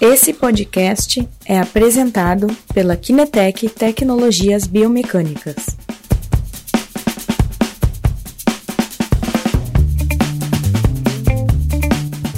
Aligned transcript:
Esse 0.00 0.32
podcast 0.32 1.28
é 1.44 1.58
apresentado 1.58 2.46
pela 2.72 2.96
Kinetec 2.96 3.68
Tecnologias 3.68 4.64
Biomecânicas. 4.64 5.56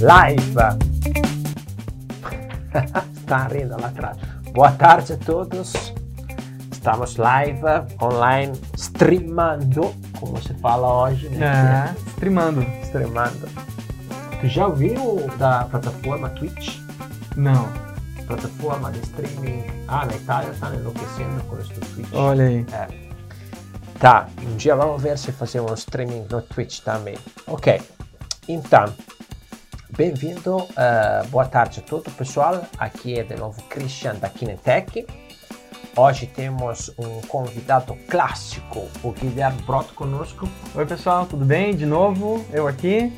Live! 0.01 0.41
Está 3.21 3.47
rindo 3.49 3.79
lá 3.79 3.89
atrás. 3.89 4.17
Boa 4.55 4.73
tarde 4.73 5.13
a 5.13 5.17
todos. 5.19 5.93
Estamos 6.73 7.17
live, 7.17 7.61
online, 8.01 8.53
streamando, 8.75 9.95
como 10.19 10.41
se 10.43 10.55
fala 10.55 11.05
hoje, 11.05 11.29
né? 11.29 11.95
É, 11.95 12.11
streamando. 12.13 12.63
Streamando. 12.85 13.47
Tu 14.41 14.49
já 14.49 14.67
ouviu 14.67 15.29
da 15.37 15.65
plataforma 15.65 16.31
Twitch? 16.31 16.80
Não. 17.41 17.73
Plataforma 18.27 18.93
de 18.93 19.01
streaming. 19.01 19.65
Ah, 19.89 20.05
na 20.05 20.15
Itália 20.15 20.51
está 20.51 20.75
enlouquecendo 20.75 21.43
com 21.45 21.57
do 21.57 21.65
Twitch. 21.65 22.13
Olha 22.13 22.45
aí. 22.45 22.67
É. 22.71 23.11
Tá, 23.99 24.29
um 24.43 24.57
dia 24.57 24.77
vamos 24.77 25.03
ver 25.03 25.17
se 25.17 25.33
fazemos 25.33 25.71
um 25.71 25.75
streaming 25.75 26.27
no 26.31 26.43
Twitch 26.43 26.81
também. 26.81 27.17
Ok, 27.47 27.81
então, 28.47 28.93
bem-vindo, 29.97 30.57
uh, 30.57 31.27
boa 31.31 31.47
tarde 31.47 31.81
a 31.81 31.83
todo 31.83 32.11
pessoal. 32.11 32.63
Aqui 32.79 33.19
é 33.19 33.23
de 33.23 33.35
novo 33.37 33.63
Christian 33.65 34.17
da 34.17 34.29
Kinetec. 34.29 35.07
Hoje 35.97 36.27
temos 36.27 36.91
um 36.99 37.23
convidado 37.23 37.97
clássico, 38.09 38.87
o 39.03 39.13
Guilherme 39.13 39.61
Broto 39.63 39.95
conosco. 39.95 40.47
Oi 40.75 40.87
pessoal, 40.87 41.27
tudo 41.27 41.45
bem? 41.45 41.75
De 41.75 41.87
novo, 41.87 42.45
eu 42.53 42.69
aqui. 42.69 43.13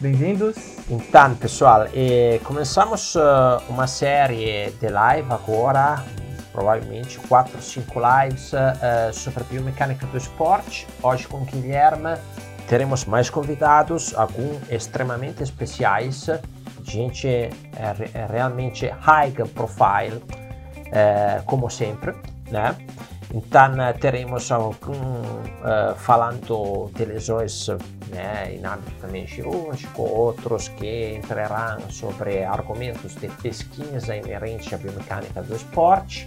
Bem-vindos. 0.00 0.77
Então, 0.90 1.34
pessoal, 1.34 1.86
eh, 1.92 2.40
começamos 2.44 3.14
uh, 3.14 3.20
uma 3.68 3.86
série 3.86 4.70
de 4.80 4.88
live 4.88 5.30
agora, 5.30 6.02
provavelmente 6.50 7.18
4 7.28 7.56
ou 7.56 7.60
5 7.60 8.00
lives 8.00 8.52
uh, 8.54 9.12
sobre 9.12 9.44
biomecânica 9.44 10.06
do 10.06 10.16
esporte. 10.16 10.86
Hoje 11.02 11.28
com 11.28 11.44
Guilherme 11.44 12.16
teremos 12.66 13.04
mais 13.04 13.28
convidados, 13.28 14.14
alguns 14.14 14.56
extremamente 14.70 15.42
especiais, 15.42 16.26
gente 16.84 17.28
é, 17.28 17.50
é 18.14 18.26
realmente 18.26 18.86
high 18.86 19.32
profile, 19.54 20.22
é, 20.90 21.42
como 21.44 21.68
sempre, 21.68 22.14
né? 22.50 22.74
Então 23.34 23.74
teremos 24.00 24.50
algum 24.50 24.92
uh, 24.92 25.94
falando 25.96 26.90
de 26.94 27.04
lesões 27.04 27.68
né, 28.08 28.54
em 28.54 28.64
âmbito 28.64 28.92
também 29.00 29.26
cirúrgico, 29.26 30.02
outros 30.02 30.68
que 30.68 31.14
entrarão 31.14 31.90
sobre 31.90 32.42
argumentos 32.42 33.14
de 33.16 33.28
pesquisa 33.28 34.16
inerente 34.16 34.74
à 34.74 34.78
biomecânica 34.78 35.42
do 35.42 35.54
esporte 35.54 36.26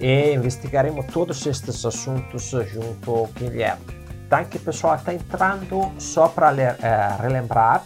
e 0.00 0.34
investigaremos 0.34 1.06
todos 1.06 1.44
estes 1.46 1.84
assuntos 1.84 2.50
junto 2.72 3.10
ao 3.10 3.26
Guilherme. 3.28 3.84
Então, 4.26 4.44
que 4.44 4.58
o 4.58 4.60
pessoal 4.60 4.96
está 4.96 5.14
entrando 5.14 5.90
só 5.98 6.28
para 6.28 6.52
uh, 6.52 7.22
relembrar 7.22 7.82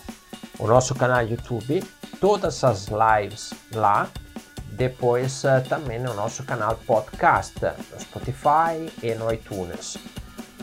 o 0.58 0.66
nosso 0.66 0.94
canal 0.94 1.22
YouTube, 1.22 1.82
todas 2.20 2.64
as 2.64 2.88
lives 2.88 3.54
lá, 3.72 4.08
depois 4.72 5.44
uh, 5.44 5.62
também 5.68 5.98
no 5.98 6.14
nosso 6.14 6.42
canal 6.44 6.76
podcast, 6.86 7.54
no 7.60 8.00
Spotify 8.00 8.90
e 9.02 9.14
no 9.14 9.32
iTunes. 9.32 9.98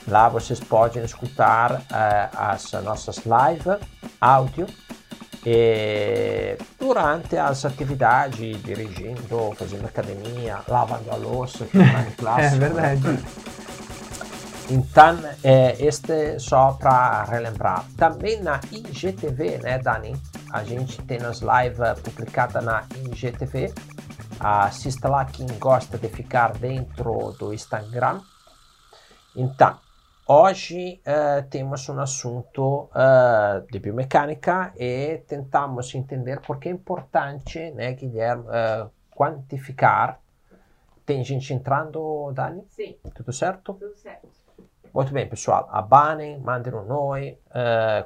Lá 0.08 0.28
vocês 0.28 0.60
podem 0.60 1.04
escutar 1.04 1.74
uh, 1.74 2.30
as 2.34 2.72
nossas 2.84 3.18
lives, 3.18 3.80
áudio, 4.20 4.68
e 5.46 6.58
durante 6.78 7.38
as 7.38 7.64
atividades, 7.64 8.62
dirigindo, 8.62 9.54
fazendo 9.56 9.86
academia, 9.86 10.60
lavando 10.68 11.12
a 11.12 11.16
louça, 11.16 11.66
tomando 11.66 12.16
classe. 12.18 12.56
é 12.56 12.60
verdade. 12.60 13.20
Então, 14.70 15.18
é, 15.44 15.76
este 15.80 16.40
só 16.40 16.74
para 16.74 17.24
relembrar. 17.24 17.86
Também 17.98 18.42
na 18.42 18.60
IGTV, 18.72 19.60
né, 19.64 19.80
Dani? 19.80 20.16
A 20.52 20.64
gente 20.64 21.02
tem 21.04 21.18
as 21.20 21.42
lives 21.42 22.00
publicadas 22.04 22.64
na 22.64 22.84
IGTV. 23.06 23.74
Assista 24.40 25.10
lá 25.10 25.26
quem 25.26 25.46
gosta 25.60 25.98
de 25.98 26.08
ficar 26.08 26.54
dentro 26.58 27.34
do 27.34 27.54
Instagram. 27.54 28.22
Então, 29.36 29.78
hoje 30.26 31.02
uh, 31.06 31.46
temos 31.50 31.90
um 31.90 32.00
assunto 32.00 32.90
uh, 32.94 33.70
de 33.70 33.80
biomecânica 33.80 34.74
e 34.78 35.18
tentamos 35.28 35.94
entender 35.94 36.40
por 36.40 36.58
que 36.58 36.70
é 36.70 36.72
importante, 36.72 37.72
né, 37.72 37.92
Guilherme, 37.92 38.46
uh, 38.46 38.90
quantificar. 39.12 40.22
Tem 41.06 41.22
gente 41.22 41.54
entrando, 41.54 42.32
Dani? 42.32 42.64
Sim. 42.70 42.96
Tudo 43.14 43.34
certo? 43.34 43.74
Tudo 43.74 43.94
certo. 43.96 44.30
Muito 44.94 45.12
bem, 45.12 45.28
pessoal. 45.28 45.68
Abanem, 45.70 46.40
mandem 46.40 46.74
um 46.74 46.92
oi, 46.92 47.38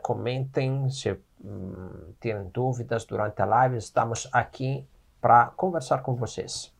comentem 0.01 0.89
se 0.89 1.11
um, 1.43 2.13
tiverem 2.19 2.49
dúvidas 2.49 3.05
durante 3.05 3.41
a 3.41 3.45
live. 3.45 3.77
Estamos 3.77 4.27
aqui 4.33 4.87
para 5.23 5.45
conversar 5.55 5.99
com 5.99 6.15
vocês. 6.15 6.75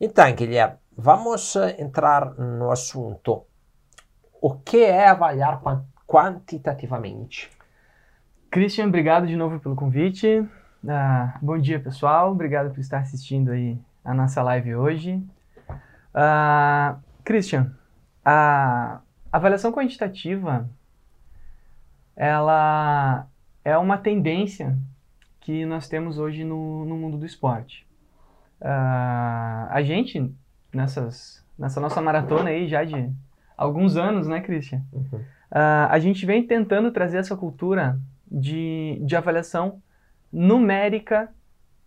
Então, 0.00 0.32
Guilherme, 0.32 0.76
vamos 0.96 1.56
eh, 1.56 1.74
entrar 1.82 2.32
no 2.38 2.70
assunto. 2.70 3.44
O 4.40 4.54
que 4.54 4.84
é 4.84 5.08
avaliar 5.08 5.60
quantitativamente? 6.06 7.50
Christian, 8.48 8.86
obrigado 8.86 9.26
de 9.26 9.34
novo 9.34 9.58
pelo 9.58 9.74
convite. 9.74 10.48
Ah, 10.88 11.36
bom 11.42 11.58
dia, 11.58 11.80
pessoal. 11.80 12.30
Obrigado 12.30 12.70
por 12.70 12.78
estar 12.78 13.00
assistindo 13.00 13.50
aí 13.50 13.76
a 14.04 14.14
nossa 14.14 14.40
live 14.40 14.76
hoje. 14.76 15.20
Ah, 16.14 16.96
Christian, 17.24 17.74
a 18.24 19.00
avaliação 19.32 19.72
quantitativa 19.72 20.70
ela 22.14 23.26
é 23.64 23.76
uma 23.76 23.98
tendência 23.98 24.78
que 25.46 25.64
nós 25.64 25.88
temos 25.88 26.18
hoje 26.18 26.42
no, 26.42 26.84
no 26.84 26.96
mundo 26.96 27.16
do 27.16 27.24
esporte. 27.24 27.86
Uh, 28.60 29.70
a 29.70 29.80
gente, 29.80 30.34
nessas, 30.74 31.40
nessa 31.56 31.80
nossa 31.80 32.02
maratona 32.02 32.50
aí 32.50 32.66
já 32.66 32.82
de 32.82 33.12
alguns 33.56 33.96
anos, 33.96 34.26
né, 34.26 34.40
Christian? 34.40 34.82
Uhum. 34.92 35.20
Uh, 35.20 35.86
a 35.88 36.00
gente 36.00 36.26
vem 36.26 36.44
tentando 36.44 36.90
trazer 36.90 37.18
essa 37.18 37.36
cultura 37.36 37.96
de, 38.28 39.00
de 39.04 39.14
avaliação 39.14 39.80
numérica 40.32 41.32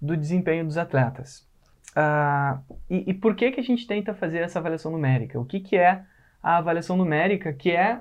do 0.01 0.15
desempenho 0.15 0.63
dos 0.63 0.77
atletas. 0.77 1.45
Uh, 1.89 2.77
e, 2.89 3.09
e, 3.09 3.13
por 3.13 3.35
que, 3.35 3.51
que 3.51 3.59
a 3.59 3.63
gente 3.63 3.85
tenta 3.85 4.13
fazer 4.13 4.37
essa 4.37 4.59
avaliação 4.59 4.89
numérica? 4.89 5.37
O 5.37 5.43
que, 5.43 5.59
que 5.59 5.75
é 5.75 6.01
a 6.41 6.59
avaliação 6.59 6.95
numérica, 6.95 7.51
que 7.51 7.71
é 7.71 7.99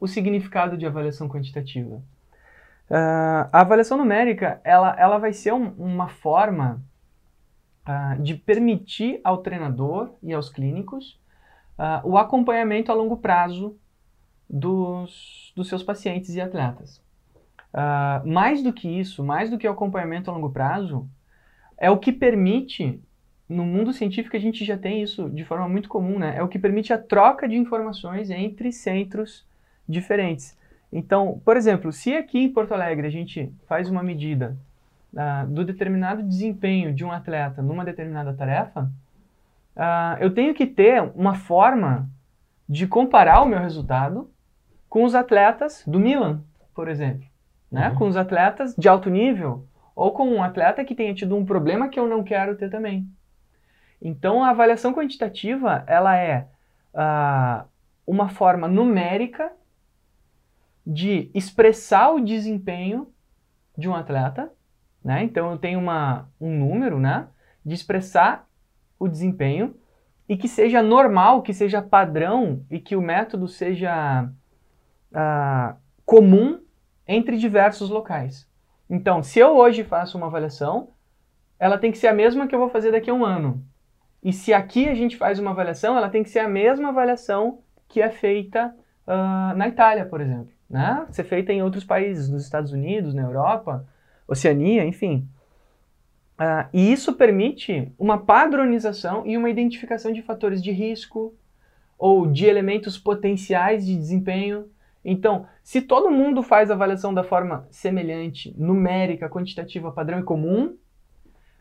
o 0.00 0.06
significado 0.06 0.78
de 0.78 0.86
avaliação 0.86 1.28
quantitativa? 1.28 2.02
Uh, 2.90 3.44
a 3.52 3.60
avaliação 3.60 3.98
numérica 3.98 4.62
ela, 4.64 4.96
ela 4.98 5.18
vai 5.18 5.34
ser 5.34 5.52
um, 5.52 5.72
uma 5.72 6.08
forma 6.08 6.82
uh, 7.86 8.22
de 8.22 8.34
permitir 8.34 9.20
ao 9.22 9.38
treinador 9.38 10.14
e 10.22 10.32
aos 10.32 10.48
clínicos 10.48 11.20
uh, 11.78 12.00
o 12.08 12.16
acompanhamento 12.16 12.90
a 12.90 12.94
longo 12.94 13.18
prazo 13.18 13.76
dos, 14.48 15.52
dos 15.54 15.68
seus 15.68 15.82
pacientes 15.82 16.34
e 16.34 16.40
atletas. 16.40 17.02
mais 18.24 18.62
do 18.62 18.72
que 18.72 18.88
isso, 18.88 19.22
mais 19.22 19.50
do 19.50 19.58
que 19.58 19.68
o 19.68 19.70
acompanhamento 19.70 20.30
a 20.30 20.34
longo 20.34 20.50
prazo, 20.50 21.06
é 21.76 21.90
o 21.90 21.98
que 21.98 22.10
permite, 22.10 22.98
no 23.46 23.66
mundo 23.66 23.92
científico 23.92 24.34
a 24.34 24.40
gente 24.40 24.64
já 24.64 24.78
tem 24.78 25.02
isso 25.02 25.28
de 25.28 25.44
forma 25.44 25.68
muito 25.68 25.90
comum, 25.90 26.18
né? 26.18 26.38
é 26.38 26.42
o 26.42 26.48
que 26.48 26.58
permite 26.58 26.94
a 26.94 26.98
troca 26.98 27.46
de 27.46 27.56
informações 27.56 28.30
entre 28.30 28.72
centros 28.72 29.46
diferentes. 29.86 30.57
Então, 30.92 31.40
por 31.44 31.56
exemplo, 31.56 31.92
se 31.92 32.14
aqui 32.14 32.38
em 32.38 32.52
Porto 32.52 32.72
Alegre 32.72 33.06
a 33.06 33.10
gente 33.10 33.52
faz 33.66 33.90
uma 33.90 34.02
medida 34.02 34.56
uh, 35.12 35.46
do 35.46 35.64
determinado 35.64 36.22
desempenho 36.22 36.94
de 36.94 37.04
um 37.04 37.12
atleta 37.12 37.62
numa 37.62 37.84
determinada 37.84 38.32
tarefa, 38.32 38.90
uh, 39.76 40.18
eu 40.20 40.32
tenho 40.32 40.54
que 40.54 40.66
ter 40.66 41.02
uma 41.14 41.34
forma 41.34 42.08
de 42.68 42.86
comparar 42.86 43.42
o 43.42 43.46
meu 43.46 43.58
resultado 43.58 44.30
com 44.88 45.04
os 45.04 45.14
atletas 45.14 45.82
do 45.86 46.00
Milan, 46.00 46.42
por 46.74 46.88
exemplo, 46.88 47.26
né? 47.70 47.90
Uhum. 47.90 47.94
com 47.96 48.08
os 48.08 48.16
atletas 48.16 48.74
de 48.76 48.88
alto 48.88 49.10
nível 49.10 49.66
ou 49.94 50.12
com 50.12 50.28
um 50.28 50.42
atleta 50.42 50.84
que 50.84 50.94
tenha 50.94 51.14
tido 51.14 51.36
um 51.36 51.44
problema 51.44 51.88
que 51.88 51.98
eu 51.98 52.06
não 52.06 52.22
quero 52.22 52.56
ter 52.56 52.70
também. 52.70 53.06
Então, 54.00 54.44
a 54.44 54.50
avaliação 54.50 54.94
quantitativa 54.94 55.82
ela 55.86 56.16
é 56.16 56.46
uh, 56.94 57.66
uma 58.06 58.28
forma 58.28 58.68
numérica 58.68 59.50
de 60.90 61.30
expressar 61.34 62.14
o 62.14 62.18
desempenho 62.18 63.12
de 63.76 63.86
um 63.90 63.94
atleta, 63.94 64.50
né? 65.04 65.22
Então 65.22 65.50
eu 65.50 65.58
tenho 65.58 65.78
uma, 65.78 66.30
um 66.40 66.58
número, 66.58 66.98
né? 66.98 67.28
De 67.62 67.74
expressar 67.74 68.48
o 68.98 69.06
desempenho 69.06 69.76
e 70.26 70.34
que 70.34 70.48
seja 70.48 70.82
normal, 70.82 71.42
que 71.42 71.52
seja 71.52 71.82
padrão 71.82 72.64
e 72.70 72.80
que 72.80 72.96
o 72.96 73.02
método 73.02 73.46
seja 73.46 74.30
uh, 75.12 75.76
comum 76.06 76.62
entre 77.06 77.36
diversos 77.36 77.90
locais. 77.90 78.48
Então, 78.88 79.22
se 79.22 79.38
eu 79.38 79.56
hoje 79.58 79.84
faço 79.84 80.16
uma 80.16 80.28
avaliação, 80.28 80.88
ela 81.58 81.76
tem 81.76 81.92
que 81.92 81.98
ser 81.98 82.06
a 82.06 82.14
mesma 82.14 82.46
que 82.46 82.54
eu 82.54 82.58
vou 82.58 82.70
fazer 82.70 82.92
daqui 82.92 83.10
a 83.10 83.14
um 83.14 83.26
ano. 83.26 83.62
E 84.22 84.32
se 84.32 84.54
aqui 84.54 84.88
a 84.88 84.94
gente 84.94 85.18
faz 85.18 85.38
uma 85.38 85.50
avaliação, 85.50 85.98
ela 85.98 86.08
tem 86.08 86.22
que 86.22 86.30
ser 86.30 86.38
a 86.38 86.48
mesma 86.48 86.88
avaliação 86.88 87.60
que 87.86 88.00
é 88.00 88.08
feita 88.08 88.74
uh, 89.06 89.54
na 89.54 89.68
Itália, 89.68 90.06
por 90.06 90.22
exemplo. 90.22 90.57
Né? 90.68 91.06
Ser 91.10 91.24
feita 91.24 91.52
em 91.52 91.62
outros 91.62 91.84
países, 91.84 92.28
nos 92.28 92.44
Estados 92.44 92.72
Unidos, 92.72 93.14
na 93.14 93.22
Europa, 93.22 93.86
Oceania, 94.26 94.84
enfim. 94.84 95.26
Uh, 96.38 96.68
e 96.72 96.92
isso 96.92 97.14
permite 97.14 97.90
uma 97.98 98.18
padronização 98.18 99.26
e 99.26 99.36
uma 99.36 99.50
identificação 99.50 100.12
de 100.12 100.22
fatores 100.22 100.62
de 100.62 100.70
risco 100.70 101.34
ou 101.98 102.26
de 102.26 102.46
elementos 102.46 102.96
potenciais 102.96 103.84
de 103.84 103.96
desempenho. 103.96 104.68
Então, 105.04 105.46
se 105.64 105.80
todo 105.80 106.10
mundo 106.10 106.42
faz 106.42 106.70
a 106.70 106.74
avaliação 106.74 107.12
da 107.14 107.24
forma 107.24 107.66
semelhante, 107.70 108.54
numérica, 108.56 109.28
quantitativa, 109.28 109.90
padrão 109.90 110.20
e 110.20 110.22
comum, 110.22 110.76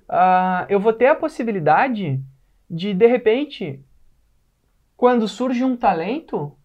uh, 0.10 0.66
eu 0.70 0.80
vou 0.80 0.94
ter 0.94 1.08
a 1.08 1.16
possibilidade 1.16 2.22
de, 2.70 2.94
de 2.94 3.08
repente, 3.08 3.82
quando 4.98 5.28
surge 5.28 5.64
um 5.64 5.78
talento 5.78 6.57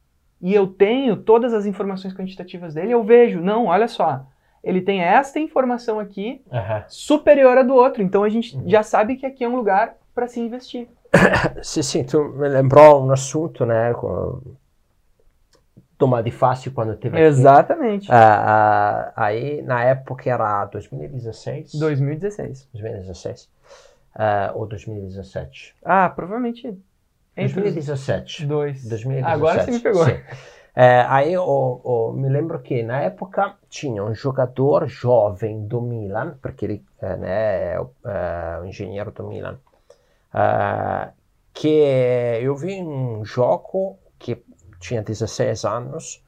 e 0.43 0.53
eu 0.53 0.67
tenho 0.67 1.17
todas 1.17 1.55
as 1.55 1.65
informações 1.67 2.13
quantitativas 2.15 2.75
dele, 2.75 2.93
eu 2.93 3.03
vejo, 3.05 3.41
não, 3.41 3.67
olha 3.67 3.87
só, 3.89 4.27
ele 4.63 4.81
tem 4.83 5.01
esta 5.01 5.39
informação 5.39 5.99
aqui 6.01 6.43
Uhum. 6.51 6.83
superior 6.89 7.57
à 7.59 7.63
do 7.63 7.75
outro, 7.75 8.03
então 8.03 8.25
a 8.25 8.29
gente 8.29 8.57
Uhum. 8.57 8.69
já 8.69 8.83
sabe 8.83 9.17
que 9.17 9.25
aqui 9.25 9.45
é 9.45 9.49
um 9.49 9.57
lugar 9.57 9.95
para 10.15 10.27
se 10.27 10.41
investir. 10.41 10.89
Sì, 11.63 11.83
sì, 11.83 12.05
tu 12.05 12.25
me 12.25 12.49
lembrou 12.49 13.05
um 13.07 13.13
assunto, 13.13 13.65
né? 13.65 13.93
com- 13.95 14.41
Toma 15.99 16.21
de 16.23 16.33
fácil 16.33 16.73
quando 16.73 16.97
teve 16.97 17.17
aqui. 17.17 17.25
Exatamente. 17.27 18.11
Ah, 18.11 19.13
ah, 19.17 19.25
aí, 19.25 19.63
na 19.63 19.85
época, 19.85 20.29
era 20.29 20.65
2016? 20.65 21.75
2016. 21.75 22.69
2016. 22.73 23.49
Ah, 24.15 24.51
ou 24.55 24.67
2017? 24.67 25.75
Ah, 25.85 26.09
provavelmente 26.11 26.77
os 27.37 27.53
2017. 27.53 28.47
dois. 28.47 28.89
2017. 28.89 29.35
Agora 29.35 29.65
você 29.65 29.71
me 29.71 29.81
pegou. 29.81 30.05
Sim. 30.05 30.17
É, 30.75 31.05
aí 31.07 31.35
eu, 31.35 31.83
eu 31.85 32.15
me 32.17 32.31
lembro 32.31 32.59
que 32.61 32.83
na 32.83 33.03
época 33.03 33.57
tinha 33.69 34.03
um 34.03 34.15
jogador 34.15 34.87
jovem 34.89 35.67
do 35.67 35.83
Milan, 35.83 36.39
porque 36.41 36.65
ele 36.65 36.85
eh, 37.01 37.17
né, 37.17 37.73
é 37.75 37.81
o 37.81 37.91
é 38.07 38.67
engenheiro 38.67 39.11
do 39.11 39.25
Milan, 39.25 39.59
ah, 40.33 41.13
que 41.53 41.69
eu 42.41 42.57
vi 42.57 42.81
um 42.83 43.23
jogo 43.23 43.99
que 44.19 44.43
tinha 44.81 45.03
16 45.03 45.65
anos, 45.67 46.25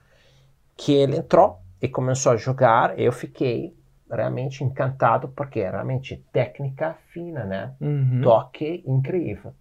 que 0.76 0.92
ele 0.92 1.16
entrou 1.16 1.58
e 1.80 1.88
começou 1.88 2.32
a 2.32 2.36
jogar, 2.36 2.98
eu 2.98 3.12
fiquei 3.12 3.74
realmente 4.10 4.62
encantado, 4.62 5.28
porque 5.28 5.60
é 5.60 5.70
realmente 5.70 6.22
técnica 6.30 6.98
fina, 7.08 7.44
né? 7.44 7.74
Uhum. 7.80 8.20
toque 8.22 8.84
incrível. 8.86 9.54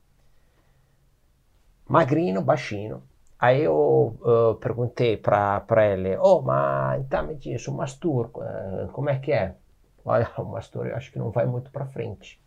Magrinho, 1.88 2.42
baixinho. 2.42 3.04
Aí 3.40 3.62
eu 3.64 4.18
eh, 4.26 4.60
perguntei 4.62 5.18
para 5.18 5.86
ele, 5.92 6.18
oh, 6.18 6.42
mas 6.42 7.02
então 7.02 7.28
me 7.28 7.36
diz, 7.36 7.68
o 7.68 7.74
Mastur, 7.74 8.30
eh, 8.42 8.88
como 8.94 9.10
é 9.10 9.20
que 9.20 9.32
é? 9.34 9.56
Olha, 10.06 10.30
o 10.38 10.46
Mastur 10.46 10.88
eu 10.88 10.96
acho 10.96 11.12
que 11.12 11.20
não 11.20 11.32
vai 11.32 11.46
muito 11.46 11.70
para 11.72 11.86
frente. 11.86 12.42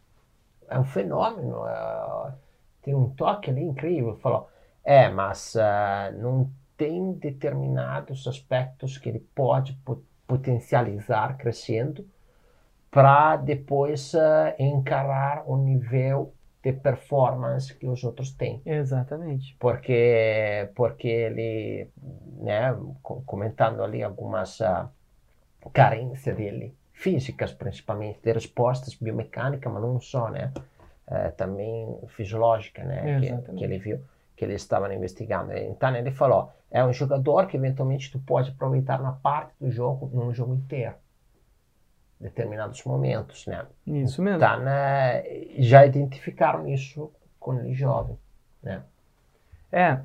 É 0.69 0.79
um 0.79 0.85
fenômeno, 0.85 1.67
eh, 1.69 2.33
tem 2.83 2.95
um 2.95 3.11
toque 3.11 3.51
ali 3.51 3.63
incrível. 3.63 4.17
Falou, 4.19 4.49
é, 4.85 5.09
mas 5.11 5.57
eh, 5.57 6.13
não 6.19 6.51
tem 6.77 7.13
determinados 7.15 8.27
aspectos 8.29 8.99
que 8.99 9.09
ele 9.11 9.21
pode 9.35 9.75
po- 9.85 10.03
potencializar 10.27 11.37
crescendo 11.39 12.07
para 12.91 13.37
depois 13.37 14.15
eh, 14.15 14.57
encarar 14.59 15.45
o 15.47 15.57
nível 15.57 16.33
de 16.73 16.73
performance 16.73 17.73
que 17.75 17.87
os 17.87 18.03
outros 18.03 18.33
têm. 18.33 18.61
Exatamente. 18.67 19.57
Porque, 19.59 20.69
porque 20.75 21.07
ele, 21.09 21.89
né, 22.39 22.77
co- 23.03 23.23
comentando 23.25 23.83
ali 23.83 24.03
algumas 24.03 24.61
ah, 24.61 24.91
carências 25.73 26.37
dele, 26.37 26.75
físicas 26.93 27.53
principalmente, 27.53 28.19
de 28.23 28.33
respostas 28.33 28.95
biomecânicas, 28.95 29.73
mas 29.73 29.83
não 29.83 30.01
só, 30.01 30.29
né, 30.31 30.53
eh, 31.09 31.31
também 31.37 31.99
fisiológica, 32.09 32.83
né, 32.85 33.21
que, 33.21 33.53
que 33.55 33.65
ele 33.65 33.79
viu, 33.79 34.01
que 34.35 34.45
eles 34.45 34.63
estavam 34.63 34.93
investigando. 34.93 35.53
Então 35.57 35.95
ele 35.95 36.11
falou, 36.11 36.51
é 36.71 36.85
um 36.85 36.93
jogador 36.93 37.47
que 37.47 37.57
eventualmente 37.57 38.11
tu 38.11 38.19
pode 38.19 38.51
aproveitar 38.51 39.01
na 39.01 39.13
parte 39.13 39.53
do 39.61 39.71
jogo, 39.71 40.11
num 40.13 40.33
jogo 40.35 40.55
inteiro, 40.55 40.95
determinados 42.21 42.83
momentos, 42.85 43.47
né. 43.47 43.67
Isso 43.87 44.23
mesmo. 44.23 44.39
Então, 44.39 44.61
né, 44.61 45.23
já 45.59 45.85
identificaram 45.87 46.67
isso 46.69 47.13
quando 47.39 47.61
ele 47.61 47.75
jovem, 47.75 48.19
né. 48.63 48.83
É, 49.73 50.01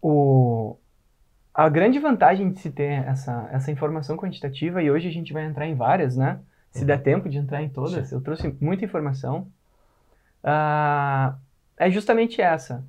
o, 0.00 0.76
a 1.52 1.68
grande 1.68 1.98
vantagem 1.98 2.50
de 2.50 2.60
se 2.60 2.70
ter 2.70 3.06
essa, 3.06 3.48
essa 3.52 3.70
informação 3.70 4.16
quantitativa, 4.16 4.82
e 4.82 4.90
hoje 4.90 5.08
a 5.08 5.12
gente 5.12 5.32
vai 5.32 5.44
entrar 5.44 5.66
em 5.66 5.74
várias, 5.74 6.16
né? 6.16 6.40
Se 6.70 6.80
Uhum. 6.80 6.86
der 6.86 7.02
tempo 7.02 7.28
de 7.28 7.36
entrar 7.36 7.62
em 7.62 7.68
todas, 7.68 8.08
Sim. 8.08 8.14
eu 8.14 8.20
trouxe 8.20 8.56
muita 8.60 8.84
informação, 8.84 9.48
ah, 10.44 11.36
é 11.76 11.90
justamente 11.90 12.40
essa. 12.40 12.84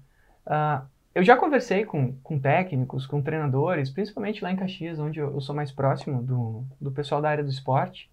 Ah, 0.45 0.83
eu 1.13 1.23
já 1.23 1.35
conversei 1.35 1.83
com, 1.85 2.13
com 2.23 2.39
técnicos, 2.39 3.07
com 3.07 3.21
treinadores, 3.21 3.89
principalmente 3.89 4.43
lá 4.43 4.51
em 4.51 4.55
Caxias, 4.55 4.99
onde 4.99 5.19
eu, 5.19 5.33
eu 5.33 5.41
sou 5.41 5.55
mais 5.55 5.71
próximo 5.71 6.21
do, 6.21 6.63
do 6.79 6.91
pessoal 6.91 7.21
da 7.21 7.29
área 7.29 7.43
do 7.43 7.49
esporte. 7.49 8.10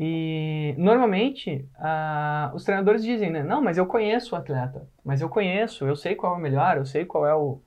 E 0.00 0.74
normalmente 0.78 1.68
os 2.54 2.62
treinadores 2.64 3.02
dizem, 3.02 3.30
né? 3.30 3.42
Não, 3.42 3.60
mas 3.60 3.76
eu 3.76 3.86
conheço 3.86 4.34
o 4.34 4.38
atleta, 4.38 4.88
mas 5.04 5.20
eu 5.20 5.28
conheço, 5.28 5.84
eu 5.86 5.96
sei 5.96 6.14
qual 6.14 6.34
é 6.34 6.36
o 6.36 6.40
melhor, 6.40 6.76
eu 6.76 6.86
sei 6.86 7.04
qual 7.04 7.26
é 7.26 7.34
o, 7.34 7.60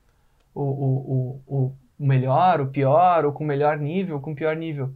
o, 0.56 0.62
o, 0.62 1.42
o, 1.46 1.76
o 2.00 2.06
melhor, 2.06 2.62
o 2.62 2.68
pior, 2.68 3.26
ou 3.26 3.34
com 3.34 3.44
melhor 3.44 3.78
nível, 3.78 4.22
com 4.22 4.34
pior 4.34 4.56
nível. 4.56 4.94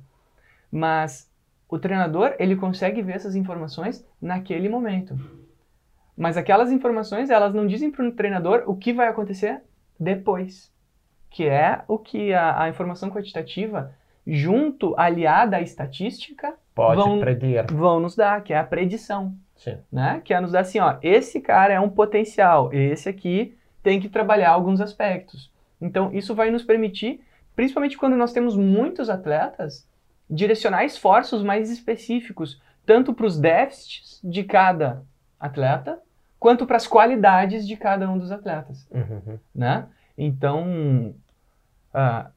Mas 0.72 1.30
o 1.68 1.78
treinador, 1.78 2.36
ele 2.40 2.56
consegue 2.56 3.02
ver 3.02 3.16
essas 3.16 3.36
informações 3.36 4.08
naquele 4.22 4.70
momento. 4.70 5.18
Mas 6.18 6.38
aquelas 6.38 6.72
informações, 6.72 7.30
elas 7.30 7.54
não 7.54 7.68
dizem 7.68 7.92
para 7.92 8.08
o 8.08 8.12
treinador 8.12 8.64
o 8.66 8.78
que 8.78 8.94
vai 8.94 9.08
acontecer 9.08 9.62
depois. 10.00 10.72
Que 11.30 11.48
é 11.48 11.84
o 11.88 11.98
que 12.00 12.34
a, 12.34 12.64
a 12.64 12.70
informação 12.70 13.10
quantitativa, 13.10 13.94
junto, 14.26 14.94
aliada 14.98 15.58
à 15.58 15.62
estatística, 15.62 16.54
Pode 16.74 17.02
Vão- 17.02 17.20
predir. 17.20 17.66
vão 17.72 18.00
nos 18.02 18.16
dar, 18.18 18.44
que 18.44 18.52
é 18.52 18.58
a 18.58 18.64
predição 18.64 19.34
Sim. 19.56 19.78
né? 19.92 20.22
Que 20.26 20.34
é 20.34 20.42
nos 20.42 20.52
dar 20.52 20.60
assim, 20.62 20.80
ó, 20.80 20.98
esse 21.02 21.40
cara 21.40 21.74
é 21.74 21.80
um 21.80 21.90
potencial, 21.90 22.74
esse 22.74 23.08
aqui 23.08 23.58
tem 23.82 24.00
que 24.00 24.10
trabalhar 24.10 24.50
alguns 24.52 24.82
aspectos. 24.82 25.50
Então, 25.80 26.12
isso 26.12 26.36
vai 26.36 26.52
nos 26.52 26.64
permitir, 26.64 27.22
principalmente 27.56 27.98
quando 27.98 28.18
nós 28.18 28.34
temos 28.34 28.58
muitos 28.58 29.10
atletas, 29.10 29.88
direcionar 30.30 30.84
esforços 30.84 31.42
mais 31.44 31.70
específicos, 31.72 32.60
tanto 32.86 33.14
para 33.14 33.26
os 33.26 33.40
déficits 33.40 34.20
de 34.24 34.44
cada 34.44 35.02
atleta, 35.40 36.00
quanto 36.40 36.66
para 36.66 36.76
as 36.78 36.88
qualidades 36.88 37.66
de 37.66 37.78
cada 37.78 38.10
um 38.10 38.18
dos 38.18 38.32
atletas, 38.32 38.86
Uhum. 38.92 39.40
né? 39.54 39.86
Então, 40.18 41.14
ah, 41.94 42.30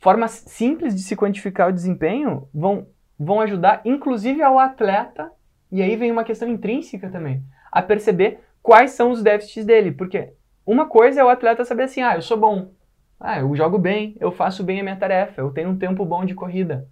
formas 0.00 0.42
simples 0.46 0.94
de 0.94 1.02
se 1.02 1.14
quantificar 1.14 1.68
o 1.68 1.72
desempenho 1.72 2.48
vão, 2.52 2.86
vão 3.18 3.40
ajudar, 3.40 3.82
inclusive, 3.84 4.42
ao 4.42 4.58
atleta, 4.58 5.30
e 5.70 5.80
aí 5.82 5.94
vem 5.94 6.10
uma 6.10 6.24
questão 6.24 6.48
intrínseca 6.48 7.08
também, 7.10 7.42
a 7.70 7.80
perceber 7.80 8.40
quais 8.62 8.92
são 8.92 9.10
os 9.10 9.22
déficits 9.22 9.64
dele. 9.64 9.92
Porque 9.92 10.32
uma 10.66 10.86
coisa 10.86 11.20
é 11.20 11.24
o 11.24 11.28
atleta 11.28 11.64
saber 11.64 11.84
assim, 11.84 12.00
ah, 12.00 12.16
eu 12.16 12.22
sou 12.22 12.38
bom, 12.38 12.70
ah, 13.20 13.38
eu 13.38 13.54
jogo 13.54 13.78
bem, 13.78 14.16
eu 14.18 14.32
faço 14.32 14.64
bem 14.64 14.80
a 14.80 14.82
minha 14.82 14.96
tarefa, 14.96 15.40
eu 15.40 15.50
tenho 15.50 15.68
um 15.68 15.78
tempo 15.78 16.04
bom 16.04 16.24
de 16.24 16.34
corrida. 16.34 16.88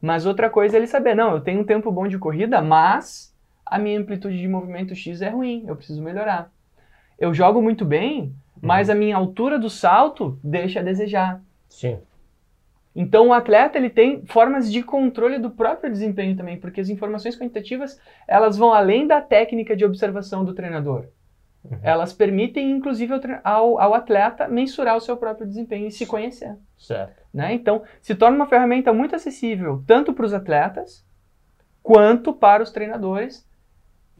Mas 0.00 0.24
outra 0.24 0.48
coisa 0.48 0.76
é 0.76 0.78
ele 0.78 0.86
saber, 0.86 1.14
não, 1.14 1.32
eu 1.32 1.40
tenho 1.40 1.60
um 1.60 1.64
tempo 1.64 1.92
bom 1.92 2.08
de 2.08 2.18
corrida, 2.18 2.62
mas 2.62 3.36
a 3.66 3.78
minha 3.78 4.00
amplitude 4.00 4.38
de 4.38 4.48
movimento 4.48 4.94
X 4.94 5.20
é 5.20 5.28
ruim, 5.28 5.64
eu 5.66 5.76
preciso 5.76 6.02
melhorar. 6.02 6.50
Eu 7.18 7.34
jogo 7.34 7.60
muito 7.60 7.84
bem, 7.84 8.34
mas 8.62 8.88
a 8.88 8.94
minha 8.94 9.14
altura 9.14 9.58
do 9.58 9.68
salto 9.68 10.38
deixa 10.42 10.80
a 10.80 10.82
desejar. 10.82 11.42
Sim. 11.68 11.98
Então 12.94 13.28
o 13.28 13.32
atleta 13.32 13.78
ele 13.78 13.90
tem 13.90 14.24
formas 14.26 14.70
de 14.70 14.82
controle 14.82 15.38
do 15.38 15.50
próprio 15.50 15.90
desempenho 15.90 16.36
também, 16.36 16.58
porque 16.58 16.80
as 16.80 16.88
informações 16.88 17.38
quantitativas 17.38 18.00
elas 18.26 18.56
vão 18.56 18.72
além 18.72 19.06
da 19.06 19.20
técnica 19.20 19.76
de 19.76 19.84
observação 19.84 20.44
do 20.44 20.54
treinador. 20.54 21.06
Uhum. 21.64 21.78
Elas 21.82 22.12
permitem 22.12 22.70
inclusive 22.70 23.12
ao, 23.44 23.78
ao 23.78 23.94
atleta 23.94 24.48
mensurar 24.48 24.96
o 24.96 25.00
seu 25.00 25.16
próprio 25.16 25.46
desempenho 25.46 25.86
e 25.86 25.92
se 25.92 26.06
conhecer. 26.06 26.56
Certo. 26.76 27.22
Né? 27.32 27.54
Então 27.54 27.82
se 28.00 28.14
torna 28.14 28.36
uma 28.36 28.46
ferramenta 28.46 28.92
muito 28.92 29.14
acessível 29.14 29.84
tanto 29.86 30.12
para 30.12 30.26
os 30.26 30.34
atletas 30.34 31.06
quanto 31.82 32.32
para 32.32 32.62
os 32.62 32.70
treinadores, 32.70 33.48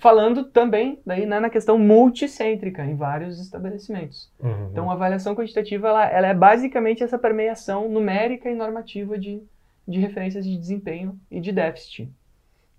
falando 0.00 0.44
também 0.44 1.00
daí 1.04 1.26
né, 1.26 1.38
na 1.38 1.50
questão 1.50 1.78
multicêntrica 1.78 2.84
em 2.84 2.96
vários 2.96 3.38
estabelecimentos. 3.38 4.32
Uhum. 4.42 4.68
Então, 4.72 4.90
a 4.90 4.94
avaliação 4.94 5.34
quantitativa 5.34 5.88
ela, 5.88 6.06
ela 6.06 6.26
é 6.26 6.34
basicamente 6.34 7.02
essa 7.02 7.18
permeação 7.18 7.88
numérica 7.88 8.50
e 8.50 8.54
normativa 8.54 9.18
de, 9.18 9.42
de 9.86 10.00
referências 10.00 10.44
de 10.44 10.56
desempenho 10.56 11.20
e 11.30 11.40
de 11.40 11.52
déficit. 11.52 12.10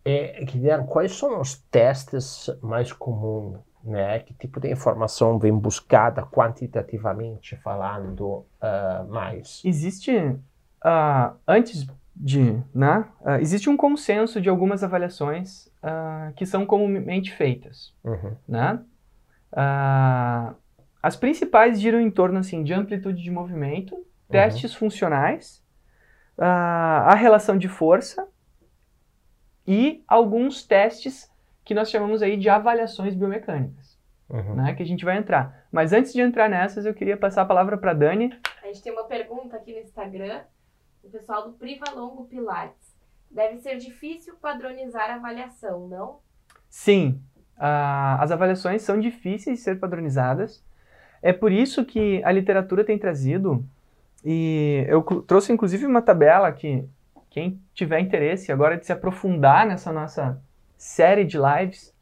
E, 0.04 0.44
Guilherme, 0.46 0.88
quais 0.88 1.12
são 1.12 1.40
os 1.40 1.58
testes 1.70 2.50
mais 2.62 2.92
comuns? 2.92 3.60
Né? 3.84 4.20
Que 4.20 4.34
tipo 4.34 4.60
de 4.60 4.72
informação 4.72 5.40
vem 5.40 5.54
buscada 5.54 6.24
quantitativamente 6.24 7.56
falando 7.58 8.46
uh, 8.62 9.08
mais? 9.10 9.62
Existe, 9.66 10.16
uh, 10.18 11.36
antes 11.48 11.88
de, 12.16 12.62
né? 12.74 13.06
Uh, 13.22 13.42
existe 13.42 13.70
um 13.70 13.78
consenso 13.78 14.40
de 14.40 14.50
algumas 14.50 14.84
avaliações 14.84 15.71
que 16.36 16.46
são 16.46 16.66
comumente 16.66 17.32
feitas, 17.32 17.94
uhum. 18.04 18.36
né? 18.48 18.84
as 21.02 21.16
principais 21.16 21.82
giram 21.82 22.00
em 22.00 22.12
torno 22.12 22.40
assim 22.40 22.64
de 22.64 22.74
amplitude 22.74 23.22
de 23.22 23.32
movimento, 23.32 23.96
uhum. 23.96 24.06
testes 24.30 24.74
funcionais, 24.74 25.64
a 26.38 27.16
relação 27.16 27.58
de 27.58 27.68
força 27.68 28.28
e 29.68 30.04
alguns 30.08 30.64
testes 30.64 31.32
que 31.64 31.74
nós 31.74 31.90
chamamos 31.90 32.22
aí 32.22 32.38
de 32.38 32.50
avaliações 32.50 33.14
biomecânicas, 33.14 33.98
uhum. 34.30 34.56
né, 34.56 34.74
que 34.74 34.84
a 34.84 34.86
gente 34.86 35.06
vai 35.06 35.18
entrar. 35.18 35.66
Mas 35.72 35.94
antes 35.94 36.12
de 36.14 36.22
entrar 36.22 36.50
nessas, 36.50 36.86
eu 36.86 36.94
queria 36.94 37.16
passar 37.16 37.44
a 37.44 37.46
palavra 37.46 37.78
para 37.78 37.94
Dani. 37.94 38.32
A 38.64 38.68
gente 38.68 38.82
tem 38.82 38.92
uma 38.92 39.06
pergunta 39.06 39.56
aqui 39.56 39.74
no 39.74 39.80
Instagram, 39.80 40.42
do 41.04 41.10
pessoal 41.10 41.50
do 41.50 41.54
Privalongo 41.54 42.26
Pilates. 42.26 42.91
Deve 43.32 43.58
ser 43.60 43.78
difícil 43.78 44.36
padronizar 44.42 45.10
a 45.10 45.16
avaliação, 45.16 45.88
não? 45.88 46.20
Sim, 46.70 47.22
uh, 47.58 48.20
as 48.20 48.32
avaliações 48.32 48.82
são 48.82 49.00
difíceis 49.00 49.60
de 49.60 49.64
ser 49.64 49.80
padronizadas. 49.80 50.64
É 51.22 51.32
por 51.32 51.52
isso 51.52 51.86
que 51.86 52.22
a 52.24 52.32
literatura 52.32 52.84
tem 52.84 52.98
trazido, 52.98 53.64
e 54.24 54.86
eu 54.88 55.02
trouxe 55.22 55.54
inclusive 55.54 55.86
uma 55.86 56.02
tabela 56.02 56.52
que 56.52 56.88
quem 57.30 57.62
tiver 57.74 58.00
interesse 58.00 58.52
agora 58.52 58.78
de 58.78 58.86
se 58.86 58.92
aprofundar 58.92 59.66
nessa 59.66 59.92
nossa 59.92 60.42
série 60.78 61.24
de 61.24 61.38
lives 61.38 61.94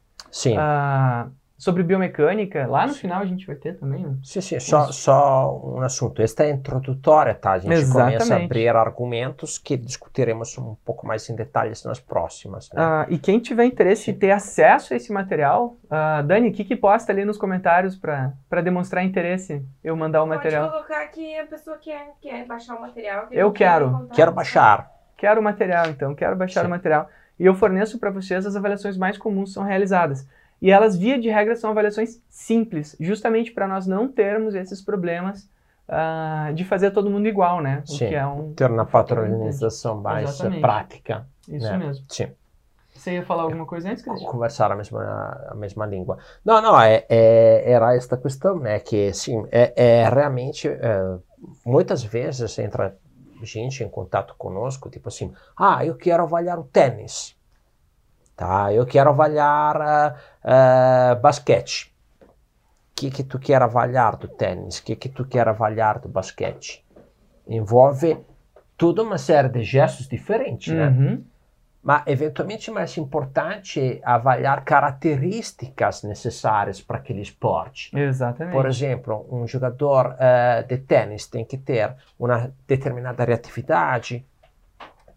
uh, 0.48 1.32
sobre 1.60 1.84
biomecânica, 1.84 2.66
lá 2.66 2.88
no 2.88 2.94
final 2.94 3.22
a 3.22 3.26
gente 3.26 3.46
vai 3.46 3.56
ter 3.58 3.78
também. 3.78 4.18
Sim, 4.24 4.40
sim, 4.40 4.60
só, 4.62 4.94
só 4.94 5.62
um 5.62 5.82
assunto. 5.82 6.22
Esta 6.22 6.46
é 6.46 6.52
introdutória, 6.52 7.36
tá? 7.36 7.52
A 7.52 7.60
gente 7.60 7.74
Exatamente. 7.74 8.14
começa 8.16 8.34
a 8.34 8.46
abrir 8.46 8.70
argumentos 8.70 9.58
que 9.58 9.76
discutiremos 9.76 10.58
um 10.58 10.76
pouco 10.86 11.06
mais 11.06 11.30
em 11.30 11.36
detalhes 11.36 11.84
nas 11.84 12.00
próximas. 12.00 12.70
Né? 12.72 12.82
Uh, 12.82 13.14
e 13.14 13.18
quem 13.18 13.40
tiver 13.40 13.66
interesse 13.66 14.10
em 14.10 14.14
ter 14.14 14.32
acesso 14.32 14.94
a 14.94 14.96
esse 14.96 15.12
material, 15.12 15.76
uh, 15.84 16.24
Dani, 16.24 16.48
o 16.48 16.54
que, 16.54 16.64
que 16.64 16.78
posta 16.78 17.12
ali 17.12 17.26
nos 17.26 17.38
comentários 17.38 17.94
para 17.98 18.62
demonstrar 18.64 19.04
interesse 19.04 19.62
eu 19.84 19.98
mandar 19.98 20.24
o 20.24 20.28
Pode 20.28 20.38
material? 20.38 20.72
Pode 20.72 20.88
colocar 20.88 21.06
que 21.08 21.38
a 21.38 21.46
pessoa 21.46 21.78
quer, 21.78 22.14
quer 22.22 22.46
baixar 22.46 22.78
o 22.78 22.82
material. 22.82 23.28
Que 23.28 23.36
eu 23.36 23.52
quero. 23.52 24.08
Quero 24.14 24.32
baixar. 24.32 24.90
Quero 25.18 25.42
o 25.42 25.44
material, 25.44 25.88
então, 25.88 26.16
quero 26.16 26.38
baixar 26.38 26.62
Sim. 26.62 26.68
o 26.68 26.70
material. 26.70 27.10
E 27.38 27.46
eu 27.46 27.54
forneço 27.54 28.00
para 28.00 28.10
vocês 28.12 28.46
as 28.46 28.56
avaliações 28.56 28.98
mais 28.98 29.18
comuns 29.18 29.50
que 29.50 29.56
são 29.56 29.64
realizadas. 29.64 30.26
E 30.62 30.72
elas, 30.72 30.96
via 30.96 31.20
de 31.20 31.30
regra, 31.30 31.56
são 31.56 31.70
avaliações 31.70 32.22
simples, 32.30 32.96
justamente 33.00 33.52
para 33.52 33.68
nós 33.68 33.88
não 33.88 34.08
termos 34.08 34.56
esses 34.56 34.82
problemas 34.82 35.50
uh, 35.88 36.54
de 36.54 36.66
fazer 36.66 36.92
todo 36.92 37.10
mundo 37.10 37.28
igual, 37.28 37.62
né? 37.62 37.82
Sim, 37.86 38.06
o 38.06 38.10
que 38.10 38.16
é 38.16 38.26
um 38.26 38.54
ter 38.54 38.70
uma 38.70 38.86
padronização 38.86 40.02
mais 40.02 40.30
Exatamente. 40.30 40.62
prática. 40.62 41.28
Isso 41.48 41.72
né? 41.72 41.78
mesmo. 41.78 42.06
Sim. 42.10 42.32
Você 42.94 43.14
ia 43.14 43.24
falar 43.24 43.44
alguma 43.44 43.66
coisa 43.66 43.90
antes, 43.90 44.04
Cristian? 44.04 44.28
Conversar 44.28 44.72
a 44.74 44.76
mesma, 44.76 45.48
a 45.50 45.56
mesma 45.56 45.86
língua. 45.86 46.18
Não, 46.44 46.62
não, 46.62 46.80
é, 46.80 47.06
é, 47.08 47.72
era 47.72 47.96
esta 47.96 48.18
questão, 48.18 48.60
né? 48.60 48.78
Que, 48.80 49.14
sim, 49.14 49.48
é, 49.52 50.02
é 50.02 50.10
realmente, 50.10 50.68
é, 50.68 51.18
muitas 51.66 52.04
vezes 52.04 52.60
entra 52.60 52.98
gente 53.42 53.86
em 53.86 53.90
contato 53.90 54.36
conosco, 54.38 54.90
tipo 54.90 55.08
assim, 55.08 55.34
ah, 55.58 55.86
eu 55.86 55.96
quero 55.96 56.24
avaliar 56.24 56.60
o 56.60 56.66
tênis, 56.66 57.38
tá? 58.36 58.74
Eu 58.74 58.86
quero 58.86 59.12
avaliar 59.12 60.22
uh, 60.44 61.18
uh, 61.18 61.22
basquete. 61.22 61.94
O 62.22 62.26
que 62.96 63.10
que 63.10 63.24
tu 63.24 63.40
quer 63.40 63.62
avaliar 63.62 64.18
do 64.18 64.28
tênis? 64.28 64.80
O 64.80 64.84
que 64.84 64.96
que 64.96 65.10
tu 65.10 65.26
quer 65.26 65.48
avaliar 65.48 66.00
do 66.00 66.10
basquete? 66.10 66.86
Envolve 67.48 68.18
toda 68.78 69.02
uma 69.02 69.18
série 69.18 69.50
de 69.50 69.64
gestos 69.64 70.08
diferentes, 70.08 70.74
né? 70.74 70.88
Uhum 70.88 71.24
mas 71.82 72.04
eventualmente 72.08 72.70
mais 72.70 72.98
importante 72.98 74.02
avaliar 74.04 74.64
características 74.64 76.04
necessárias 76.04 76.82
para 76.82 76.98
aquele 76.98 77.22
esporte. 77.22 77.98
Exatamente. 77.98 78.54
Por 78.54 78.66
exemplo, 78.66 79.26
um 79.32 79.48
jogador 79.48 80.14
uh, 80.14 80.68
de 80.68 80.78
tênis 80.78 81.26
tem 81.26 81.46
que 81.46 81.58
ter 81.58 81.96
uma 82.18 82.54
determinada 82.68 83.24
reatividade, 83.24 84.26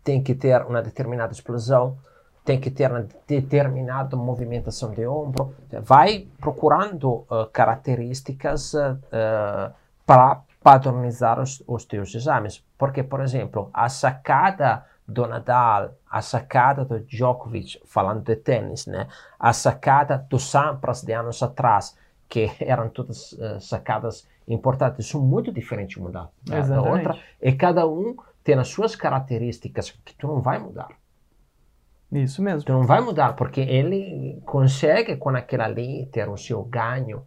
tem 0.05 0.23
que 0.23 0.35
ter 0.35 0.63
uma 0.63 0.81
determinada 0.81 1.33
explosão, 1.33 1.99
tem 2.45 2.61
que 2.61 2.71
ter 2.71 2.91
uma 2.91 3.07
determinada 3.27 4.17
movimentação 4.17 4.91
de 4.91 5.07
ombro. 5.07 5.55
Vai 5.83 6.27
procurando 6.41 7.11
uh, 7.11 7.47
características 7.53 8.75
uh, 8.75 9.73
para 10.05 10.43
padronizar 10.63 11.41
os, 11.41 11.63
os 11.67 11.85
teus 11.85 12.15
exames. 12.15 12.65
Porque, 12.77 13.03
por 13.03 13.21
exemplo, 13.21 13.71
a 13.73 13.89
sacada 13.89 14.85
do 15.07 15.27
Nadal, 15.27 15.95
a 16.11 16.23
sacada 16.23 16.85
do 16.85 17.01
Djokovic, 17.01 17.81
falando 17.85 18.23
de 18.23 18.37
tênis, 18.37 18.87
né? 18.87 19.09
a 19.39 19.53
sacada 19.53 20.27
do 20.29 20.39
Sampras 20.39 21.03
de 21.03 21.13
anos 21.13 21.43
atrás, 21.43 21.97
que 22.29 22.51
eram 22.61 22.89
todas 22.89 23.37
sacadas 23.61 24.27
importantes, 24.49 25.07
são 25.07 25.21
muito 25.21 25.53
diferentes 25.53 25.97
uma 25.97 26.11
da, 26.11 26.29
da, 26.45 26.83
outra, 26.83 27.19
e 27.41 27.53
cada 27.53 27.87
um 27.87 28.17
tem 28.43 28.59
as 28.59 28.69
suas 28.69 28.97
características 28.97 29.91
que 30.05 30.15
tu 30.15 30.27
não 30.27 30.41
vai 30.41 30.59
mudar. 30.59 30.89
Isso 32.13 32.43
mesmo. 32.43 32.63
Tu 32.63 32.73
não 32.73 32.85
vai 32.85 33.01
mudar, 33.01 33.35
porque 33.35 33.61
ele 33.61 34.43
consegue 34.45 35.17
com 35.17 35.31
aquela 35.31 35.65
ali 35.65 36.07
ter 36.13 36.29
o 36.29 36.37
seu 36.37 36.63
ganho. 36.63 37.23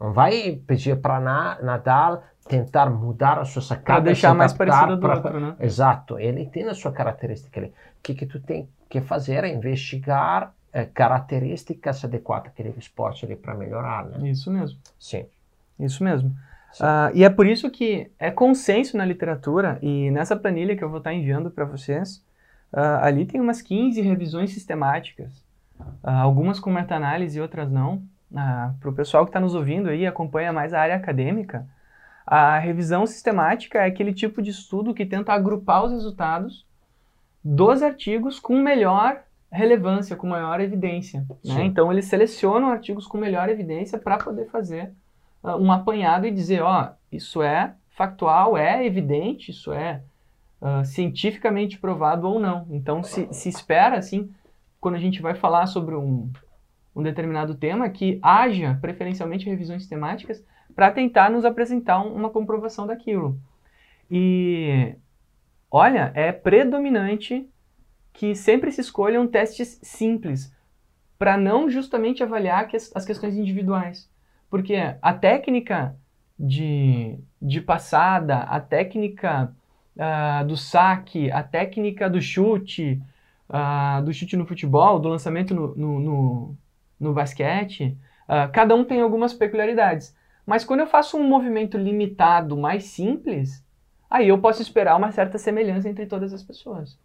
Não 0.00 0.12
vai 0.12 0.60
pedir 0.66 1.00
para 1.00 1.20
Nadal 1.62 2.22
tentar 2.48 2.90
mudar 2.90 3.38
a 3.38 3.44
sua 3.44 3.62
sacada. 3.62 4.00
Para 4.00 4.00
deixar 4.00 4.34
mais 4.34 4.52
parecido 4.52 4.96
do 4.96 5.08
outro, 5.08 5.40
né? 5.40 5.56
Exato. 5.60 6.18
Ele 6.18 6.46
tem 6.46 6.68
a 6.68 6.74
sua 6.74 6.92
característica 6.92 7.60
ali. 7.60 7.68
O 7.68 8.02
que, 8.02 8.14
que 8.14 8.26
tu 8.26 8.40
tem 8.40 8.68
que 8.88 9.00
fazer 9.00 9.44
é 9.44 9.48
investigar 9.48 10.52
é, 10.72 10.84
características 10.84 12.04
adequadas 12.04 12.48
daquele 12.48 12.74
esporte 12.78 13.24
ali 13.24 13.36
para 13.36 13.54
melhorar, 13.54 14.06
né? 14.06 14.28
Isso 14.28 14.50
mesmo. 14.50 14.78
Sim. 14.98 15.26
Isso 15.78 16.02
mesmo. 16.02 16.30
Uh, 16.80 17.14
e 17.14 17.24
é 17.24 17.30
por 17.30 17.46
isso 17.46 17.70
que 17.70 18.10
é 18.18 18.30
consenso 18.30 18.96
na 18.96 19.04
literatura, 19.04 19.78
e 19.80 20.10
nessa 20.10 20.34
planilha 20.34 20.76
que 20.76 20.82
eu 20.82 20.88
vou 20.88 20.98
estar 20.98 21.14
enviando 21.14 21.50
para 21.50 21.64
vocês, 21.64 22.24
uh, 22.74 23.00
ali 23.02 23.24
tem 23.24 23.40
umas 23.40 23.62
15 23.62 24.00
revisões 24.02 24.52
sistemáticas, 24.52 25.32
uh, 25.78 26.10
algumas 26.10 26.60
com 26.60 26.70
meta-análise 26.70 27.38
e 27.38 27.42
outras 27.42 27.70
não. 27.70 28.02
para 28.30 28.90
o 28.90 28.94
pessoal 28.94 29.24
que 29.24 29.30
está 29.30 29.40
nos 29.40 29.54
ouvindo 29.54 29.88
aí, 29.88 30.06
acompanha 30.06 30.52
mais 30.52 30.74
a 30.74 30.80
área 30.80 30.96
acadêmica, 30.96 31.66
a 32.26 32.58
revisão 32.58 33.06
sistemática 33.06 33.78
é 33.78 33.86
aquele 33.86 34.12
tipo 34.12 34.40
de 34.40 34.50
estudo 34.50 34.94
que 34.94 35.04
tenta 35.04 35.32
agrupar 35.32 35.84
os 35.84 35.92
resultados 35.92 36.66
dos 37.44 37.82
artigos 37.82 38.40
com 38.40 38.58
melhor 38.58 39.22
relevância, 39.52 40.16
com 40.16 40.26
maior 40.26 40.60
evidência. 40.60 41.24
Né? 41.44 41.64
Então, 41.64 41.92
eles 41.92 42.06
selecionam 42.06 42.70
artigos 42.70 43.06
com 43.06 43.18
melhor 43.18 43.48
evidência 43.48 43.98
para 43.98 44.16
poder 44.16 44.46
fazer 44.46 44.92
uh, 45.42 45.56
um 45.56 45.70
apanhado 45.70 46.26
e 46.26 46.30
dizer: 46.30 46.62
ó, 46.62 46.92
isso 47.12 47.42
é 47.42 47.74
factual, 47.90 48.56
é 48.56 48.84
evidente, 48.84 49.50
isso 49.50 49.72
é 49.72 50.02
uh, 50.64 50.84
cientificamente 50.84 51.78
provado 51.78 52.26
ou 52.26 52.40
não. 52.40 52.66
Então, 52.70 53.02
se, 53.02 53.28
se 53.30 53.50
espera, 53.50 53.98
assim, 53.98 54.32
quando 54.80 54.94
a 54.94 54.98
gente 54.98 55.20
vai 55.20 55.34
falar 55.34 55.66
sobre 55.66 55.94
um, 55.94 56.32
um 56.96 57.02
determinado 57.02 57.54
tema, 57.54 57.90
que 57.90 58.18
haja 58.22 58.78
preferencialmente 58.80 59.48
revisões 59.48 59.82
sistemáticas 59.82 60.42
para 60.74 60.90
tentar 60.90 61.30
nos 61.30 61.44
apresentar 61.44 62.00
uma 62.00 62.30
comprovação 62.30 62.86
daquilo. 62.86 63.38
E 64.10 64.94
olha, 65.70 66.10
é 66.14 66.32
predominante 66.32 67.46
que 68.12 68.34
sempre 68.34 68.72
se 68.72 68.80
escolham 68.80 69.26
testes 69.26 69.78
simples 69.82 70.54
para 71.18 71.36
não 71.36 71.68
justamente 71.68 72.22
avaliar 72.22 72.68
as 72.94 73.04
questões 73.04 73.36
individuais. 73.36 74.10
Porque 74.48 74.76
a 75.00 75.12
técnica 75.12 75.96
de, 76.38 77.18
de 77.40 77.60
passada, 77.60 78.40
a 78.40 78.60
técnica 78.60 79.54
uh, 79.96 80.46
do 80.46 80.56
saque, 80.56 81.30
a 81.30 81.42
técnica 81.42 82.08
do 82.08 82.20
chute, 82.20 83.00
uh, 83.48 84.02
do 84.02 84.12
chute 84.12 84.36
no 84.36 84.46
futebol, 84.46 84.98
do 84.98 85.08
lançamento 85.08 85.54
no, 85.54 85.74
no, 85.74 86.00
no, 86.00 86.56
no 87.00 87.12
basquete, 87.12 87.96
uh, 88.28 88.50
cada 88.52 88.74
um 88.74 88.84
tem 88.84 89.00
algumas 89.00 89.32
peculiaridades. 89.32 90.16
Mas 90.46 90.64
quando 90.64 90.80
eu 90.80 90.86
faço 90.86 91.16
um 91.16 91.26
movimento 91.26 91.78
limitado 91.78 92.56
mais 92.56 92.84
simples, 92.84 93.64
aí 94.10 94.28
eu 94.28 94.38
posso 94.38 94.60
esperar 94.60 94.96
uma 94.96 95.10
certa 95.10 95.38
semelhança 95.38 95.88
entre 95.88 96.06
todas 96.06 96.32
as 96.32 96.42
pessoas, 96.42 96.98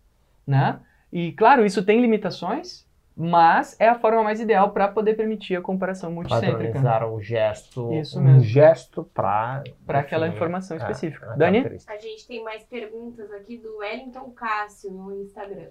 né? 0.45 0.79
E 1.11 1.31
claro, 1.31 1.65
isso 1.65 1.83
tem 1.83 2.01
limitações, 2.01 2.85
mas 3.21 3.75
é 3.77 3.89
a 3.89 3.99
forma 3.99 4.23
mais 4.23 4.39
ideal 4.39 4.71
para 4.71 4.87
poder 4.87 5.13
permitir 5.13 5.57
a 5.57 5.61
comparação 5.61 6.09
multicêntrica. 6.09 6.53
Padronizar 6.53 7.05
o 7.11 7.21
gesto, 7.21 7.93
isso 7.93 8.21
mesmo. 8.21 8.39
um 8.39 8.41
gesto 8.41 9.03
para 9.03 9.61
para 9.85 9.99
aquela 9.99 10.25
informação 10.29 10.77
é, 10.77 10.79
específica. 10.79 11.33
É, 11.33 11.35
Dani? 11.35 11.65
A 11.87 11.97
gente 11.97 12.25
tem 12.25 12.41
mais 12.41 12.63
perguntas 12.63 13.29
aqui 13.33 13.57
do 13.57 13.79
Wellington 13.79 14.31
Cássio 14.31 14.91
no 14.91 15.13
Instagram. 15.21 15.67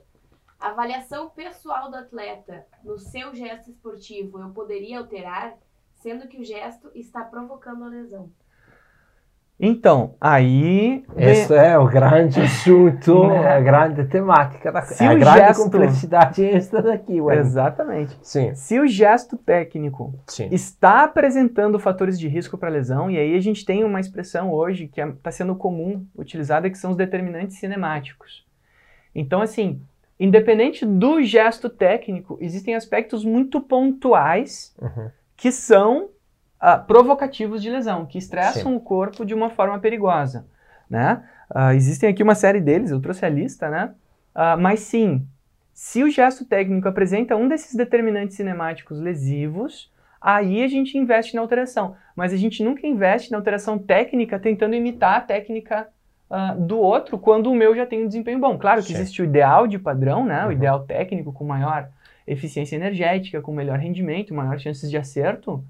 Avaliação 0.61 1.31
pessoal 1.31 1.91
do 1.91 1.97
atleta 1.97 2.67
no 2.85 2.99
seu 2.99 3.35
gesto 3.35 3.71
esportivo 3.71 4.39
eu 4.39 4.51
poderia 4.51 4.99
alterar, 4.99 5.57
sendo 5.95 6.29
que 6.29 6.39
o 6.39 6.45
gesto 6.45 6.91
está 6.95 7.25
provocando 7.25 7.85
a 7.85 7.89
lesão. 7.89 8.31
Então, 9.61 10.15
aí. 10.21 11.05
Esse 11.17 11.53
é 11.53 11.77
o 11.77 11.87
grande 11.87 12.41
assunto, 12.41 13.27
Né? 13.27 13.49
a 13.57 13.61
grande 13.61 14.05
temática, 14.05 14.71
da, 14.71 14.83
Se 14.83 15.03
a 15.05 15.13
o 15.13 15.19
grande 15.19 15.39
gesto- 15.39 15.65
complexidade 15.65 16.45
é 16.45 16.55
esta 16.55 16.81
daqui, 16.81 17.21
ué. 17.21 17.39
Exatamente. 17.39 18.17
Sim, 18.23 18.55
Se 18.55 18.79
o 18.79 18.87
gesto 18.87 19.37
técnico 19.37 20.15
sim. 20.29 20.49
está 20.53 21.03
apresentando 21.05 21.77
fatores 21.81 22.17
de 22.19 22.29
risco 22.29 22.57
para 22.57 22.69
lesão, 22.69 23.11
e 23.11 23.19
aí 23.19 23.35
a 23.35 23.41
gente 23.41 23.65
tem 23.65 23.83
uma 23.83 23.99
expressão 23.99 24.53
hoje 24.53 24.87
que 24.87 25.01
está 25.01 25.33
sendo 25.33 25.57
comum 25.57 26.07
utilizada, 26.17 26.71
que 26.71 26.79
são 26.79 26.93
os 26.93 26.97
determinantes 26.97 27.59
cinemáticos. 27.59 28.47
Então, 29.13 29.43
assim, 29.43 29.81
independente 30.21 30.87
do 30.87 31.21
gesto 31.21 31.69
técnico, 31.69 32.39
existem 32.41 32.77
aspectos 32.77 33.25
muito 33.25 33.61
pontuais 33.61 34.73
Uhum. 34.81 35.09
que 35.37 35.51
são 35.51 36.11
ah, 36.61 36.79
provocativos 36.79 37.63
de 37.63 37.71
lesão, 37.71 38.07
que 38.07 38.19
estressam 38.19 38.75
o 38.77 38.81
corpo 38.81 39.25
de 39.25 39.35
uma 39.35 39.51
forma 39.51 39.79
perigosa, 39.79 40.47
né? 40.89 41.23
Ah, 41.51 41.75
existem 41.75 42.09
aqui 42.11 42.23
uma 42.23 42.35
série 42.35 42.61
deles, 42.61 42.91
eu 42.91 43.01
trouxe 43.01 43.25
a 43.25 43.29
lista, 43.29 43.69
né? 43.69 43.95
Ah, 44.35 44.57
mas 44.57 44.81
sim, 44.81 45.27
se 45.73 46.03
o 46.03 46.11
gesto 46.11 46.45
técnico 46.45 46.89
apresenta 46.89 47.37
um 47.37 47.49
desses 47.49 47.75
determinantes 47.75 48.37
cinemáticos 48.37 49.01
lesivos, 49.01 49.91
aí 50.21 50.63
a 50.63 50.69
gente 50.69 50.99
investe 50.99 51.35
na 51.37 51.41
alteração. 51.41 51.95
Mas 52.17 52.33
a 52.33 52.37
gente 52.37 52.63
nunca 52.65 52.87
investe 52.87 53.31
na 53.31 53.39
alteração 53.39 53.79
técnica 53.79 54.39
tentando 54.39 54.75
imitar 54.75 55.19
a 55.19 55.21
técnica 55.21 55.89
ah, 56.31 56.55
do 56.59 56.79
outro 56.79 57.17
quando 57.19 57.51
o 57.51 57.55
meu 57.55 57.75
já 57.75 57.87
tem 57.87 58.03
um 58.05 58.09
desempenho 58.09 58.39
bom. 58.41 58.59
Claro 58.59 58.83
que 58.83 58.89
Sim. 58.89 58.95
existe 58.95 59.23
o 59.23 59.25
ideal 59.25 59.67
de 59.67 59.79
padrão, 59.79 60.25
né? 60.27 60.43
O 60.43 60.47
Uhum. 60.47 60.53
ideal 60.53 60.81
técnico 60.85 61.33
com 61.33 61.45
maior 61.45 61.89
eficiência 62.27 62.77
energética, 62.77 63.41
com 63.41 63.53
melhor 63.53 63.79
rendimento, 63.79 64.35
maior 64.35 64.59
chances 64.59 64.91
de 64.91 64.97
acerto. 64.99 65.65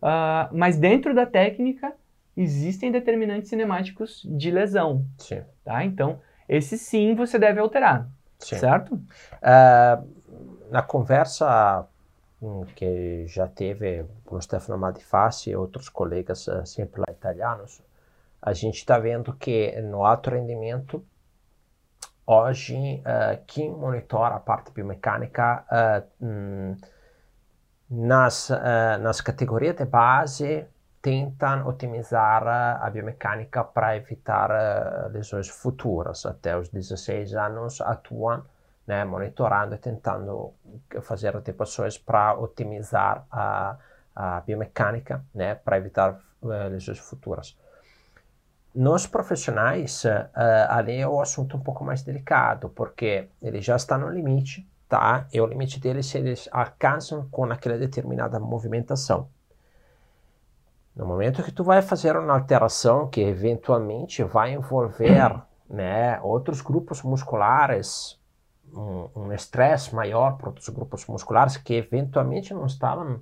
Ah, 0.00 0.48
mas 0.52 0.78
dentro 0.78 1.14
da 1.14 1.26
técnica 1.26 1.92
existem 2.36 2.92
determinantes 2.92 3.48
cinemáticos 3.48 4.22
de 4.24 4.50
lesão, 4.50 5.04
Sim, 5.18 5.42
tá? 5.64 5.84
Então, 5.84 6.20
esse 6.48 6.78
sim 6.78 7.14
você 7.14 7.38
deve 7.38 7.58
alterar, 7.58 8.08
sim. 8.38 8.56
certo? 8.56 9.00
Eh, 9.42 9.98
na 10.70 10.82
conversa 10.82 11.86
hum, 12.40 12.64
que 12.76 13.26
já 13.26 13.48
teve 13.48 14.04
com 14.24 14.36
o 14.36 14.40
Stefano 14.40 14.78
Madifassi 14.78 15.50
e 15.50 15.56
outros 15.56 15.88
colegas 15.88 16.46
eh, 16.46 16.64
sempre 16.64 17.00
lá 17.00 17.06
italianos, 17.10 17.82
a 18.40 18.52
gente 18.52 18.76
está 18.76 18.98
vendo 18.98 19.32
que 19.32 19.72
no 19.82 20.04
alto 20.04 20.30
rendimento, 20.30 21.04
hoje, 22.24 23.02
eh, 23.04 23.40
quem 23.48 23.68
monitora 23.72 24.36
a 24.36 24.40
parte 24.40 24.70
biomecânica 24.70 25.64
hum, 26.20 26.76
nas, 27.90 28.50
eh, 28.50 28.98
nas 28.98 29.20
categorias 29.20 29.76
de 29.76 29.84
base 29.84 30.66
tentam 31.00 31.66
otimizar 31.66 32.42
eh, 32.46 32.86
a 32.86 32.90
biomecânica 32.90 33.64
para 33.64 33.96
evitar 33.96 34.50
eh, 34.50 35.08
lesões 35.10 35.48
futuras. 35.48 36.26
Até 36.26 36.56
os 36.56 36.68
16 36.68 37.34
anos 37.34 37.80
atuam 37.80 38.44
né, 38.86 39.04
monitorando 39.04 39.74
e 39.74 39.78
tentando 39.78 40.54
fazer 41.02 41.36
adequações 41.36 41.98
para 41.98 42.34
otimizar 42.38 43.26
a, 43.30 43.76
a 44.16 44.40
biomecânica, 44.40 45.22
né, 45.34 45.54
para 45.54 45.76
evitar 45.76 46.18
eh, 46.42 46.68
lesões 46.70 46.98
futuras. 46.98 47.56
Nos 48.74 49.06
profissionais, 49.06 50.04
eh, 50.04 50.30
ali 50.70 50.96
é 50.96 51.06
o 51.06 51.20
assunto 51.20 51.56
um 51.56 51.60
pouco 51.60 51.84
mais 51.84 52.02
delicado, 52.02 52.70
porque 52.70 53.28
ele 53.42 53.60
já 53.60 53.76
está 53.76 53.98
no 53.98 54.08
limite, 54.08 54.66
tá? 54.88 55.26
E 55.32 55.40
o 55.40 55.46
limite 55.46 55.78
deles 55.78 56.06
se 56.06 56.18
eles 56.18 56.48
alcançam 56.50 57.28
com 57.30 57.44
aquela 57.44 57.76
determinada 57.76 58.40
movimentação. 58.40 59.28
No 60.96 61.06
momento 61.06 61.42
que 61.42 61.52
tu 61.52 61.62
vai 61.62 61.82
fazer 61.82 62.16
uma 62.16 62.34
alteração 62.34 63.08
que 63.08 63.20
eventualmente 63.20 64.24
vai 64.24 64.52
envolver, 64.52 65.40
né, 65.68 66.20
outros 66.22 66.60
grupos 66.60 67.02
musculares, 67.02 68.18
um 68.72 69.08
um 69.14 69.32
estresse 69.32 69.94
maior 69.94 70.36
para 70.36 70.48
outros 70.48 70.68
grupos 70.68 71.06
musculares 71.06 71.56
que 71.56 71.74
eventualmente 71.74 72.52
não 72.54 72.66
estavam 72.66 73.20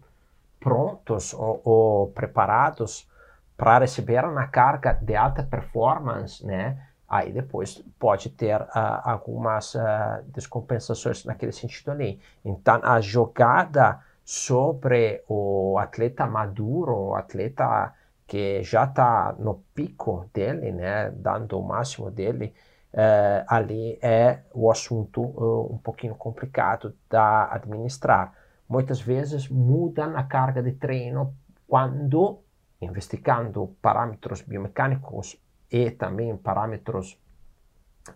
prontos 0.60 1.34
ou, 1.34 1.60
ou 1.64 2.06
preparados 2.08 3.08
para 3.56 3.78
receber 3.78 4.24
uma 4.24 4.46
carga 4.46 4.92
de 4.92 5.14
alta 5.14 5.42
performance, 5.42 6.44
né? 6.44 6.78
Aí 7.08 7.32
depois 7.32 7.82
pode 7.98 8.30
ter 8.30 8.60
ah, 8.70 9.12
algumas 9.12 9.76
ah, 9.76 10.22
descompensações 10.26 11.24
naquele 11.24 11.52
sentido 11.52 11.90
ali. 11.90 12.20
Então 12.44 12.80
a 12.82 13.00
jogada 13.00 14.00
sobre 14.24 15.22
o 15.28 15.78
atleta 15.78 16.26
maduro, 16.26 17.10
o 17.10 17.14
atleta 17.14 17.94
que 18.26 18.62
já 18.62 18.84
está 18.84 19.34
no 19.38 19.62
pico 19.72 20.28
dele, 20.34 20.72
né, 20.72 21.10
dando 21.12 21.60
o 21.60 21.62
máximo 21.62 22.10
dele, 22.10 22.52
eh, 22.92 23.44
ali 23.46 23.98
é 24.02 24.40
o 24.52 24.68
assunto 24.70 25.22
eh, 25.22 25.74
um 25.74 25.78
pouquinho 25.78 26.16
complicado 26.16 26.92
da 27.08 27.52
administrar. 27.52 28.32
Muitas 28.68 29.00
vezes 29.00 29.48
mudam 29.48 30.16
a 30.16 30.24
carga 30.24 30.60
de 30.60 30.72
treino 30.72 31.34
quando, 31.68 32.40
investigando 32.80 33.76
parâmetros 33.80 34.42
biomecânicos 34.42 35.36
e 35.70 35.90
também 35.90 36.36
parâmetros 36.36 37.18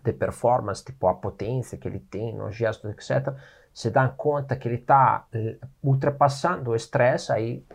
de 0.03 0.13
performance, 0.13 0.83
tipo 0.83 1.07
a 1.07 1.13
potência 1.13 1.77
que 1.77 1.87
ele 1.87 1.99
tem 1.99 2.33
nos 2.33 2.55
gestos, 2.55 2.89
etc., 2.91 3.33
se 3.73 3.89
dão 3.89 4.09
conta 4.15 4.55
que 4.55 4.67
ele 4.67 4.75
está 4.75 5.25
ultrapassando 5.81 6.71
o 6.71 6.75
estresse, 6.75 7.31
aí 7.31 7.65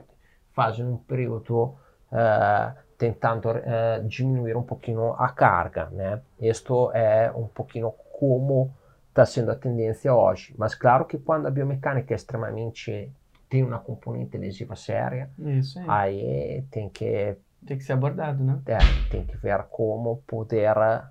fazem 0.52 0.84
um 0.84 0.96
período 0.96 1.74
eh, 2.12 2.72
tentando 2.98 3.50
eh, 3.50 4.02
diminuir 4.06 4.56
um 4.56 4.62
pouquinho 4.62 5.12
a 5.14 5.28
carga, 5.28 5.86
né? 5.90 6.20
Isto 6.40 6.90
é 6.92 7.30
um 7.32 7.46
pouquinho 7.46 7.92
como 8.18 8.74
está 9.08 9.24
sendo 9.24 9.50
a 9.50 9.56
tendência 9.56 10.14
hoje. 10.14 10.54
Mas 10.58 10.74
claro 10.74 11.06
que 11.06 11.18
quando 11.18 11.46
a 11.46 11.50
biomecânica 11.50 12.12
é 12.12 12.16
extremamente 12.16 13.10
tem 13.48 13.62
uma 13.62 13.78
componente 13.78 14.36
lesiva 14.36 14.74
séria, 14.74 15.30
aí. 15.38 15.84
aí 15.88 16.64
tem 16.70 16.88
que 16.88 17.36
Tem 17.64 17.78
que 17.78 17.84
ser 17.84 17.92
abordado, 17.94 18.42
né? 18.42 18.60
é, 18.66 18.78
tem 19.10 19.24
que 19.26 19.36
ver 19.36 19.62
como 19.64 20.18
poder 20.26 20.76
eh, 20.76 21.04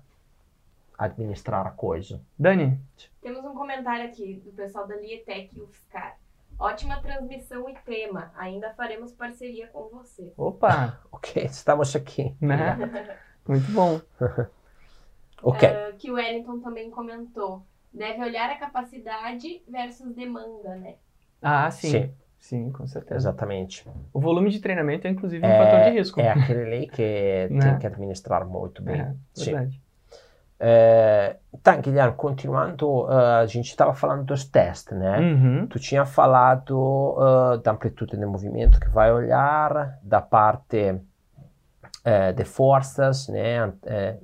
administrar 0.98 1.66
a 1.66 1.70
coisa. 1.70 2.20
Dani, 2.38 2.80
Temos 3.20 3.44
um 3.44 3.54
comentário 3.54 4.06
aqui 4.06 4.40
do 4.44 4.52
pessoal 4.52 4.86
da 4.86 4.96
Lietec 4.96 5.60
UFSCar. 5.60 6.18
Ótima 6.58 7.00
transmissão 7.02 7.68
e 7.68 7.74
tema. 7.84 8.32
Ainda 8.36 8.72
faremos 8.74 9.12
parceria 9.12 9.66
com 9.68 9.88
você. 9.88 10.32
opa, 10.36 10.98
Ok, 11.12 11.44
estamos 11.44 11.94
aqui. 11.94 12.34
né? 12.40 12.76
Muito 13.46 13.70
bom. 13.72 14.00
Ok. 15.42 15.68
Ah, 15.68 15.92
que 15.98 16.10
o 16.10 16.14
Wellington 16.14 16.60
também 16.60 16.90
comentou. 16.90 17.62
Deve 17.92 18.22
olhar 18.22 18.50
a 18.50 18.56
capacidade 18.56 19.62
versus 19.68 20.14
demanda, 20.14 20.74
né? 20.76 20.96
Ah, 21.42 21.70
sim. 21.70 21.90
Sim. 21.90 22.14
Sim, 22.48 22.70
com 22.70 22.86
certeza. 22.86 23.16
Exatamente. 23.16 23.84
O 24.12 24.20
volume 24.20 24.50
de 24.50 24.60
treinamento 24.60 25.08
é 25.08 25.10
inclusive 25.10 25.44
um 25.44 25.50
fator 25.50 25.90
de 25.90 25.98
risco. 25.98 26.20
É 26.20 26.30
aquele 26.30 26.86
que 26.86 27.48
Né? 27.50 27.60
tem 27.60 27.78
que 27.80 27.86
administrar 27.88 28.46
muito 28.46 28.80
bem. 28.80 29.00
É, 29.00 29.14
verdade. 29.36 29.80
É, 30.60 31.36
tá, 31.60 31.74
Guilherme, 31.76 32.14
continuando, 32.16 33.06
ah, 33.08 33.40
a 33.40 33.46
gente 33.46 33.66
estava 33.66 33.94
falando 33.94 34.24
dos 34.24 34.44
testes, 34.44 34.96
né? 34.96 35.18
Uhum. 35.18 35.66
Tu 35.66 35.80
tinha 35.80 36.06
falado 36.06 37.16
ah, 37.18 37.60
da 37.62 37.72
amplitude 37.72 38.16
de 38.16 38.24
movimento 38.24 38.78
que 38.78 38.88
vai 38.90 39.12
olhar, 39.12 39.98
da 40.00 40.20
parte 40.20 41.00
eh, 42.04 42.32
de 42.32 42.44
forças, 42.44 43.26
né, 43.26 43.72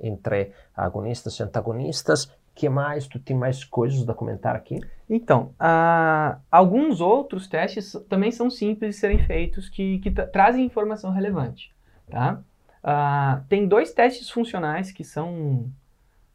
entre 0.00 0.52
agonistas 0.76 1.34
e 1.40 1.42
antagonistas. 1.42 2.30
Que 2.54 2.68
mais? 2.68 3.06
Tu 3.06 3.18
tem 3.18 3.36
mais 3.36 3.64
coisas 3.64 4.08
a 4.08 4.14
comentar 4.14 4.54
aqui? 4.54 4.78
Então, 5.08 5.54
ah, 5.58 6.38
alguns 6.50 7.00
outros 7.00 7.48
testes 7.48 7.92
também 8.08 8.30
são 8.30 8.50
simples 8.50 8.94
de 8.94 9.00
serem 9.00 9.18
feitos 9.18 9.68
que, 9.68 9.98
que 10.00 10.10
tra- 10.10 10.26
trazem 10.26 10.64
informação 10.64 11.10
relevante. 11.10 11.74
Tá? 12.10 12.42
Ah, 12.82 13.42
tem 13.48 13.66
dois 13.66 13.92
testes 13.92 14.28
funcionais 14.28 14.90
que 14.90 15.04
são 15.04 15.70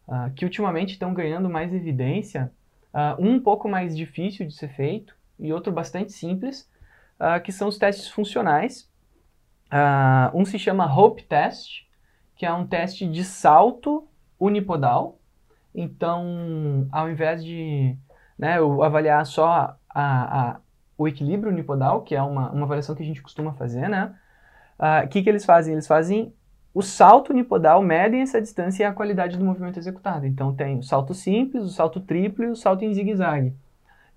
ah, 0.08 0.30
que 0.36 0.46
ultimamente 0.46 0.94
estão 0.94 1.14
ganhando 1.14 1.50
mais 1.50 1.74
evidência, 1.74 2.52
ah, 2.94 3.16
um 3.20 3.36
um 3.36 3.40
pouco 3.40 3.70
mais 3.70 3.96
difícil 3.96 4.48
de 4.48 4.54
ser 4.54 4.70
feito 4.70 5.16
e 5.40 5.54
outro 5.54 5.72
bastante 5.72 6.12
simples, 6.12 6.68
que 7.44 7.52
são 7.52 7.68
os 7.68 7.78
testes 7.78 8.08
funcionais. 8.08 8.90
Um 10.34 10.46
se 10.46 10.58
chama 10.58 10.92
Hope 10.92 11.24
Test, 11.24 11.86
que 12.36 12.46
é 12.46 12.52
um 12.52 12.66
teste 12.66 13.06
de 13.08 13.24
salto 13.24 14.08
unipodal. 14.40 15.17
Então, 15.78 16.90
ao 16.92 17.10
invés 17.12 17.46
de 17.46 17.98
né, 18.40 18.60
eu 18.60 18.84
avaliar 18.84 19.26
só 19.28 19.78
a, 19.90 20.52
a- 20.56 20.62
o 20.98 21.08
equilíbrio 21.08 21.54
unipodal, 21.54 22.04
que 22.04 22.16
é 22.16 22.24
uma, 22.24 22.52
uma 22.52 22.64
avaliação 22.66 22.96
que 22.96 23.04
a 23.04 23.08
gente 23.08 23.22
costuma 23.24 23.54
fazer, 23.54 23.90
né? 23.90 24.16
O 25.06 25.08
que, 25.10 25.24
que 25.24 25.30
eles 25.30 25.46
fazem? 25.46 25.74
Eles 25.74 25.88
fazem 25.88 26.34
o 26.74 26.82
salto 26.84 27.32
unipodal 27.32 27.82
medem 27.82 28.22
essa 28.22 28.42
distância 28.42 28.84
e 28.84 28.86
a 28.86 28.94
qualidade 28.94 29.38
do 29.38 29.46
movimento 29.46 29.80
executado. 29.80 30.26
Então 30.28 30.56
tem 30.56 30.78
o 30.80 30.84
salto 30.84 31.14
simples, 31.14 31.64
o 31.64 31.70
salto 31.70 32.00
triplo 32.00 32.44
e 32.46 32.50
o 32.50 32.56
salto 32.56 32.84
em 32.86 32.94
zigue-zague. 32.94 33.54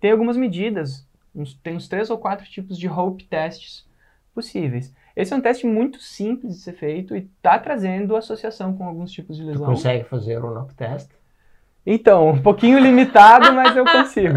Tem 0.01 0.11
algumas 0.13 0.37
medidas, 0.37 1.07
uns, 1.35 1.55
tem 1.55 1.77
uns 1.77 1.89
três 1.89 2.11
ou 2.11 2.19
quatro 2.19 2.47
tipos 2.47 2.79
de 2.79 2.89
hope 2.89 3.25
testes 3.25 3.87
possíveis. 4.35 4.95
Esse 5.17 5.33
é 5.33 5.37
um 5.37 5.41
teste 5.41 5.67
muito 5.67 6.01
simples 6.01 6.57
de 6.57 6.63
ser 6.63 6.75
feito 6.75 7.17
e 7.17 7.21
está 7.21 7.59
trazendo 7.59 8.17
associação 8.17 8.77
com 8.77 8.85
alguns 8.87 9.13
tipos 9.13 9.37
de 9.37 9.43
lesão. 9.45 9.63
Tu 9.63 9.71
consegue 9.71 10.05
fazer 10.05 10.43
um 10.45 10.59
up 10.61 10.75
test? 10.75 11.11
Então, 11.85 12.31
um 12.31 12.43
pouquinho 12.43 12.79
limitado, 12.79 13.53
mas 13.53 13.75
eu 13.75 13.85
consigo. 13.85 14.37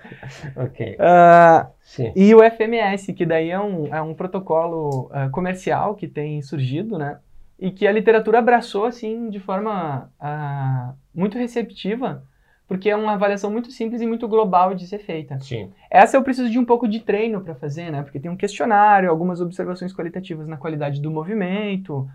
ok. 0.56 0.96
Uh, 0.96 1.70
Sim. 1.80 2.12
e 2.16 2.34
o 2.34 2.40
FMS, 2.42 3.12
que 3.12 3.24
daí 3.24 3.50
é 3.50 3.60
um, 3.60 3.94
é 3.94 4.02
um 4.02 4.14
protocolo 4.14 5.10
uh, 5.10 5.30
comercial 5.30 5.94
que 5.94 6.08
tem 6.08 6.42
surgido, 6.42 6.98
né? 6.98 7.18
E 7.58 7.70
que 7.70 7.86
a 7.86 7.92
literatura 7.92 8.40
abraçou, 8.40 8.84
assim, 8.84 9.30
de 9.30 9.38
forma 9.38 10.10
uh, 10.20 10.94
muito 11.14 11.38
receptiva, 11.38 12.24
porque 12.66 12.90
é 12.90 12.96
uma 12.96 13.12
avaliação 13.12 13.50
muito 13.50 13.70
simples 13.70 14.00
e 14.00 14.06
muito 14.06 14.26
global 14.26 14.74
de 14.74 14.86
ser 14.88 14.98
feita. 14.98 15.38
Sim. 15.38 15.70
Essa 15.88 16.16
eu 16.16 16.22
preciso 16.24 16.50
de 16.50 16.58
um 16.58 16.64
pouco 16.64 16.88
de 16.88 16.98
treino 16.98 17.40
para 17.40 17.54
fazer, 17.54 17.92
né? 17.92 18.02
Porque 18.02 18.18
tem 18.18 18.30
um 18.30 18.36
questionário, 18.36 19.08
algumas 19.08 19.40
observações 19.40 19.94
qualitativas 19.94 20.48
na 20.48 20.56
qualidade 20.56 21.00
do 21.00 21.10
movimento, 21.10 22.08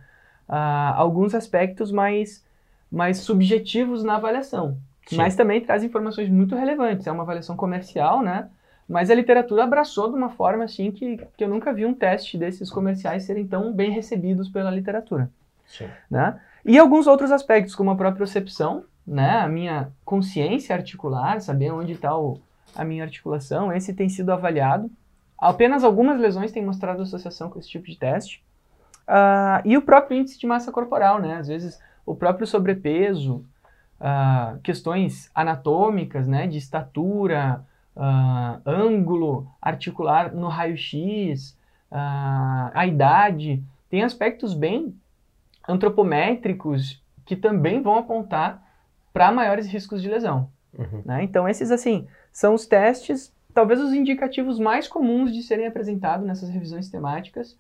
alguns 0.48 1.36
aspectos 1.36 1.92
mais 1.92 2.44
mais 2.92 3.20
subjetivos 3.20 4.04
na 4.04 4.16
avaliação. 4.16 4.78
Sim. 5.08 5.18
Mas 5.18 5.36
também 5.36 5.62
traz 5.62 5.84
informações 5.84 6.30
muito 6.30 6.56
relevantes. 6.56 7.08
É 7.08 7.12
uma 7.12 7.24
avaliação 7.24 7.56
comercial, 7.56 8.22
né? 8.22 8.50
Mas 8.88 9.10
a 9.10 9.16
literatura 9.16 9.64
abraçou 9.64 10.10
de 10.10 10.16
uma 10.16 10.30
forma 10.30 10.64
assim 10.64 10.92
que, 10.92 11.18
que 11.36 11.44
eu 11.44 11.50
nunca 11.50 11.74
vi 11.74 11.86
um 11.86 11.94
teste 11.94 12.38
desses 12.38 12.70
comerciais 12.70 13.24
serem 13.24 13.46
tão 13.46 13.74
bem 13.74 13.92
recebidos 13.92 14.48
pela 14.48 14.72
literatura. 14.72 15.30
Sim. 15.66 15.88
Né? 16.10 16.40
E 16.66 16.78
alguns 16.78 17.06
outros 17.06 17.32
aspectos, 17.32 17.76
como 17.76 17.92
a 17.92 17.96
própria 17.96 18.20
percepção, 18.20 18.86
né? 19.06 19.40
a 19.40 19.48
minha 19.48 19.92
consciência 20.06 20.76
articular, 20.76 21.42
saber 21.42 21.72
onde 21.72 21.94
está 21.94 22.12
a 22.76 22.84
minha 22.86 23.04
articulação, 23.04 23.74
esse 23.74 23.94
tem 23.94 24.08
sido 24.08 24.32
avaliado. 24.32 24.90
Apenas 25.38 25.84
algumas 25.84 26.20
lesões 26.20 26.52
têm 26.52 26.66
mostrado 26.66 27.02
associação 27.02 27.50
com 27.50 27.60
esse 27.60 27.70
tipo 27.70 27.86
de 27.88 27.98
teste. 27.98 28.44
Uh, 29.08 29.62
e 29.64 29.78
o 29.78 29.82
próprio 29.82 30.18
índice 30.18 30.40
de 30.40 30.48
massa 30.48 30.72
corporal, 30.72 31.22
né? 31.22 31.36
Às 31.36 31.48
vezes 31.48 31.80
o 32.08 32.16
próprio 32.16 32.48
sobrepeso, 32.48 33.46
uh, 34.00 34.58
questões 34.62 35.30
anatômicas, 35.36 36.26
né, 36.26 36.48
de 36.48 36.58
estatura, 36.58 37.66
uh, 37.96 38.62
ângulo 38.66 39.46
articular 39.62 40.34
no 40.34 40.48
raio-x, 40.48 41.52
uh, 41.92 42.72
a 42.74 42.88
idade, 42.88 43.62
tem 43.90 44.04
aspectos 44.04 44.54
bem 44.54 44.96
antropométricos 45.68 47.04
que 47.26 47.36
também 47.36 47.82
vão 47.82 47.98
apontar 47.98 48.64
para 49.12 49.30
maiores 49.30 49.68
riscos 49.68 50.02
de 50.02 50.08
lesão. 50.08 50.50
Uhum. 50.78 51.02
Né? 51.04 51.24
Então, 51.24 51.48
esses, 51.48 51.72
assim, 51.72 52.08
são 52.32 52.54
os 52.54 52.66
testes, 52.66 53.36
talvez 53.54 53.82
os 53.82 53.92
indicativos 53.92 54.60
mais 54.60 54.88
comuns 54.88 55.34
de 55.34 55.44
serem 55.44 55.68
apresentados 55.68 56.26
nessas 56.26 56.48
revisões 56.48 56.90
temáticas, 56.90 57.58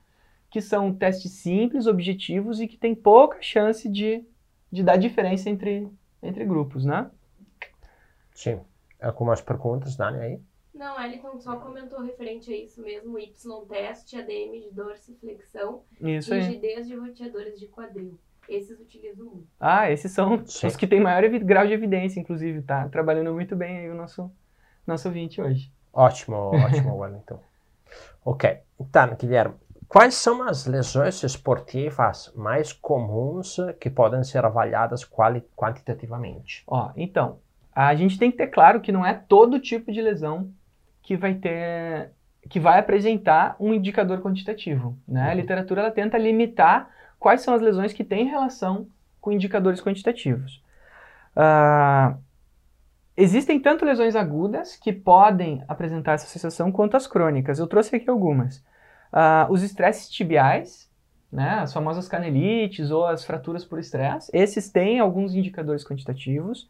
que 0.49 0.61
são 0.61 0.93
testes 0.93 1.33
simples, 1.33 1.85
objetivos 1.85 2.61
e 2.61 2.67
que 2.67 2.77
têm 2.77 2.95
pouca 2.95 3.39
chance 3.41 3.89
de 3.89 4.23
de 4.71 4.83
dar 4.83 4.97
diferença 4.97 5.49
entre, 5.49 5.87
entre 6.21 6.45
grupos, 6.45 6.85
né? 6.85 7.09
Sim. 8.33 8.59
Algumas 9.01 9.41
perguntas, 9.41 9.95
Dani, 9.95 10.19
aí? 10.19 10.41
Não, 10.73 10.99
Elton 11.03 11.39
só 11.39 11.57
comentou 11.57 12.01
referente 12.01 12.53
a 12.53 12.55
isso 12.55 12.81
mesmo, 12.81 13.17
Y-teste, 13.17 14.15
ADM 14.15 14.59
de 14.61 14.71
dorsiflexão 14.71 15.83
isso 15.99 16.33
e 16.33 16.37
aí. 16.37 16.45
rigidez 16.45 16.87
de 16.87 16.95
roteadores 16.95 17.59
de 17.59 17.67
quadril. 17.67 18.19
Esses 18.47 18.79
utilizam 18.79 19.25
muito. 19.25 19.47
Ah, 19.59 19.91
esses 19.91 20.11
são 20.11 20.45
Sim. 20.45 20.67
os 20.67 20.75
que 20.75 20.87
têm 20.87 21.01
maior 21.01 21.27
grau 21.39 21.65
de 21.65 21.73
evidência, 21.73 22.19
inclusive, 22.19 22.61
tá 22.61 22.87
trabalhando 22.89 23.33
muito 23.33 23.55
bem 23.55 23.79
aí 23.79 23.89
o 23.89 23.95
nosso, 23.95 24.31
nosso 24.85 25.07
ouvinte 25.07 25.41
hoje. 25.41 25.71
Ótimo, 25.91 26.37
ótimo, 26.37 26.95
Wellington. 27.01 27.39
ok, 28.23 28.59
então, 28.79 29.15
Guilherme, 29.15 29.55
Quais 29.87 30.15
são 30.15 30.43
as 30.43 30.65
lesões 30.65 31.23
esportivas 31.23 32.31
mais 32.35 32.73
comuns 32.73 33.57
que 33.79 33.89
podem 33.89 34.23
ser 34.23 34.43
avaliadas 34.43 35.07
quantitativamente? 35.55 36.63
Ó, 36.67 36.91
então, 36.95 37.39
a 37.73 37.95
gente 37.95 38.19
tem 38.19 38.29
que 38.29 38.37
ter 38.37 38.47
claro 38.47 38.81
que 38.81 38.91
não 38.91 39.05
é 39.05 39.13
todo 39.13 39.59
tipo 39.59 39.91
de 39.91 40.01
lesão 40.01 40.51
que 41.01 41.15
vai 41.15 41.35
ter 41.35 42.11
que 42.49 42.59
vai 42.59 42.79
apresentar 42.79 43.57
um 43.59 43.73
indicador 43.73 44.21
quantitativo, 44.21 44.97
né? 45.05 45.25
Uhum. 45.25 45.31
A 45.31 45.33
literatura 45.33 45.81
ela 45.81 45.91
tenta 45.91 46.17
limitar 46.17 46.89
quais 47.19 47.41
são 47.41 47.53
as 47.53 47.61
lesões 47.61 47.91
que 47.91 48.05
têm 48.05 48.27
relação 48.27 48.87
com 49.19 49.31
indicadores 49.31 49.81
quantitativos. 49.81 50.63
Uh, 51.35 52.17
existem 53.17 53.59
tanto 53.59 53.83
lesões 53.83 54.15
agudas 54.15 54.77
que 54.77 54.93
podem 54.93 55.63
apresentar 55.67 56.13
essa 56.13 56.25
associação 56.25 56.71
quanto 56.71 56.95
as 56.95 57.05
crônicas. 57.05 57.59
Eu 57.59 57.67
trouxe 57.67 57.95
aqui 57.95 58.09
algumas. 58.09 58.63
Uh, 59.11 59.51
os 59.51 59.63
estresses 59.63 60.09
tibiais, 60.09 60.89
né, 61.31 61.59
as 61.59 61.73
famosas 61.73 62.07
canelites 62.07 62.91
ou 62.91 63.05
as 63.05 63.23
fraturas 63.23 63.65
por 63.65 63.79
estresse, 63.79 64.31
esses 64.33 64.69
têm 64.69 64.99
alguns 64.99 65.33
indicadores 65.33 65.83
quantitativos. 65.83 66.69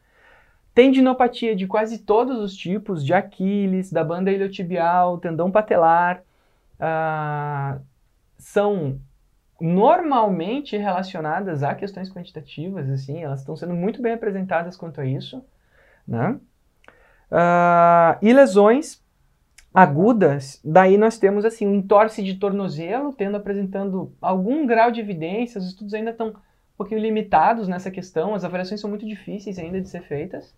Tendinopatia 0.74 1.56
de 1.56 1.66
quase 1.66 2.00
todos 2.00 2.40
os 2.40 2.56
tipos, 2.56 3.04
de 3.04 3.14
Aquiles, 3.14 3.92
da 3.92 4.04
banda 4.04 4.32
iliotibial, 4.32 5.18
tendão 5.18 5.52
patelar, 5.52 6.22
uh, 6.80 7.82
são 8.38 9.00
normalmente 9.60 10.78
relacionadas 10.78 11.64
a 11.64 11.74
questões 11.74 12.12
quantitativas, 12.12 12.88
assim, 12.90 13.24
elas 13.24 13.40
estão 13.40 13.56
sendo 13.56 13.74
muito 13.74 14.02
bem 14.02 14.14
apresentadas 14.14 14.78
quanto 14.78 15.02
a 15.02 15.06
isso, 15.06 15.44
né? 16.08 16.40
Uh, 17.32 18.18
e 18.22 18.32
lesões 18.32 19.04
agudas, 19.78 20.60
daí 20.66 20.98
nós 20.98 21.20
temos 21.20 21.46
assim 21.46 21.68
um 21.68 21.76
entorse 21.76 22.24
de 22.24 22.34
tornozelo, 22.34 23.14
tendo 23.14 23.38
apresentando 23.38 24.12
algum 24.20 24.66
grau 24.66 24.90
de 24.90 25.00
evidência, 25.00 25.60
os 25.60 25.68
estudos 25.68 25.94
ainda 25.94 26.10
estão 26.10 26.30
um 26.30 26.34
pouquinho 26.76 27.00
limitados 27.00 27.68
nessa 27.68 27.92
questão, 27.92 28.34
as 28.34 28.44
avaliações 28.44 28.82
são 28.82 28.90
muito 28.90 29.06
difíceis 29.06 29.60
ainda 29.60 29.80
de 29.80 29.88
ser 29.88 30.02
feitas. 30.02 30.52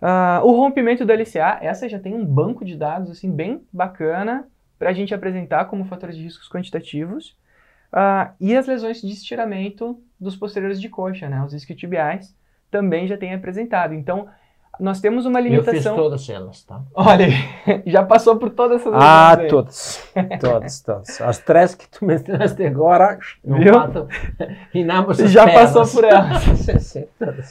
Uh, 0.00 0.46
o 0.46 0.52
rompimento 0.52 1.04
do 1.04 1.12
LCA, 1.12 1.58
essa 1.60 1.88
já 1.88 1.98
tem 1.98 2.14
um 2.14 2.24
banco 2.24 2.64
de 2.64 2.76
dados 2.76 3.10
assim 3.10 3.32
bem 3.32 3.66
bacana 3.72 4.46
para 4.78 4.90
a 4.90 4.92
gente 4.92 5.12
apresentar 5.12 5.64
como 5.64 5.84
fatores 5.84 6.16
de 6.16 6.22
riscos 6.22 6.48
quantitativos. 6.48 7.36
Uh, 7.92 8.30
e 8.38 8.56
as 8.56 8.68
lesões 8.68 9.00
de 9.00 9.12
estiramento 9.12 10.00
dos 10.20 10.36
posteriores 10.36 10.80
de 10.80 10.88
coxa, 10.88 11.28
né, 11.28 11.42
os 11.42 11.52
isquiotibiais, 11.52 12.32
também 12.70 13.08
já 13.08 13.18
tem 13.18 13.34
apresentado. 13.34 13.92
Então, 13.92 14.28
nós 14.80 15.00
temos 15.00 15.26
uma 15.26 15.40
limitação. 15.40 15.74
Eu 15.74 15.82
fiz 15.82 15.92
todas 15.92 16.28
elas, 16.28 16.62
tá? 16.64 16.80
Olha, 16.94 17.26
já 17.86 18.02
passou 18.04 18.36
por 18.36 18.50
todas 18.50 18.80
essas 18.80 18.92
Ah, 18.94 19.36
todas. 19.48 20.12
todas, 20.40 20.80
todas. 20.80 21.20
As 21.20 21.38
três 21.38 21.74
que 21.74 21.88
tu 21.88 22.04
mencionaste 22.04 22.62
agora, 22.64 23.18
não 23.44 23.58
Viu? 23.58 23.74
matam. 23.74 24.08
Já 25.26 25.46
passou 25.52 25.86
por 25.86 26.04
elas. 26.04 26.42
sim, 26.58 26.78
sim, 26.78 27.04
todas. 27.18 27.50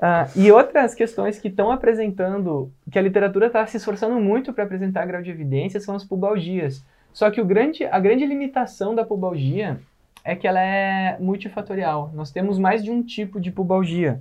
Ah, 0.00 0.28
e 0.36 0.50
outras 0.52 0.94
questões 0.94 1.38
que 1.38 1.48
estão 1.48 1.70
apresentando, 1.72 2.70
que 2.90 2.98
a 2.98 3.02
literatura 3.02 3.48
está 3.48 3.66
se 3.66 3.76
esforçando 3.76 4.14
muito 4.20 4.52
para 4.52 4.64
apresentar 4.64 5.04
grau 5.06 5.20
de 5.22 5.30
evidência, 5.30 5.80
são 5.80 5.94
as 5.96 6.04
pubalgias. 6.04 6.84
Só 7.12 7.30
que 7.30 7.40
o 7.40 7.44
grande, 7.44 7.84
a 7.84 7.98
grande 7.98 8.24
limitação 8.24 8.94
da 8.94 9.04
pubalgia 9.04 9.80
é 10.24 10.36
que 10.36 10.46
ela 10.46 10.60
é 10.60 11.16
multifatorial. 11.18 12.12
Nós 12.14 12.30
temos 12.30 12.58
mais 12.58 12.84
de 12.84 12.90
um 12.90 13.02
tipo 13.02 13.40
de 13.40 13.50
pubalgia. 13.50 14.20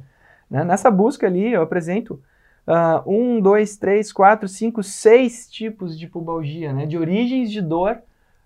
Né? 0.50 0.64
Nessa 0.64 0.90
busca 0.90 1.28
ali, 1.28 1.54
eu 1.54 1.62
apresento 1.62 2.22
uh, 2.68 3.10
um, 3.10 3.42
dois, 3.42 3.78
três, 3.78 4.12
quatro, 4.12 4.48
cinco, 4.48 4.84
seis 4.84 5.50
tipos 5.50 5.98
de 5.98 6.08
pubalgia, 6.08 6.74
né? 6.74 6.86
de 6.86 6.98
origens 6.98 7.52
de 7.52 7.62
dor 7.62 7.98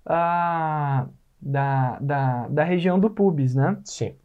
uh, 0.06 1.10
da, 1.42 1.98
da, 2.00 2.48
da 2.48 2.64
região 2.64 3.00
do 3.00 3.10
pubis. 3.10 3.56
Né? 3.56 3.78
Sim. 3.84 4.16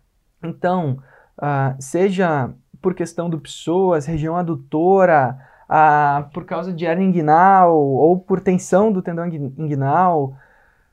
Então, 0.43 0.99
uh, 1.39 1.81
seja 1.81 2.51
por 2.81 2.95
questão 2.95 3.29
do 3.29 3.41
psoas, 3.41 4.07
região 4.07 4.37
adutora, 4.37 5.39
uh, 5.69 6.29
por 6.31 6.45
causa 6.45 6.73
de 6.73 6.85
hernia 6.85 7.07
inguinal 7.07 7.77
ou 7.77 8.19
por 8.19 8.41
tensão 8.41 8.93
do 8.93 9.03
tendão 9.03 9.27
inguinal, 9.27 10.37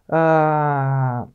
uh, 0.09 1.27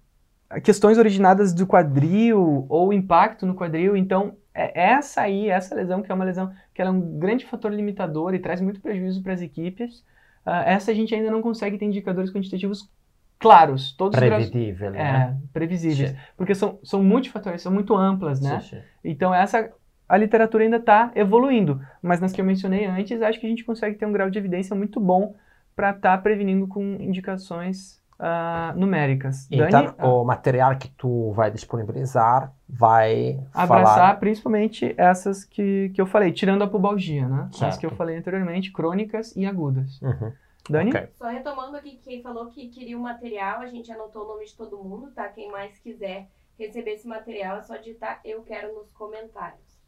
questões 0.61 0.99
originadas 0.99 1.53
do 1.53 1.67
quadril 1.67 2.67
ou 2.69 2.93
impacto 2.93 3.47
no 3.47 3.55
quadril. 3.55 3.97
Então, 3.97 4.35
é 4.59 4.73
essa 4.75 5.23
aí, 5.23 5.49
essa 5.49 5.75
lesão, 5.75 6.03
que 6.03 6.11
é 6.11 6.15
uma 6.15 6.25
lesão 6.25 6.53
que 6.75 6.83
é 6.83 6.91
um 6.91 7.19
grande 7.19 7.47
fator 7.47 7.73
limitador 7.73 8.35
e 8.35 8.39
traz 8.39 8.61
muito 8.61 8.81
prejuízo 8.81 9.23
para 9.23 9.33
as 9.33 9.41
equipes, 9.41 10.01
uh, 10.47 10.65
essa 10.67 10.91
a 10.91 10.95
gente 10.95 11.15
ainda 11.15 11.31
não 11.31 11.41
consegue 11.41 11.79
ter 11.79 11.85
indicadores 11.85 12.33
quantitativos 12.33 12.91
claros. 13.39 13.93
Todos 13.93 14.19
Previsível, 14.19 14.91
né? 14.91 15.01
É, 15.01 15.49
previsíveis. 15.53 16.11
Sim. 16.11 16.17
Porque 16.37 16.55
são, 16.55 16.79
são 16.83 17.03
multifatoriais, 17.03 17.63
são 17.63 17.73
muito 17.73 17.95
amplas, 17.95 18.41
né? 18.41 18.61
Sim. 18.61 18.81
Então, 19.05 19.33
essa 19.33 19.73
a 20.09 20.17
literatura 20.17 20.65
ainda 20.65 20.79
está 20.79 21.13
evoluindo, 21.15 21.81
mas 22.01 22.19
nas 22.19 22.33
que 22.33 22.41
eu 22.41 22.45
mencionei 22.45 22.87
antes, 22.87 23.21
acho 23.21 23.39
que 23.39 23.47
a 23.47 23.49
gente 23.49 23.65
consegue 23.65 23.97
ter 23.97 24.07
um 24.07 24.13
grau 24.13 24.31
de 24.31 24.39
evidência 24.39 24.75
muito 24.75 24.99
bom 24.99 25.35
para 25.77 25.91
estar 25.91 26.17
tá 26.17 26.23
prevenindo 26.23 26.67
com 26.67 26.83
indicações 26.99 28.03
ah, 28.19 28.73
numéricas. 28.77 29.47
Então, 29.51 29.69
Dani, 29.69 29.95
ah, 29.97 30.09
o 30.09 30.25
material 30.25 30.77
que 30.77 30.89
tu 30.89 31.33
vai 31.33 31.51
disponibilizar 31.51 32.53
vai 32.69 33.41
abraçar 33.55 33.95
falar... 33.95 34.15
principalmente 34.17 34.95
essas 34.97 35.45
que, 35.45 35.91
que 35.95 36.01
eu 36.01 36.07
falei, 36.07 36.33
tirando 36.33 36.63
a 36.63 36.67
pubalgia, 36.67 37.29
né? 37.29 37.49
As 37.51 37.57
Certo. 37.57 37.79
que 37.81 37.87
eu 37.87 37.91
falei 37.91 38.17
anteriormente, 38.17 38.73
crônicas 38.73 39.35
e 39.37 39.47
agudas. 39.47 40.01
Uhum. 40.03 40.33
Dani? 40.69 40.91
Ok. 40.91 41.09
Só 41.15 41.29
retomando 41.29 41.77
aqui, 41.77 41.99
quem 42.03 42.21
falou 42.23 42.47
que 42.47 42.69
queria 42.69 42.99
o 42.99 43.01
material, 43.01 43.61
a 43.61 43.67
gente 43.67 43.91
anotou 43.91 44.25
o 44.25 44.29
nome 44.29 44.45
de 44.45 44.55
todo 44.55 44.77
mundo, 44.83 45.11
tá? 45.13 45.29
Quem 45.29 45.51
mais 45.51 45.79
quiser 45.79 46.29
receber 46.59 46.93
esse 46.93 47.07
material 47.07 47.59
é 47.59 47.63
só 47.63 47.77
digitar 47.77 48.21
eu 48.25 48.43
quero 48.43 48.75
nos 48.75 48.91
comentários. 48.93 49.79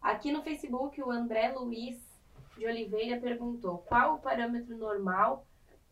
Aqui 0.00 0.32
no 0.32 0.42
Facebook, 0.42 1.00
o 1.02 1.10
André 1.10 1.52
Luiz 1.52 1.96
de 2.56 2.66
Oliveira 2.66 3.20
perguntou 3.20 3.78
qual 3.78 4.14
o 4.14 4.18
parâmetro 4.18 4.76
normal, 4.76 5.44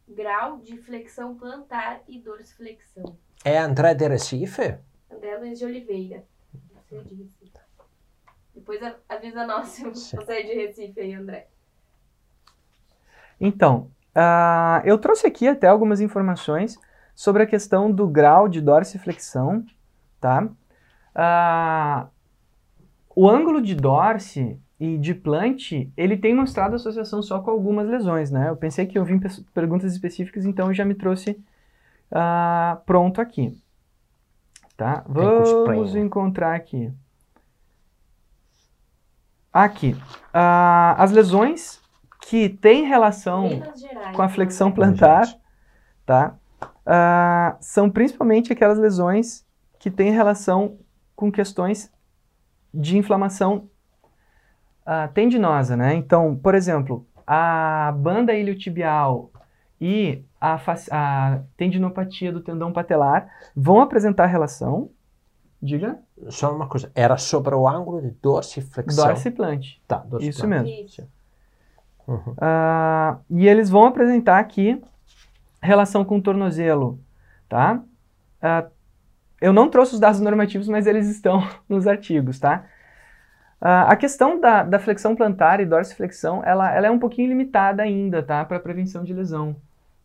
grau 0.09 0.59
de 0.59 0.77
flexão 0.79 1.35
plantar 1.35 2.03
e 2.09 2.19
dorsiflexão. 2.19 3.17
É 3.45 3.59
André 3.59 3.95
de 3.95 4.07
Recife? 4.09 4.79
André 5.11 5.39
Luiz 5.39 5.59
de 5.59 5.65
Oliveira. 5.65 6.25
Você 6.75 6.97
é. 6.97 7.05
Depois 8.55 8.83
a- 8.83 8.97
avisa 9.09 9.47
nós 9.47 9.69
se 9.69 9.85
você 9.85 10.33
é 10.33 10.43
de 10.43 10.55
Recife 10.55 11.01
aí, 11.01 11.15
André. 11.15 11.49
Então, 13.41 13.91
ah, 14.15 14.83
eu 14.85 14.99
trouxe 14.99 15.27
aqui 15.27 15.49
até 15.49 15.67
algumas 15.67 16.01
informações 16.01 16.79
sobre 17.15 17.43
a 17.43 17.47
questão 17.47 17.91
do 17.91 18.07
grau 18.07 18.49
de 18.49 18.61
dorsiflexão, 18.61 19.65
tá? 20.21 20.49
Ah, 21.15 22.09
o 23.15 23.29
ângulo 23.29 23.63
de 23.63 23.75
dorse 23.75 24.61
e 24.81 24.97
de 24.97 25.15
plante, 25.15 25.93
ele 25.95 26.17
tem 26.17 26.35
mostrado 26.35 26.75
associação 26.75 27.23
só 27.23 27.39
com 27.41 27.51
algumas 27.51 27.87
lesões, 27.87 28.31
né? 28.31 28.49
Eu 28.49 28.57
pensei 28.57 28.87
que 28.87 28.99
eu 28.99 29.05
vim 29.05 29.21
perguntas 29.53 29.93
específicas, 29.93 30.47
então 30.47 30.69
eu 30.69 30.75
já 30.75 30.87
me 30.87 30.95
trouxe 30.95 31.39
ah, 32.11 32.81
pronto 32.87 33.21
aqui. 33.21 33.63
Tá? 34.79 35.05
Vamos 35.07 35.95
encontrar 35.95 36.55
aqui. 36.55 36.91
Aqui. 39.53 39.95
Ah, 40.33 40.95
as 40.97 41.13
lesões 41.13 41.79
que 42.23 42.49
têm 42.49 42.87
relação 42.87 43.51
com 44.17 44.23
a 44.23 44.31
flexão 44.31 44.69
André. 44.69 44.77
plantar, 44.77 45.27
tá? 46.07 46.37
Ah, 46.87 47.59
são 47.61 47.91
principalmente 47.91 48.51
aquelas 48.51 48.79
lesões 48.79 49.45
que 49.79 49.91
têm 49.91 50.11
relação 50.11 50.79
com 51.15 51.31
questões 51.31 51.93
de 52.73 52.97
inflamação 52.97 53.69
ah, 54.93 55.07
tendinosa, 55.07 55.77
né? 55.77 55.95
Então, 55.95 56.35
por 56.35 56.53
exemplo, 56.53 57.07
a 57.25 57.95
banda 57.97 58.35
iliotibial 58.35 59.31
e 59.81 60.25
a, 60.41 60.61
a 60.91 61.39
tendinopatia 61.57 62.33
do 62.33 62.41
tendão 62.41 62.73
patelar 62.73 63.31
vão 63.55 63.81
apresentar 63.81 64.27
relação, 64.27 64.91
diga, 65.63 65.97
Só 66.29 66.53
uma 66.53 66.67
coisa, 66.67 66.91
era 66.93 67.17
sobre 67.17 67.55
o 67.55 67.69
ângulo 67.69 68.03
de 68.03 68.11
dorsiflexão. 68.11 69.07
dorsiflante. 69.07 69.81
Tá, 69.87 69.99
dorsiflexão. 69.99 70.29
Isso 70.29 70.49
mesmo. 70.49 70.85
Isso. 70.85 71.09
Uhum. 72.09 72.35
Ah, 72.41 73.19
e 73.31 73.47
eles 73.47 73.71
vão 73.71 73.85
apresentar 73.85 74.41
aqui 74.41 74.83
relação 75.63 76.05
com 76.05 76.19
o 76.19 76.23
tornozelo, 76.23 76.99
tá? 77.49 77.81
Ah, 78.43 78.67
eu 79.41 79.53
não 79.53 79.71
trouxe 79.71 79.95
os 79.95 80.01
dados 80.01 80.21
normativos, 80.21 80.67
mas 80.67 80.89
eles 80.89 81.09
estão 81.09 81.47
nos 81.69 81.87
artigos, 81.87 82.41
tá? 82.41 82.65
Ah, 83.61 83.93
a 83.93 83.97
questão 83.97 84.41
da, 84.41 84.63
da 84.63 84.79
flexão 84.79 85.15
plantar 85.15 85.61
e 85.61 85.67
dorsiflexão, 85.67 86.43
ela, 86.45 86.75
ela 86.75 86.87
é 86.87 86.91
um 86.91 86.99
pouquinho 86.99 87.29
limitada 87.29 87.83
ainda, 87.83 88.23
tá? 88.23 88.45
Para 88.45 88.59
prevenção 88.59 89.05
de 89.05 89.13
lesão. 89.13 89.55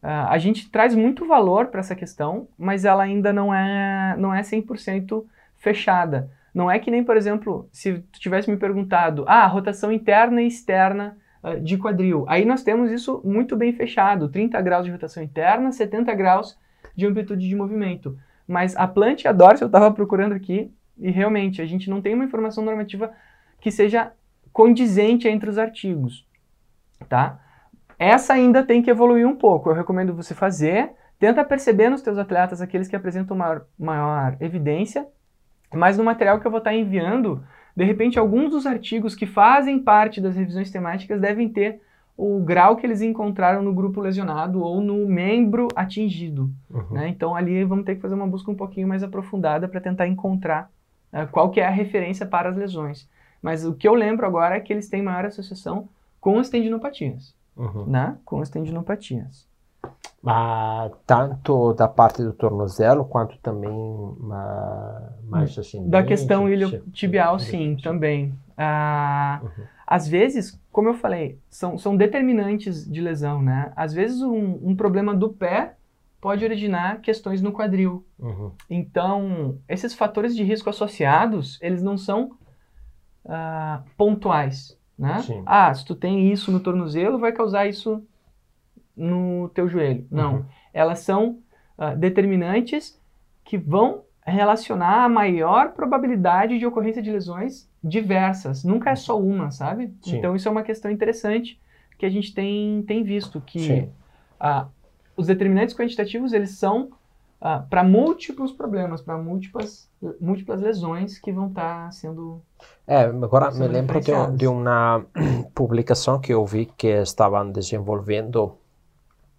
Ah, 0.03 0.31
a 0.31 0.37
gente 0.37 0.69
traz 0.69 0.93
muito 0.93 1.25
valor 1.25 1.67
para 1.67 1.79
essa 1.79 1.95
questão, 1.95 2.47
mas 2.57 2.83
ela 2.83 3.03
ainda 3.03 3.31
não 3.31 3.53
é, 3.53 4.15
não 4.17 4.33
é 4.33 4.41
100% 4.41 5.25
fechada. 5.57 6.29
Não 6.53 6.69
é 6.69 6.79
que 6.79 6.91
nem, 6.91 7.03
por 7.03 7.17
exemplo, 7.17 7.67
se 7.71 7.99
tu 8.11 8.19
tivesse 8.19 8.49
me 8.51 8.57
perguntado, 8.57 9.23
ah, 9.27 9.45
rotação 9.47 9.91
interna 9.91 10.41
e 10.41 10.47
externa 10.47 11.17
ah, 11.41 11.55
de 11.55 11.77
quadril. 11.77 12.25
Aí 12.27 12.45
nós 12.45 12.61
temos 12.61 12.91
isso 12.91 13.21
muito 13.23 13.55
bem 13.55 13.71
fechado, 13.73 14.29
30 14.29 14.61
graus 14.61 14.85
de 14.85 14.91
rotação 14.91 15.23
interna, 15.23 15.71
70 15.71 16.13
graus 16.13 16.57
de 16.95 17.05
amplitude 17.05 17.47
de 17.47 17.55
movimento. 17.55 18.17
Mas 18.47 18.75
a 18.75 18.85
plant 18.87 19.23
e 19.23 19.27
a 19.27 19.31
dorse 19.31 19.63
eu 19.63 19.67
estava 19.67 19.91
procurando 19.91 20.33
aqui 20.33 20.71
e 20.97 21.09
realmente 21.09 21.61
a 21.61 21.65
gente 21.65 21.89
não 21.89 22.01
tem 22.01 22.13
uma 22.13 22.25
informação 22.25 22.63
normativa 22.63 23.11
que 23.65 23.71
seja 23.71 24.11
condizente 24.53 25.27
entre 25.27 25.49
os 25.49 25.57
artigos, 25.57 26.23
tá? 27.09 27.39
Essa 27.97 28.33
ainda 28.33 28.61
tem 28.61 28.79
que 28.79 28.91
evoluir 28.91 29.27
um 29.27 29.35
pouco. 29.35 29.71
Eu 29.71 29.73
recomendo 29.73 30.13
você 30.13 30.35
fazer, 30.35 30.91
tenta 31.17 31.43
perceber 31.43 31.89
nos 31.89 32.03
teus 32.03 32.19
atletas 32.19 32.61
aqueles 32.61 32.87
que 32.87 32.95
apresentam 32.95 33.35
maior, 33.35 33.65
maior 33.75 34.37
evidência, 34.39 35.07
mas 35.73 35.97
no 35.97 36.03
material 36.03 36.39
que 36.39 36.45
eu 36.45 36.51
vou 36.51 36.59
estar 36.59 36.75
enviando, 36.75 37.43
de 37.75 37.83
repente, 37.83 38.19
alguns 38.19 38.51
dos 38.51 38.67
artigos 38.67 39.15
que 39.15 39.25
fazem 39.25 39.79
parte 39.79 40.21
das 40.21 40.35
revisões 40.35 40.69
temáticas 40.69 41.19
devem 41.19 41.49
ter 41.49 41.81
o 42.15 42.39
grau 42.41 42.75
que 42.75 42.85
eles 42.85 43.01
encontraram 43.01 43.63
no 43.63 43.73
grupo 43.73 43.99
lesionado 43.99 44.61
ou 44.61 44.79
no 44.79 45.07
membro 45.07 45.69
atingido. 45.75 46.51
Uhum. 46.69 46.85
né? 46.91 47.07
Então, 47.07 47.35
ali 47.35 47.63
vamos 47.63 47.83
ter 47.83 47.95
que 47.95 48.01
fazer 48.01 48.13
uma 48.13 48.27
busca 48.27 48.51
um 48.51 48.55
pouquinho 48.55 48.87
mais 48.87 49.01
aprofundada 49.01 49.67
para 49.67 49.81
tentar 49.81 50.07
encontrar 50.07 50.69
eh, 51.11 51.25
qual 51.25 51.49
que 51.49 51.59
é 51.59 51.65
a 51.65 51.71
referência 51.71 52.27
para 52.27 52.47
as 52.49 52.55
lesões. 52.55 53.09
Mas 53.45 53.63
o 53.63 53.75
que 53.75 53.87
eu 53.87 53.93
lembro 53.93 54.25
agora 54.25 54.55
é 54.55 54.59
que 54.59 54.73
eles 54.73 54.89
têm 54.89 55.03
maior 55.03 55.23
associação 55.23 55.87
com 56.19 56.39
as 56.39 56.49
tendinopatias, 56.49 57.35
Uhum. 57.55 57.85
né? 57.85 58.17
Com 58.25 58.41
as 58.41 58.49
tendinopatias. 58.49 59.45
Ma 60.19 60.89
tanto 61.05 61.71
da 61.75 61.87
parte 61.87 62.23
do 62.23 62.33
tornozelo 62.33 63.05
quanto 63.05 63.37
também 63.37 63.69
ma, 64.19 65.13
mais 65.29 65.55
assim. 65.59 65.87
Da 65.87 66.01
questão 66.03 66.49
iliotibial, 66.49 67.37
sim, 67.37 67.77
também. 67.83 68.33
Ah, 68.57 69.39
Às 69.85 70.07
vezes, 70.07 70.59
como 70.71 70.89
eu 70.89 70.95
falei, 70.95 71.37
são, 71.47 71.77
são 71.77 71.95
determinantes 71.95 72.83
de 72.91 72.99
lesão, 72.99 73.43
né? 73.43 73.71
Às 73.75 73.93
vezes 73.93 74.23
um, 74.23 74.57
um 74.63 74.75
problema 74.75 75.13
do 75.13 75.29
pé 75.29 75.75
pode 76.19 76.43
originar 76.43 76.99
questões 76.99 77.43
no 77.43 77.51
quadril. 77.51 78.03
Uhum. 78.17 78.51
Então, 78.67 79.59
esses 79.69 79.93
fatores 79.93 80.35
de 80.35 80.41
risco 80.43 80.67
associados, 80.67 81.59
eles 81.61 81.83
não 81.83 81.95
são 81.95 82.31
ah, 83.25 83.81
pontuais, 83.97 84.77
né? 84.97 85.19
Sim. 85.21 85.43
Ah, 85.45 85.73
se 85.73 85.85
tu 85.85 85.95
tem 85.95 86.31
isso 86.31 86.51
no 86.51 86.59
tornozelo, 86.59 87.19
vai 87.19 87.31
causar 87.31 87.67
isso 87.67 88.03
no 88.95 89.49
teu 89.49 89.67
joelho. 89.67 90.07
Não. 90.09 90.35
Uhum. 90.35 90.45
Elas 90.73 90.99
são 90.99 91.39
ah, 91.77 91.93
determinantes 91.95 92.99
que 93.43 93.57
vão 93.57 94.03
relacionar 94.25 95.03
a 95.03 95.09
maior 95.09 95.73
probabilidade 95.73 96.57
de 96.57 96.65
ocorrência 96.65 97.01
de 97.01 97.11
lesões 97.11 97.69
diversas. 97.83 98.63
Nunca 98.63 98.89
é 98.89 98.95
só 98.95 99.19
uma, 99.19 99.51
sabe? 99.51 99.93
Sim. 100.01 100.17
Então, 100.17 100.35
isso 100.35 100.47
é 100.47 100.51
uma 100.51 100.63
questão 100.63 100.89
interessante 100.89 101.59
que 101.97 102.05
a 102.05 102.09
gente 102.09 102.33
tem, 102.33 102.83
tem 102.87 103.03
visto, 103.03 103.39
que 103.39 103.87
ah, 104.39 104.67
os 105.15 105.27
determinantes 105.27 105.75
quantitativos, 105.75 106.33
eles 106.33 106.51
são 106.51 106.89
para 107.69 107.83
múltiplos 107.83 108.51
problemas, 108.51 109.01
para 109.01 109.17
múltiplas, 109.17 109.89
múltiplas 110.19 110.61
lesões 110.61 111.19
que 111.19 111.31
vão 111.31 111.47
estar 111.47 111.91
sendo... 111.93 112.41
É, 112.87 113.03
agora 113.03 113.51
Sono 113.51 113.65
me 113.65 113.71
lembro 113.71 113.99
de, 113.99 114.11
de 114.35 114.47
uma 114.47 115.05
publicação 115.53 116.19
que 116.19 116.33
eu 116.33 116.43
vi 116.45 116.65
que 116.65 116.87
estavam 116.87 117.51
desenvolvendo 117.51 118.57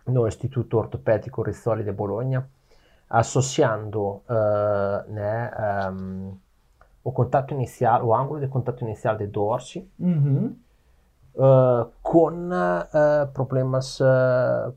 no 0.07 0.27
Instituto 0.29 0.79
Ortopédico 0.79 1.43
Rizzoli 1.43 1.83
de 1.83 1.93
Bologna, 1.93 2.49
associando 3.11 4.23
eh, 4.29 5.05
né, 5.09 5.51
ehm, 5.59 6.31
o 7.03 7.13
contato 7.13 7.55
inicial, 7.55 8.05
o 8.05 8.15
ângulo 8.15 8.41
de 8.41 8.49
contato 8.49 8.85
inicial 8.85 9.17
de 9.17 9.27
dorsi 9.27 9.89
Uhum. 9.99 10.57
eh, 11.35 11.87
con 12.03 12.51
eh, 12.53 13.27
problemas 13.33 14.03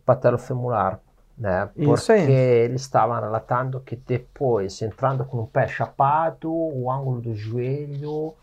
patellofemolar, 0.03 0.99
né? 1.39 1.69
Porque 1.73 2.11
aí. 2.11 2.31
eles 2.31 2.81
estavam 2.81 3.19
relatando 3.19 3.79
que 3.79 3.95
depois, 3.95 4.81
entrando 4.81 5.23
com 5.23 5.37
o 5.39 5.47
pé 5.47 5.67
chapado, 5.67 6.51
o 6.51 6.91
ângulo 6.91 7.21
do 7.21 7.33
joelho 7.33 8.33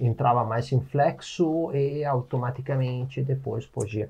entrava 0.00 0.44
mais 0.44 0.72
inflexo 0.72 1.70
e 1.74 2.04
automaticamente 2.04 3.22
depois 3.22 3.66
podia. 3.66 4.08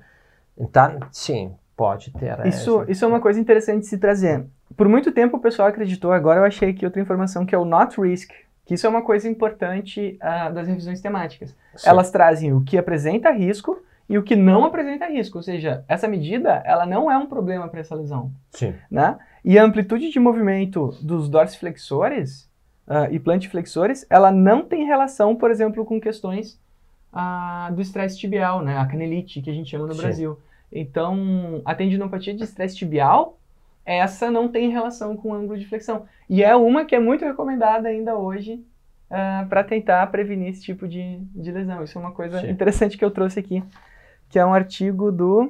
Então, 0.57 0.99
sim, 1.11 1.53
pode 1.75 2.11
ter. 2.11 2.45
Isso, 2.47 2.81
essa- 2.81 2.91
isso 2.91 3.05
é 3.05 3.07
uma 3.07 3.19
coisa 3.21 3.39
interessante 3.39 3.81
de 3.81 3.87
se 3.87 3.97
trazer. 3.97 4.45
Por 4.75 4.87
muito 4.87 5.11
tempo 5.11 5.37
o 5.37 5.39
pessoal 5.41 5.67
acreditou, 5.67 6.11
agora 6.11 6.39
eu 6.39 6.45
achei 6.45 6.69
aqui 6.69 6.85
outra 6.85 7.01
informação 7.01 7.45
que 7.45 7.55
é 7.55 7.57
o 7.57 7.65
not 7.65 7.99
risk, 7.99 8.31
que 8.65 8.73
isso 8.75 8.85
é 8.85 8.89
uma 8.89 9.01
coisa 9.01 9.27
importante 9.27 10.17
ah, 10.21 10.49
das 10.49 10.67
revisões 10.67 11.01
temáticas. 11.01 11.55
Sim. 11.75 11.89
Elas 11.89 12.11
trazem 12.11 12.53
o 12.53 12.61
que 12.61 12.77
apresenta 12.77 13.31
risco 13.31 13.81
e 14.09 14.17
o 14.17 14.23
que 14.23 14.35
não 14.35 14.65
apresenta 14.65 15.05
risco, 15.05 15.37
ou 15.37 15.43
seja, 15.43 15.85
essa 15.87 16.07
medida 16.07 16.63
ela 16.65 16.85
não 16.85 17.11
é 17.11 17.17
um 17.17 17.27
problema 17.27 17.67
para 17.67 17.79
essa 17.79 17.93
lesão, 17.93 18.31
Sim. 18.51 18.73
né? 18.89 19.19
E 19.45 19.57
a 19.57 19.63
amplitude 19.63 20.09
de 20.09 20.19
movimento 20.19 20.97
dos 21.01 21.29
dorsiflexores 21.29 22.49
ah, 22.89 23.07
e 23.11 23.19
plantiflexores, 23.19 24.03
ela 24.09 24.31
não 24.31 24.65
tem 24.65 24.83
relação, 24.83 25.35
por 25.35 25.51
exemplo, 25.51 25.85
com 25.85 26.01
questões 26.01 26.59
ah, 27.13 27.69
do 27.71 27.81
estresse 27.81 28.17
tibial, 28.17 28.63
né? 28.63 28.79
A 28.79 28.85
canelite 28.87 29.43
que 29.43 29.49
a 29.49 29.53
gente 29.53 29.69
chama 29.69 29.85
no 29.85 29.93
Sim. 29.93 30.01
Brasil. 30.01 30.39
Então, 30.71 31.61
a 31.63 31.75
tendinopatia 31.75 32.33
de 32.33 32.43
estresse 32.43 32.75
tibial, 32.75 33.37
essa 33.85 34.31
não 34.31 34.47
tem 34.47 34.71
relação 34.71 35.15
com 35.15 35.29
o 35.29 35.33
ângulo 35.35 35.57
de 35.57 35.67
flexão. 35.67 36.05
E 36.27 36.43
é 36.43 36.55
uma 36.55 36.83
que 36.83 36.95
é 36.95 36.99
muito 36.99 37.23
recomendada 37.23 37.89
ainda 37.89 38.17
hoje 38.17 38.53
uh, 39.09 39.47
para 39.47 39.63
tentar 39.63 40.05
prevenir 40.07 40.49
esse 40.49 40.63
tipo 40.63 40.87
de, 40.87 41.19
de 41.35 41.51
lesão. 41.51 41.83
Isso 41.83 41.97
é 41.97 42.01
uma 42.01 42.11
coisa 42.11 42.41
Sim. 42.41 42.49
interessante 42.49 42.97
que 42.97 43.05
eu 43.05 43.11
trouxe 43.11 43.39
aqui, 43.39 43.63
que 44.29 44.37
é 44.39 44.45
um 44.45 44.53
artigo 44.53 45.11
do. 45.11 45.43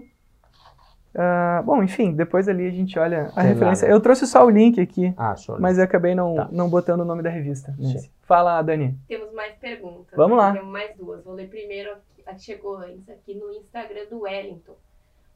uh, 1.16 1.64
bom, 1.64 1.84
enfim, 1.84 2.14
depois 2.14 2.48
ali 2.48 2.68
a 2.68 2.72
gente 2.72 2.98
olha 2.98 3.24
a 3.24 3.26
Tem 3.26 3.36
lá, 3.36 3.42
referência. 3.44 3.88
né? 3.88 3.94
Eu 3.94 4.00
trouxe 4.00 4.26
só 4.26 4.46
o 4.46 4.50
link 4.50 4.80
aqui, 4.80 5.14
Ah, 5.18 5.36
mas 5.60 5.78
eu 5.78 5.84
acabei 5.84 6.16
não, 6.16 6.36
Tá. 6.36 6.50
não 6.52 6.70
botando 6.70 7.02
o 7.02 7.06
nome 7.06 7.22
da 7.24 7.30
revista. 7.30 7.74
nesse. 7.78 8.10
Fala, 8.22 8.62
Dani. 8.62 8.98
Temos 9.08 9.34
mais 9.34 9.56
perguntas. 9.56 10.16
Vamos 10.16 10.38
lá. 10.38 10.54
Temos 10.54 10.70
mais 10.72 10.96
duas. 10.96 11.24
Vou 11.24 11.34
ler 11.34 11.50
primeiro 11.50 11.92
a 12.26 12.34
que 12.34 12.42
chegou 12.42 12.78
antes 12.78 13.10
aqui 13.10 13.34
no 13.36 13.52
Instagram 13.54 14.06
do 14.10 14.22
Wellington. 14.22 14.76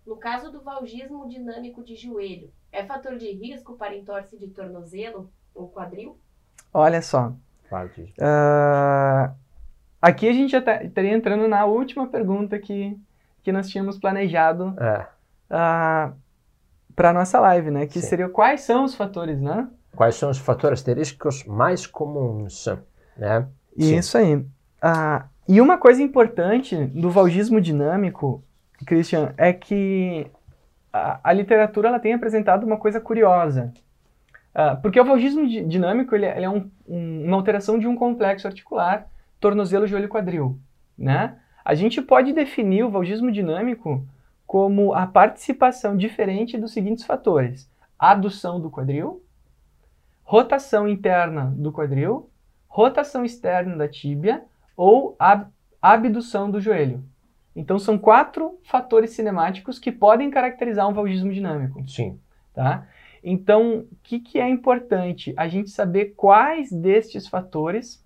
No 0.05 0.15
caso 0.17 0.51
do 0.51 0.61
valgismo 0.61 1.27
dinâmico 1.27 1.83
de 1.83 1.95
joelho, 1.95 2.49
é 2.71 2.83
fator 2.83 3.15
de 3.17 3.31
risco 3.31 3.73
para 3.75 3.95
entorse 3.95 4.37
de 4.37 4.47
tornozelo 4.47 5.29
ou 5.55 5.67
quadril? 5.69 6.17
Olha 6.73 7.01
só. 7.01 7.33
Ah, 8.21 9.33
aqui 10.01 10.27
a 10.27 10.33
gente 10.33 10.51
já 10.51 10.61
tá- 10.61 10.83
estaria 10.83 11.13
entrando 11.13 11.47
na 11.47 11.65
última 11.65 12.05
pergunta 12.07 12.59
que, 12.59 12.95
que 13.43 13.51
nós 13.51 13.69
tínhamos 13.69 13.97
planejado 13.99 14.73
É. 14.79 15.05
para 16.95 17.09
a 17.09 17.13
nossa 17.13 17.39
live, 17.39 17.71
né? 17.71 17.85
Que 17.85 17.99
Sim. 18.01 18.07
seria 18.07 18.29
quais 18.29 18.61
são 18.61 18.83
os 18.85 18.95
fatores, 18.95 19.39
né? 19.41 19.67
Quais 19.95 20.15
são 20.15 20.29
os 20.29 20.37
fatores 20.37 20.81
de 20.81 20.93
riscos 20.93 21.43
mais 21.45 21.85
comuns, 21.85 22.65
né? 23.17 23.45
Sim. 23.77 23.97
Isso 23.97 24.17
aí. 24.17 24.45
Ah, 24.81 25.25
e 25.47 25.59
uma 25.61 25.77
coisa 25.77 26.01
importante 26.01 26.75
do 26.87 27.09
valgismo 27.11 27.59
dinâmico, 27.61 28.43
Christian, 28.85 29.33
é 29.37 29.53
que 29.53 30.27
a, 30.91 31.19
a 31.23 31.33
literatura 31.33 31.89
ela 31.89 31.99
tem 31.99 32.13
apresentado 32.13 32.65
uma 32.65 32.77
coisa 32.77 32.99
curiosa. 32.99 33.71
Ah, 34.55 34.75
porque 34.75 34.99
o 34.99 35.05
valgismo 35.05 35.47
di- 35.47 35.63
dinâmico 35.65 36.15
ele 36.15 36.25
é, 36.25 36.35
ele 36.37 36.45
é 36.45 36.49
um- 36.49 36.69
um- 36.87 37.25
uma 37.27 37.37
alteração 37.37 37.77
de 37.79 37.87
um 37.87 37.95
complexo 37.95 38.47
articular, 38.47 39.07
tornozelo, 39.39 39.87
joelho 39.87 40.05
e 40.05 40.09
quadril. 40.09 40.59
Né? 40.97 41.35
A 41.63 41.73
gente 41.75 42.01
pode 42.01 42.33
definir 42.33 42.83
o 42.83 42.89
valgismo 42.89 43.31
dinâmico 43.31 44.05
como 44.45 44.93
a 44.93 45.07
participação 45.07 45.95
diferente 45.95 46.57
dos 46.57 46.71
seguintes 46.73 47.05
fatores: 47.05 47.69
adução 47.97 48.59
do 48.59 48.69
quadril, 48.69 49.23
rotação 50.23 50.87
interna 50.87 51.53
do 51.57 51.71
quadril, 51.71 52.29
rotação 52.67 53.23
externa 53.23 53.75
da 53.77 53.87
tíbia 53.87 54.43
ou 54.75 55.15
ab- 55.19 55.47
abdução 55.81 56.49
do 56.49 56.59
joelho. 56.59 57.03
Então 57.55 57.77
são 57.77 57.97
quatro 57.97 58.57
fatores 58.63 59.11
cinemáticos 59.11 59.77
que 59.77 59.91
podem 59.91 60.29
caracterizar 60.31 60.87
um 60.89 60.93
valgismo 60.93 61.31
dinâmico, 61.31 61.87
Sim. 61.87 62.19
tá? 62.53 62.87
Então, 63.23 63.85
o 63.89 63.95
que, 64.03 64.19
que 64.19 64.39
é 64.39 64.49
importante? 64.49 65.33
A 65.37 65.47
gente 65.47 65.69
saber 65.69 66.13
quais 66.17 66.71
destes 66.71 67.27
fatores 67.27 68.03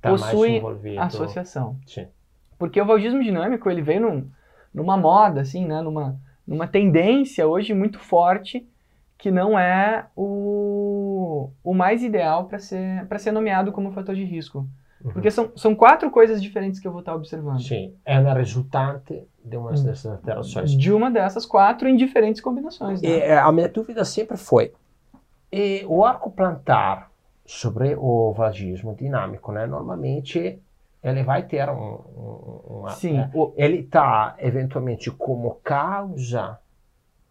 Tá 0.00 0.10
possuem 0.10 0.62
associação. 0.98 1.76
Sim. 1.86 2.06
Porque 2.60 2.78
o 2.78 2.84
valgismo 2.84 3.22
dinâmico, 3.22 3.70
ele 3.70 3.80
veio 3.80 4.02
num- 4.02 4.30
numa 4.72 4.94
moda, 4.94 5.40
assim, 5.40 5.64
né? 5.66 5.80
Numa, 5.80 6.20
numa 6.46 6.68
tendência 6.68 7.48
hoje 7.48 7.72
muito 7.72 7.98
forte 7.98 8.68
que 9.16 9.30
não 9.30 9.58
é 9.58 10.06
o, 10.14 11.50
o 11.64 11.72
mais 11.72 12.02
ideal 12.02 12.44
para 12.44 12.58
ser, 12.58 13.06
pra 13.06 13.18
ser 13.18 13.32
nomeado 13.32 13.72
como 13.72 13.90
fator 13.92 14.14
de 14.14 14.24
risco. 14.24 14.68
Uhum. 15.02 15.10
Porque 15.12 15.30
são, 15.30 15.50
são 15.56 15.74
quatro 15.74 16.10
coisas 16.10 16.42
diferentes 16.42 16.78
que 16.78 16.86
eu 16.86 16.92
vou 16.92 17.00
estar 17.00 17.14
observando. 17.14 17.62
Sim, 17.62 17.94
é 18.04 18.20
uma 18.20 18.34
resultante 18.34 19.22
de 19.42 19.56
uma 19.56 19.70
Hum. 19.70 19.82
dessas 19.82 20.12
alterações. 20.12 20.70
De 20.72 20.92
uma 20.92 21.10
dessas 21.10 21.46
quatro 21.46 21.88
em 21.88 21.96
diferentes 21.96 22.42
combinações. 22.42 23.00
Né? 23.00 23.08
E, 23.08 23.12
eh, 23.20 23.38
a 23.38 23.50
minha 23.50 23.68
dúvida 23.70 24.04
sempre 24.04 24.36
foi, 24.36 24.74
e 25.50 25.82
o 25.88 26.04
arco 26.04 26.30
plantar 26.30 27.10
sobre 27.46 27.96
o 27.98 28.32
vagismo 28.34 28.94
dinâmico, 28.94 29.50
né? 29.50 29.66
Normalmente 29.66 30.60
ele 31.02 31.22
vai 31.22 31.42
ter 31.42 31.68
um, 31.68 31.74
um- 32.16 32.60
uma... 32.80 32.90
Sim, 32.90 33.28
o- 33.34 33.52
Ele 33.56 33.78
está 33.80 34.34
eventualmente 34.38 35.10
como 35.10 35.54
causa 35.64 36.58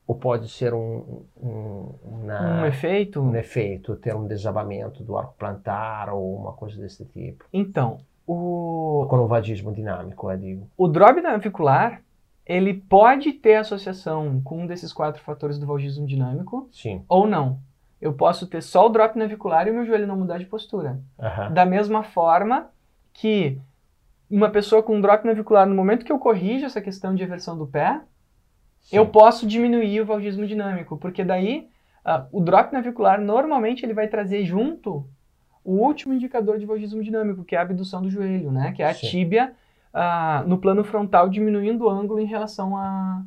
ou 0.08 0.16
pode 0.16 0.50
ser 0.50 0.74
um, 0.74 1.24
um, 1.42 1.94
uma- 2.04 2.62
um 2.62 2.66
efeito. 2.66 3.22
um 3.22 3.36
efeito, 3.36 3.96
ter 3.96 4.16
um 4.16 4.26
desabamento 4.26 5.04
do 5.04 5.16
arco 5.18 5.36
plantar 5.38 6.10
ou 6.10 6.36
uma 6.36 6.54
coisa 6.54 6.80
desse 6.82 7.06
tipo. 7.06 7.46
Então, 7.54 8.00
o, 8.26 9.06
Com 9.10 9.18
o 9.20 9.28
vagismo 9.28 9.72
dinâmico, 9.72 10.32
eu 10.32 10.38
digo. 10.38 10.68
o 10.78 10.88
drop 10.88 11.22
navicular, 11.22 12.02
ele 12.46 12.74
pode 12.74 13.34
ter 13.34 13.56
associação 13.56 14.42
com 14.44 14.62
um 14.62 14.66
desses 14.66 14.92
quatro 14.92 15.22
fatores 15.22 15.60
do 15.60 15.68
valgismo 15.68 16.08
dinâmico 16.08 16.68
Sim. 16.72 17.04
ou 17.08 17.28
não. 17.28 17.60
Eu 18.02 18.14
posso 18.14 18.48
ter 18.48 18.64
só 18.64 18.86
o 18.88 18.90
drop 18.90 19.16
navicular 19.18 19.68
e 19.68 19.72
o 19.72 19.74
meu 19.76 19.86
joelho 19.86 20.08
não 20.08 20.16
mudar 20.18 20.40
de 20.40 20.46
postura. 20.46 21.00
Aham. 21.20 21.52
Da 21.54 21.66
mesma 21.66 22.02
forma 22.02 22.70
que 23.14 23.58
uma 24.30 24.50
pessoa 24.50 24.84
com 24.84 25.00
drop 25.02 25.26
navicular, 25.26 25.68
no 25.68 25.76
momento 25.76 26.06
que 26.06 26.12
eu 26.12 26.20
corrijo 26.20 26.66
essa 26.66 26.82
questão 26.82 27.16
de 27.16 27.24
eversão 27.24 27.58
do 27.58 27.66
pé, 27.66 28.02
Sim. 28.82 28.98
eu 28.98 29.06
posso 29.08 29.48
diminuir 29.48 30.02
o 30.02 30.06
valgismo 30.06 30.46
dinâmico, 30.46 30.98
porque 30.98 31.24
daí 31.24 31.68
ah, 32.06 32.28
o 32.32 32.40
drop 32.40 32.72
navicular 32.72 33.20
normalmente 33.20 33.84
ele 33.86 33.94
vai 33.94 34.08
trazer 34.08 34.46
junto 34.46 35.08
o 35.64 35.74
último 35.74 36.14
indicador 36.14 36.58
de 36.58 36.66
valgismo 36.66 37.04
dinâmico, 37.04 37.44
que 37.44 37.56
é 37.56 37.60
a 37.60 37.64
abdução 37.64 38.02
do 38.02 38.10
joelho, 38.10 38.52
né? 38.52 38.72
Que 38.72 38.82
é 38.82 38.88
a 38.90 38.94
Sim. 38.94 39.08
tíbia 39.08 39.54
ah, 39.94 40.44
no 40.48 40.58
plano 40.58 40.84
frontal 40.84 41.28
diminuindo 41.28 41.86
o 41.86 41.90
ângulo 41.90 42.20
em 42.20 42.26
relação 42.26 42.78
a, 42.78 43.24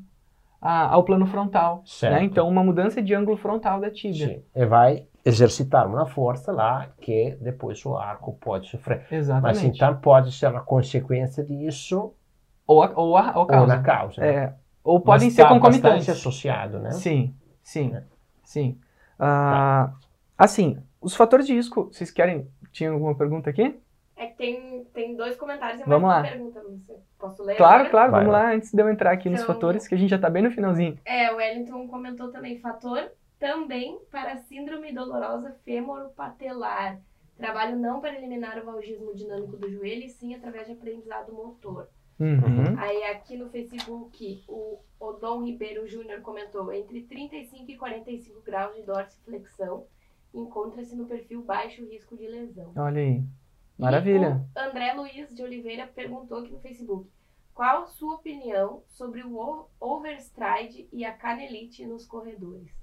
a- 0.61 0.89
ao 0.89 1.05
plano 1.05 1.27
frontal. 1.27 1.83
Né? 2.11 2.25
Então, 2.25 2.49
uma 2.49 2.65
mudança 2.65 3.03
de 3.03 3.15
ângulo 3.15 3.37
frontal 3.37 3.81
da 3.81 3.91
tíbia. 3.91 4.29
Sim. 4.29 4.43
E 4.55 4.65
vai 4.65 5.07
exercitar 5.25 5.87
uma 5.87 6.07
força 6.07 6.51
lá 6.53 6.89
que 7.01 7.37
depois 7.41 7.85
o 7.87 7.97
arco 7.97 8.33
pode 8.41 8.69
sofrer. 8.69 8.99
Mas 9.01 9.13
Exatamente. 9.13 9.67
então 9.77 9.97
pode 9.97 10.33
ser 10.33 10.49
uma 10.49 10.63
consequência 10.63 11.45
disso 11.45 12.13
Ou, 12.67 12.83
a, 12.83 12.93
ou, 12.95 13.17
a, 13.17 13.23
ou 13.23 13.37
a 13.37 13.39
ou 13.41 13.47
causa. 13.47 13.67
na 13.77 13.83
causa. 13.83 14.21
né? 14.21 14.29
É, 14.35 14.55
ou 14.83 15.01
podem 15.01 15.29
Mas 15.29 15.35
ser 15.35 15.43
tá 15.43 15.49
concomitantes. 15.49 15.99
bastante 16.07 16.11
associado, 16.19 16.79
né? 16.81 16.91
Sim, 16.93 17.35
sim, 17.63 17.95
É. 17.95 18.03
sim. 18.45 18.79
Ah, 19.19 19.93
Assim, 20.37 20.79
os 21.01 21.15
fatores 21.15 21.47
de 21.47 21.55
risco, 21.55 21.85
vocês 21.93 22.11
querem? 22.11 22.49
Tinha 22.73 22.91
alguma 22.91 23.15
pergunta 23.15 23.49
aqui? 23.49 23.79
É 24.17 24.27
que 24.27 24.37
tem, 24.37 24.85
tem 24.93 25.15
dois 25.17 25.37
comentários 25.37 25.81
e 25.81 25.89
mais 25.89 26.01
Vamos 26.01 26.09
uma 26.09 26.17
lá. 26.17 26.23
pergunta. 26.23 26.61
Você. 26.63 26.97
Posso 27.19 27.43
ler? 27.45 27.55
Claro, 27.57 27.75
agora? 27.75 27.91
claro, 27.91 28.11
Vai 28.11 28.21
vamos 28.25 28.33
lá. 28.33 28.43
lá, 28.45 28.55
antes 28.55 28.73
de 28.73 28.83
eu 28.83 28.89
entrar 28.89 29.13
aqui 29.13 29.31
nos 29.31 29.41
Então- 29.43 29.55
fatores, 29.55 29.87
que 29.87 29.95
a 29.95 29.99
gente 29.99 30.11
já 30.11 30.19
tá 30.19 30.29
bem 30.29 30.43
no 30.43 30.51
finalzinho. 30.51 30.99
É, 31.05 31.31
o 31.33 31.37
Wellington 31.37 31.87
comentou 31.87 32.29
também 32.33 32.59
fator 32.59 33.13
também 33.43 33.99
para 34.09 34.37
síndrome 34.37 34.93
dolorosa 34.93 35.51
fêmoro-patelar. 35.65 37.01
Trabalho 37.37 37.77
não 37.77 38.01
para 38.01 38.15
eliminar 38.17 38.57
o 38.57 38.65
valgismo 38.65 39.13
dinâmico 39.17 39.57
do 39.57 39.69
joelho, 39.69 40.05
e 40.05 40.09
sim 40.09 40.33
através 40.33 40.69
de 40.69 40.75
aprendizado 40.75 41.33
motor. 41.33 41.89
Uhum. 42.21 42.79
Aí 42.79 43.03
aqui 43.05 43.37
no 43.37 43.51
Facebook, 43.51 44.45
o 44.47 44.79
Odon 45.01 45.43
Ribeiro 45.45 45.89
Júnior 45.89 46.21
comentou 46.21 46.73
entre 46.73 47.03
35 47.03 47.69
e 47.69 47.77
45 47.77 48.41
graus 48.43 48.77
de 48.77 48.83
dorsiflexão. 48.85 49.87
Encontra-se 50.33 50.95
no 50.95 51.07
perfil 51.07 51.43
baixo 51.43 51.85
risco 51.85 52.17
de 52.17 52.29
lesão. 52.29 52.73
Olha 52.77 53.01
aí. 53.01 53.25
Maravilha. 53.77 54.47
E 54.55 54.59
o 54.61 54.63
André 54.63 54.93
Luiz 54.93 55.35
de 55.35 55.43
Oliveira 55.43 55.89
perguntou 55.89 56.39
aqui 56.39 56.53
no 56.53 56.61
Facebook: 56.61 57.11
qual 57.53 57.89
sua 57.89 58.15
opinião 58.15 58.85
sobre 58.87 59.25
o 59.25 59.37
o- 59.37 59.67
overstride 59.81 60.89
e 60.93 61.05
a 61.05 61.13
canelite 61.13 61.85
nos 61.85 62.07
corredores? 62.07 62.82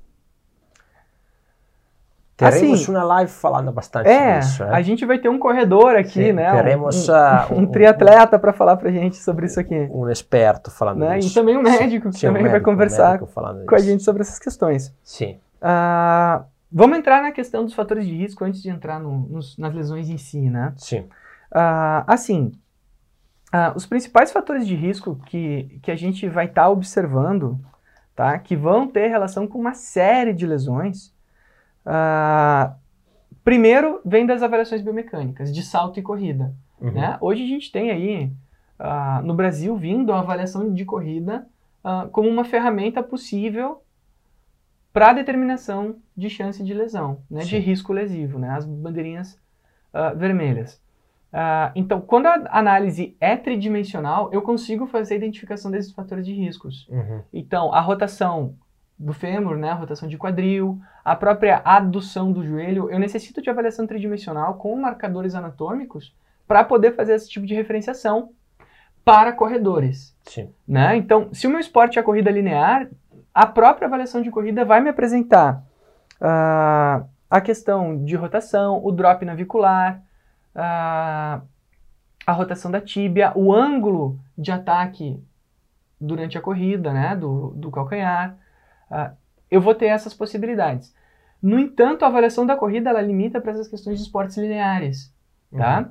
Teremos 2.39 2.81
Assim, 2.83 2.91
uma 2.91 3.03
live 3.03 3.29
falando 3.29 3.69
bastante 3.69 4.07
É, 4.07 4.39
disso. 4.39 4.63
a 4.63 4.81
gente 4.81 5.05
vai 5.05 5.19
ter 5.19 5.27
um 5.27 5.37
corredor 5.37 5.97
aqui, 5.97 6.27
Sim, 6.27 6.31
né? 6.31 6.49
teremos, 6.49 7.09
um, 7.09 7.11
um, 7.53 7.59
um- 7.63 7.65
triatleta 7.67 8.39
para 8.39 8.53
falar 8.53 8.77
pra 8.77 8.89
gente 8.89 9.17
sobre 9.17 9.45
isso 9.45 9.59
aqui. 9.59 9.89
Um 9.91 10.09
experto 10.09 10.71
falando 10.71 10.99
Né? 10.99 11.17
E 11.17 11.19
disso. 11.19 11.33
também 11.33 11.57
um 11.57 11.61
médico 11.61 12.09
que 12.09 12.17
Sim, 12.17 12.27
um 12.27 12.29
também 12.29 12.43
vai 12.43 12.53
médico, 12.53 12.69
um 12.69 12.73
conversar 12.73 13.19
com 13.19 13.75
a 13.75 13.79
gente 13.79 14.03
sobre 14.03 14.21
essas 14.21 14.39
questões. 14.39 14.95
Sim. 15.03 15.37
Ah, 15.61 16.43
vamos 16.71 16.97
entrar 16.97 17.21
na 17.21 17.33
questão 17.33 17.65
dos 17.65 17.73
fatores 17.73 18.05
de 18.07 18.15
risco 18.15 18.45
antes 18.45 18.61
de 18.63 18.69
entrar 18.69 19.01
no- 19.01 19.27
nos- 19.29 19.57
nas 19.57 19.73
lesões 19.73 20.09
em 20.09 20.17
si, 20.17 20.49
né? 20.49 20.71
Sim. 20.77 21.07
Ah, 21.51 22.05
assim, 22.07 22.53
ah, 23.51 23.73
os 23.75 23.85
principais 23.85 24.31
fatores 24.31 24.65
de 24.65 24.75
risco 24.75 25.19
que, 25.25 25.77
que 25.81 25.91
a 25.91 25.95
gente 25.97 26.29
vai 26.29 26.45
estar 26.45 26.69
observando, 26.69 27.59
tá? 28.15 28.39
Que 28.39 28.55
vão 28.55 28.87
ter 28.87 29.07
relação 29.09 29.45
com 29.45 29.59
uma 29.59 29.73
série 29.73 30.31
de 30.33 30.47
lesões. 30.47 31.13
Ah, 31.91 32.75
primeiro, 33.43 33.99
vem 34.05 34.23
das 34.23 34.43
avaliações 34.43 34.83
biomecânicas, 34.83 35.51
de 35.51 35.63
salto 35.63 35.99
e 35.99 36.03
corrida. 36.03 36.53
Uhum. 36.79 36.91
né? 36.91 37.17
Hoje 37.19 37.43
a 37.43 37.47
gente 37.47 37.71
tem 37.71 37.89
aí, 37.89 38.31
ah, 38.77 39.21
no 39.23 39.33
Brasil, 39.33 39.75
vindo 39.75 40.13
a 40.13 40.19
avaliação 40.19 40.71
de 40.71 40.85
corrida 40.85 41.47
ah, 41.83 42.07
como 42.11 42.29
uma 42.29 42.43
ferramenta 42.43 43.01
possível 43.01 43.81
para 44.93 45.13
determinação 45.13 45.95
de 46.15 46.29
chance 46.29 46.63
de 46.63 46.73
lesão, 46.75 47.21
né? 47.29 47.41
de 47.41 47.57
risco 47.57 47.91
lesivo, 47.91 48.37
né? 48.37 48.49
as 48.51 48.65
bandeirinhas 48.65 49.39
vermelhas. 50.15 50.79
Então, 51.75 52.01
quando 52.01 52.27
a 52.27 52.47
análise 52.51 53.15
é 53.19 53.35
tridimensional, 53.35 54.29
eu 54.31 54.41
consigo 54.41 54.85
fazer 54.85 55.15
a 55.15 55.17
identificação 55.17 55.71
desses 55.71 55.91
fatores 55.91 56.25
de 56.25 56.33
riscos. 56.33 56.87
Uhum. 56.89 57.21
Então, 57.33 57.73
a 57.73 57.79
rotação 57.81 58.55
do 58.99 59.13
fêmur, 59.13 59.55
né, 59.55 59.69
a 59.69 59.75
rotação 59.75 60.09
de 60.09 60.17
quadril, 60.17 60.79
a 61.05 61.15
própria 61.15 61.61
adução 61.63 62.33
do 62.33 62.43
joelho. 62.43 62.89
Eu 62.91 62.99
necessito 62.99 63.41
de 63.41 63.49
avaliação 63.49 63.87
tridimensional 63.87 64.55
com 64.55 64.75
marcadores 64.75 65.35
anatômicos 65.35 66.13
para 66.45 66.65
poder 66.65 66.95
fazer 66.95 67.13
esse 67.13 67.29
tipo 67.29 67.45
de 67.45 67.55
referenciação 67.55 68.31
para 69.05 69.31
corredores. 69.31 70.13
Sim. 70.25 70.49
Né? 70.67 70.97
Então, 70.97 71.29
se 71.31 71.47
o 71.47 71.49
meu 71.49 71.59
esporte 71.59 71.97
é 71.97 72.03
corrida 72.03 72.29
linear, 72.29 72.89
a 73.33 73.47
própria 73.47 73.87
avaliação 73.87 74.21
de 74.21 74.29
corrida 74.29 74.65
vai 74.65 74.81
me 74.81 74.89
apresentar 74.89 75.63
uh, 76.19 77.07
a 77.29 77.41
questão 77.41 78.03
de 78.03 78.15
rotação, 78.15 78.83
o 78.83 78.91
drop 78.91 79.23
navicular, 79.23 80.01
uh, 80.53 81.41
a 82.25 82.31
rotação 82.31 82.69
da 82.69 82.81
tíbia, 82.81 83.31
o 83.33 83.53
ângulo 83.53 84.19
de 84.37 84.51
ataque 84.51 85.23
durante 85.99 86.37
a 86.37 86.41
corrida, 86.41 86.91
né, 86.91 87.15
do, 87.15 87.51
do 87.55 87.71
calcanhar. 87.71 88.35
Uh, 88.89 89.15
eu 89.49 89.61
vou 89.61 89.73
ter 89.73 89.87
essas 89.87 90.13
possibilidades. 90.13 90.93
No 91.41 91.57
entanto, 91.57 92.03
a 92.03 92.07
avaliação 92.07 92.45
da 92.45 92.55
corrida 92.55 92.89
ela 92.89 93.01
limita 93.01 93.39
para 93.39 93.53
essas 93.53 93.67
questões 93.67 93.97
de 93.97 94.03
esportes 94.03 94.37
lineares, 94.37 95.13
tá? 95.55 95.89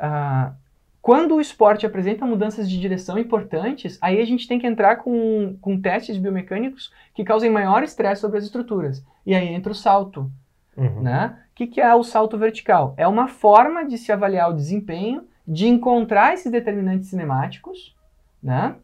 Uhum. 0.00 0.08
Uh, 0.08 0.62
quando 1.02 1.34
o 1.34 1.40
esporte 1.40 1.84
apresenta 1.84 2.24
mudanças 2.24 2.70
de 2.70 2.78
direção 2.78 3.18
importantes, 3.18 3.98
aí 4.00 4.20
a 4.20 4.24
gente 4.24 4.46
tem 4.46 4.60
que 4.60 4.66
entrar 4.68 4.96
com, 4.96 5.56
com 5.60 5.80
testes 5.80 6.16
biomecânicos 6.16 6.92
que 7.12 7.24
causem 7.24 7.50
maior 7.50 7.82
estresse 7.82 8.20
sobre 8.20 8.38
as 8.38 8.44
estruturas. 8.44 9.04
E 9.26 9.34
aí 9.34 9.48
entra 9.48 9.72
o 9.72 9.74
salto. 9.74 10.30
Uhum. 10.76 11.02
Né? 11.02 11.36
O 11.50 11.54
que, 11.56 11.66
que 11.66 11.80
é 11.80 11.92
o 11.92 12.04
salto 12.04 12.38
vertical? 12.38 12.94
É 12.96 13.08
uma 13.08 13.26
forma 13.26 13.84
de 13.84 13.98
se 13.98 14.12
avaliar 14.12 14.48
o 14.48 14.54
desempenho, 14.54 15.26
de 15.46 15.66
encontrar 15.66 16.34
esses 16.34 16.52
determinantes 16.52 17.08
cinemáticos, 17.08 17.96
né? 18.40 18.76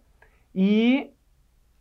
E 0.52 1.11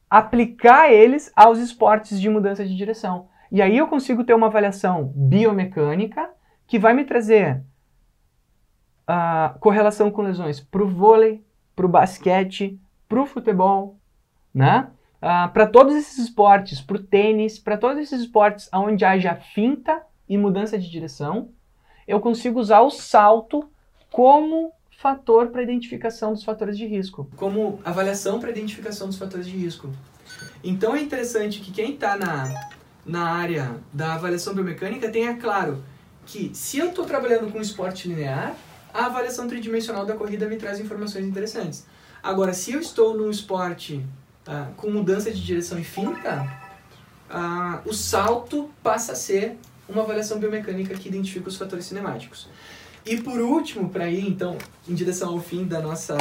aplicar 0.09 0.91
eles 0.91 1.31
aos 1.35 1.59
esportes 1.59 2.19
de 2.19 2.29
mudança 2.29 2.65
de 2.65 2.75
direção. 2.75 3.27
E 3.51 3.61
aí 3.61 3.77
eu 3.77 3.87
consigo 3.87 4.23
ter 4.23 4.33
uma 4.33 4.47
avaliação 4.47 5.11
biomecânica 5.15 6.29
que 6.65 6.77
vai 6.77 6.93
me 6.93 7.05
trazer 7.05 7.61
a 9.05 9.53
uh, 9.55 9.59
correlação 9.59 10.11
com 10.11 10.21
lesões 10.21 10.59
para 10.59 10.83
o 10.83 10.87
vôlei, 10.87 11.43
para 11.75 11.85
o 11.85 11.89
basquete, 11.89 12.79
para 13.07 13.21
o 13.21 13.25
futebol, 13.25 13.97
né? 14.53 14.89
Uh, 15.17 15.51
para 15.51 15.65
todos 15.65 15.95
esses 15.95 16.17
esportes, 16.17 16.81
para 16.81 16.97
o 16.97 17.03
tênis, 17.03 17.57
para 17.57 17.77
todos 17.77 17.97
esses 17.97 18.21
esportes 18.21 18.69
onde 18.73 19.05
haja 19.05 19.35
finta 19.35 20.03
e 20.27 20.37
mudança 20.37 20.77
de 20.77 20.89
direção, 20.89 21.49
eu 22.07 22.19
consigo 22.19 22.59
usar 22.59 22.81
o 22.81 22.89
salto 22.89 23.69
como 24.11 24.73
fator 24.97 25.49
para 25.49 25.61
identificação 25.61 26.33
dos 26.33 26.43
fatores 26.43 26.75
de 26.75 26.85
risco. 26.87 27.29
Como 27.35 27.79
avaliação 27.85 28.39
para 28.39 28.49
identificação 28.49 29.07
dos 29.07 29.17
fatores 29.17 29.45
de 29.45 29.55
risco. 29.55 29.91
Então 30.63 30.95
é 30.95 31.01
interessante 31.01 31.59
que 31.59 31.71
quem 31.71 31.93
está 31.93 32.17
na, 32.17 32.69
na 33.05 33.29
área 33.29 33.77
da 33.93 34.15
avaliação 34.15 34.55
biomecânica 34.55 35.07
tenha 35.09 35.37
claro 35.37 35.83
que 36.25 36.51
se 36.53 36.79
eu 36.79 36.89
estou 36.89 37.05
trabalhando 37.05 37.51
com 37.51 37.61
esporte 37.61 38.07
linear, 38.07 38.55
a 38.91 39.05
avaliação 39.05 39.47
tridimensional 39.47 40.03
da 40.03 40.15
corrida 40.15 40.47
me 40.47 40.57
traz 40.57 40.79
informações 40.79 41.25
interessantes. 41.25 41.85
Agora, 42.23 42.51
se 42.51 42.71
eu 42.71 42.79
estou 42.79 43.15
num 43.15 43.29
esporte 43.29 44.03
uh, 44.47 44.73
com 44.75 44.89
mudança 44.89 45.31
de 45.31 45.45
direção 45.45 45.77
e 45.77 45.83
finta, 45.83 46.65
o 47.85 47.93
salto 47.93 48.69
passa 48.81 49.11
a 49.11 49.15
ser 49.15 49.57
uma 49.87 50.01
avaliação 50.01 50.39
biomecânica 50.39 50.95
que 50.95 51.07
identifica 51.07 51.49
os 51.49 51.55
fatores 51.55 51.85
cinemáticos. 51.85 52.49
E 53.07 53.21
por 53.21 53.39
último, 53.39 53.89
para 53.89 54.09
ir 54.09 54.27
então 54.27 54.57
em 54.87 54.93
direção 54.93 55.29
ao 55.29 55.39
fim 55.39 55.65
da 55.65 55.79
nossa 55.79 56.17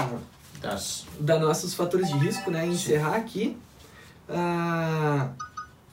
das 0.61 1.05
da 1.19 1.39
nossos 1.39 1.75
fatores 1.75 2.09
de 2.09 2.17
risco, 2.19 2.51
né, 2.51 2.67
encerrar 2.67 3.17
aqui 3.17 3.57
uh, 4.29 5.31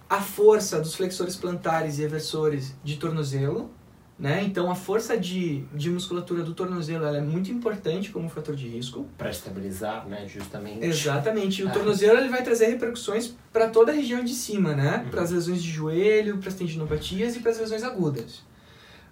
a 0.09 0.21
força 0.21 0.79
dos 0.79 0.95
flexores 0.95 1.35
plantares 1.35 1.97
e 1.97 2.03
eversores 2.03 2.75
de 2.83 2.97
tornozelo, 2.97 3.71
né? 4.17 4.43
Então 4.43 4.69
a 4.69 4.75
força 4.75 5.17
de, 5.17 5.63
de 5.73 5.89
musculatura 5.89 6.43
do 6.43 6.53
tornozelo 6.53 7.05
é 7.05 7.19
muito 7.19 7.51
importante 7.51 8.11
como 8.11 8.29
fator 8.29 8.55
de 8.55 8.67
risco. 8.67 9.07
Para 9.17 9.31
estabilizar, 9.31 10.07
né? 10.07 10.27
Justamente. 10.27 10.85
Exatamente. 10.85 11.63
O 11.63 11.69
ah. 11.69 11.71
tornozelo 11.71 12.19
ele 12.19 12.29
vai 12.29 12.43
trazer 12.43 12.67
repercussões 12.67 13.33
para 13.51 13.69
toda 13.69 13.91
a 13.91 13.95
região 13.95 14.23
de 14.23 14.33
cima, 14.33 14.75
né? 14.75 15.01
Uhum. 15.03 15.09
Para 15.09 15.23
as 15.23 15.31
lesões 15.31 15.63
de 15.63 15.69
joelho, 15.69 16.37
para 16.37 16.49
as 16.49 16.55
tendinopatias 16.55 17.35
e 17.35 17.39
para 17.39 17.51
as 17.51 17.59
lesões 17.59 17.83
agudas. 17.83 18.43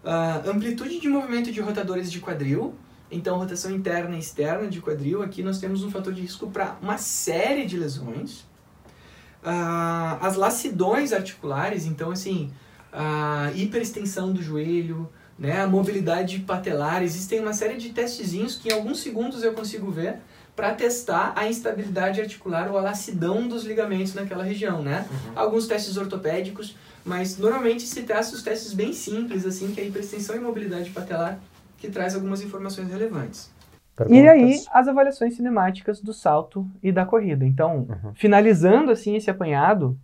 Uh, 0.04 0.50
amplitude 0.50 1.00
de 1.00 1.08
movimento 1.08 1.52
de 1.52 1.62
rotadores 1.62 2.12
de 2.12 2.20
quadril. 2.20 2.74
Então, 3.12 3.38
rotação 3.38 3.72
interna 3.72 4.16
e 4.16 4.20
externa 4.20 4.68
de 4.68 4.82
quadril. 4.82 5.22
Aqui 5.22 5.44
nós 5.44 5.60
temos 5.60 5.84
um 5.84 5.92
fator 5.92 6.14
de 6.14 6.22
risco 6.22 6.50
para 6.50 6.78
uma 6.82 6.98
série 6.98 7.66
de 7.66 7.78
lesões. 7.78 8.42
Uh, 9.44 10.18
as 10.22 10.36
lacidões 10.36 11.12
articulares, 11.12 11.86
então, 11.86 12.12
assim, 12.12 12.52
a 12.92 13.52
hiperextensão 13.56 14.32
do 14.32 14.42
joelho, 14.42 15.10
né, 15.38 15.62
a 15.62 15.68
mobilidade 15.68 16.40
patelar. 16.40 17.04
Existem 17.04 17.40
uma 17.40 17.54
série 17.54 17.78
de 17.78 17.90
testezinhos 17.90 18.56
que 18.56 18.70
em 18.70 18.74
alguns 18.74 19.00
segundos 19.00 19.44
eu 19.44 19.54
consigo 19.54 19.90
ver 19.90 20.18
para 20.56 20.74
testar 20.74 21.34
a 21.36 21.48
instabilidade 21.48 22.22
articular 22.22 22.70
ou 22.70 22.78
a 22.78 22.82
lacidão 22.82 23.48
dos 23.48 23.64
ligamentos 23.64 24.14
naquela 24.14 24.44
região, 24.44 24.84
né? 24.84 25.08
Uhum. 25.10 25.32
Alguns 25.36 25.66
testes 25.66 25.98
ortopédicos, 25.98 26.76
mas 27.06 27.38
normalmente 27.38 27.84
se 27.84 28.04
testa 28.04 28.36
os 28.36 28.44
testes 28.44 28.74
bem 28.74 28.94
simples, 28.94 29.46
assim, 29.46 29.74
que 29.74 29.82
é 29.82 29.84
a 29.84 29.88
hiperextensão 29.88 30.36
e 30.36 30.40
mobilidade 30.40 30.90
patelar, 30.92 31.40
que 31.78 31.90
traz 31.90 32.16
algumas 32.16 32.42
informações 32.42 32.90
relevantes. 32.90 33.52
Perguntas. 33.96 34.24
E 34.24 34.28
aí, 34.28 34.60
as 34.72 34.88
avaliações 34.88 35.36
cinemáticas 35.36 36.02
do 36.02 36.14
salto 36.14 36.68
e 36.82 36.92
da 36.92 37.06
corrida. 37.06 37.46
Então, 37.46 37.88
uhum. 37.90 38.14
finalizando 38.14 38.92
assim 38.92 39.16
esse 39.16 39.30
apanhado, 39.30 39.98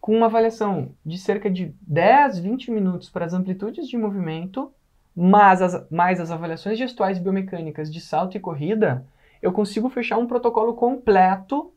com 0.00 0.16
uma 0.16 0.26
avaliação 0.26 0.90
de 1.04 1.16
cerca 1.16 1.50
de 1.50 1.74
10, 1.80 2.40
20 2.40 2.70
minutos 2.70 3.08
para 3.08 3.24
as 3.24 3.32
amplitudes 3.32 3.88
de 3.88 3.96
movimento, 3.96 4.70
mais 5.16 5.62
as, 5.62 5.88
mais 5.90 6.20
as 6.20 6.30
avaliações 6.30 6.76
gestuais 6.76 7.18
biomecânicas 7.18 7.90
de 7.90 8.00
salto 8.00 8.36
e 8.36 8.40
corrida, 8.40 9.06
eu 9.40 9.52
consigo 9.52 9.88
fechar 9.88 10.18
um 10.18 10.26
protocolo 10.26 10.74
completo 10.74 11.72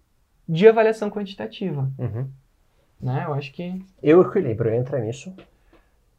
de 0.48 0.68
avaliação 0.68 1.10
quantitativa. 1.10 1.90
Uhum. 1.98 2.28
Né? 3.02 3.24
Eu 3.26 3.34
acho 3.34 3.52
que. 3.52 3.84
E 4.02 4.14
o 4.14 4.22
equilíbrio 4.22 4.74
entra 4.74 5.00
nisso? 5.00 5.34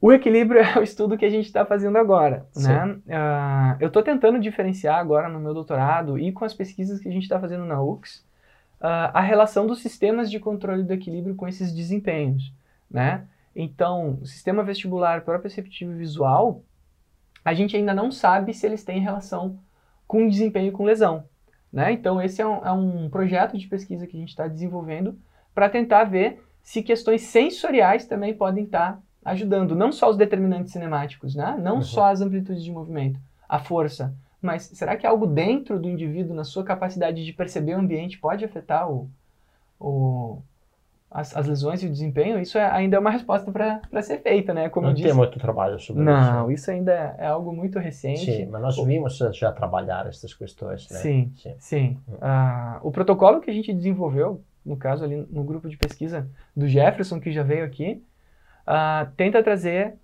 O 0.01 0.13
equilíbrio 0.13 0.61
é 0.63 0.79
o 0.79 0.83
estudo 0.83 1.17
que 1.19 1.25
a 1.25 1.31
gente 1.31 1.47
está 1.47 1.65
fazendo 1.65 1.99
agora. 1.99 2.47
Né? 2.57 2.87
Uh, 2.87 3.77
eu 3.81 3.89
estou 3.89 4.03
tentando 4.03 4.39
diferenciar 4.39 4.99
agora 4.99 5.29
no 5.29 5.41
meu 5.41 5.53
doutorado 5.53 6.19
e 6.19 6.33
com 6.33 6.45
as 6.45 6.55
pesquisas 6.55 7.01
que 7.01 7.09
a 7.09 7.13
gente 7.13 7.25
está 7.25 7.39
fazendo 7.39 7.65
na 7.65 7.81
UX 7.83 8.25
uh, 8.81 9.11
a 9.13 9.21
relação 9.21 9.67
dos 9.67 9.81
sistemas 9.81 10.31
de 10.31 10.39
controle 10.39 10.83
do 10.83 10.93
equilíbrio 10.93 11.35
com 11.35 11.47
esses 11.49 11.73
desempenhos, 11.73 12.53
né? 12.91 13.25
Então, 13.55 14.19
o 14.23 14.27
sistema 14.27 14.63
vestibular 14.63 15.23
proprioceptivo 15.23 15.93
e 15.93 15.97
visual, 15.97 16.63
a 17.45 17.53
gente 17.55 17.77
ainda 17.77 17.93
não 17.93 18.13
sabe 18.13 18.55
se 18.55 18.65
eles 18.67 18.85
têm 18.85 19.01
relação 19.01 19.59
com 20.07 20.29
desempenho 20.29 20.71
com 20.71 20.85
lesão, 20.85 21.25
né? 21.73 21.91
Então, 21.93 22.23
esse 22.23 22.41
é 22.41 22.47
um, 22.47 22.65
é 22.65 22.73
um 22.73 23.11
projeto 23.11 23.59
de 23.59 23.67
pesquisa 23.67 24.07
que 24.07 24.17
a 24.17 24.21
gente 24.21 24.31
está 24.31 24.47
desenvolvendo 24.47 25.19
para 25.55 25.69
tentar 25.69 26.05
ver 26.05 26.41
se 26.69 26.83
questões 26.83 27.23
sensoriais 27.23 28.05
também 28.05 28.35
podem 28.35 28.65
estar 28.65 28.93
tá 28.93 29.01
ajudando, 29.25 29.75
não 29.75 29.91
só 29.91 30.11
os 30.11 30.19
determinantes 30.19 30.71
cinemáticos, 30.71 31.35
né? 31.35 31.57
Não 31.59 31.77
uhum. 31.77 31.83
só 31.83 32.11
as 32.11 32.21
amplitudes 32.21 32.63
de 32.63 32.71
movimento, 32.71 33.19
a 33.49 33.59
força, 33.59 34.15
mas 34.43 34.65
será 34.65 34.95
que 34.95 35.07
algo 35.07 35.27
dentro 35.27 35.81
do 35.81 35.89
indivíduo, 35.89 36.37
na 36.37 36.45
sua 36.45 36.63
capacidade 36.63 37.25
de 37.25 37.33
perceber 37.33 37.75
o 37.75 37.79
ambiente, 37.79 38.19
pode 38.19 38.45
afetar 38.45 38.87
o, 38.87 39.09
o, 39.81 40.43
as, 41.11 41.35
as 41.35 41.47
lesões 41.47 41.83
e 41.83 41.87
o 41.87 41.91
desempenho? 41.91 42.39
Isso 42.39 42.59
é, 42.59 42.71
ainda 42.71 42.99
é 42.99 43.01
uma 43.01 43.11
resposta 43.11 43.51
para 43.51 44.03
ser 44.03 44.19
feita, 44.19 44.53
né? 44.53 44.69
Como 44.69 44.89
Não 44.89 44.95
tem 44.95 45.15
muito 45.15 45.39
trabalho 45.39 45.81
sobre 45.81 46.03
Não, 46.03 46.21
isso. 46.21 46.33
Não, 46.33 46.51
isso 46.51 46.71
ainda 46.71 46.93
é, 46.93 47.15
é, 47.21 47.27
algo 47.29 47.51
muito 47.51 47.79
recente. 47.79 48.27
Sim, 48.27 48.45
mas 48.45 48.61
nós 48.61 48.77
vimos 48.77 49.17
já 49.33 49.51
trabalhar 49.53 50.07
essas 50.07 50.35
questões, 50.35 50.87
né? 50.91 50.99
Sim, 50.99 51.33
sim. 51.35 51.55
sim. 51.59 51.99
Hum. 52.07 52.19
Ah, 52.21 52.79
o 52.83 52.91
protocolo 52.91 53.41
que 53.41 53.51
a 53.51 53.55
gente 53.55 53.73
desenvolveu, 53.73 54.43
no 54.69 54.77
caso 54.77 55.05
ali 55.05 55.27
no 55.31 55.43
grupo 55.43 55.69
de 55.69 55.77
pesquisa 55.77 56.29
do 56.55 56.69
Jefferson, 56.69 57.21
que 57.21 57.33
já 57.33 57.43
veio 57.43 57.65
aqui, 57.65 58.05
ah, 58.67 59.09
tenta 59.17 59.43
trazer 59.43 59.95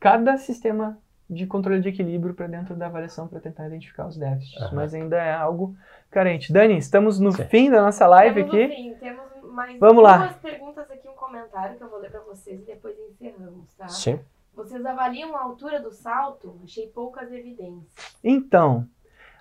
cada 0.00 0.36
sistema 0.38 0.98
de 1.28 1.46
controle 1.46 1.80
de 1.80 1.88
equilíbrio 1.88 2.34
para 2.34 2.46
dentro 2.46 2.74
da 2.74 2.86
avaliação 2.86 3.28
para 3.28 3.40
tentar 3.40 3.66
identificar 3.66 4.06
os 4.06 4.16
déficits, 4.16 4.60
uhum. 4.62 4.74
mas 4.74 4.94
ainda 4.94 5.16
é 5.16 5.32
algo 5.32 5.76
carente. 6.10 6.52
Dani, 6.52 6.76
estamos 6.76 7.18
no 7.18 7.32
Sim. 7.32 7.44
fim 7.44 7.70
da 7.70 7.82
nossa 7.82 8.06
live 8.06 8.44
temos 8.44 8.54
aqui. 8.54 8.66
No 8.66 8.74
fim, 8.74 8.94
temos 8.94 9.52
mais 9.52 9.78
Vamos 9.78 10.02
duas 10.02 10.20
lá. 10.20 10.38
perguntas 10.40 10.90
aqui, 10.90 11.08
um 11.08 11.14
comentário 11.14 11.76
que 11.76 11.82
eu 11.82 11.88
vou 11.88 11.98
ler 12.00 12.10
para 12.10 12.20
vocês 12.20 12.60
e 12.60 12.64
depois 12.64 12.96
encerramos, 12.98 13.72
tá? 13.74 13.88
Sim. 13.88 14.20
Vocês 14.54 14.84
avaliam 14.84 15.34
a 15.36 15.42
altura 15.42 15.80
do 15.80 15.90
salto? 15.90 16.60
Achei 16.62 16.86
poucas 16.88 17.32
evidências. 17.32 18.18
Então, 18.22 18.86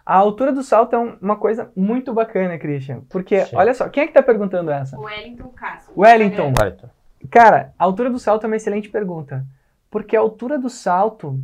a 0.05 0.15
altura 0.15 0.51
do 0.51 0.63
salto 0.63 0.95
é 0.95 0.99
uma 1.21 1.35
coisa 1.35 1.71
muito 1.75 2.13
bacana, 2.13 2.57
Christian. 2.57 3.01
Porque, 3.09 3.45
Sim. 3.45 3.55
olha 3.55 3.73
só, 3.73 3.87
quem 3.89 4.03
é 4.03 4.05
que 4.05 4.11
está 4.11 4.21
perguntando 4.21 4.71
essa? 4.71 4.99
Wellington 4.99 5.49
Castro. 5.49 5.93
Wellington. 5.97 6.53
Wellington. 6.59 6.89
Cara, 7.29 7.73
a 7.79 7.83
altura 7.83 8.09
do 8.09 8.19
salto 8.19 8.43
é 8.43 8.47
uma 8.47 8.55
excelente 8.55 8.89
pergunta. 8.89 9.45
Porque 9.89 10.15
a 10.15 10.19
altura 10.19 10.59
do 10.59 10.69
salto 10.69 11.39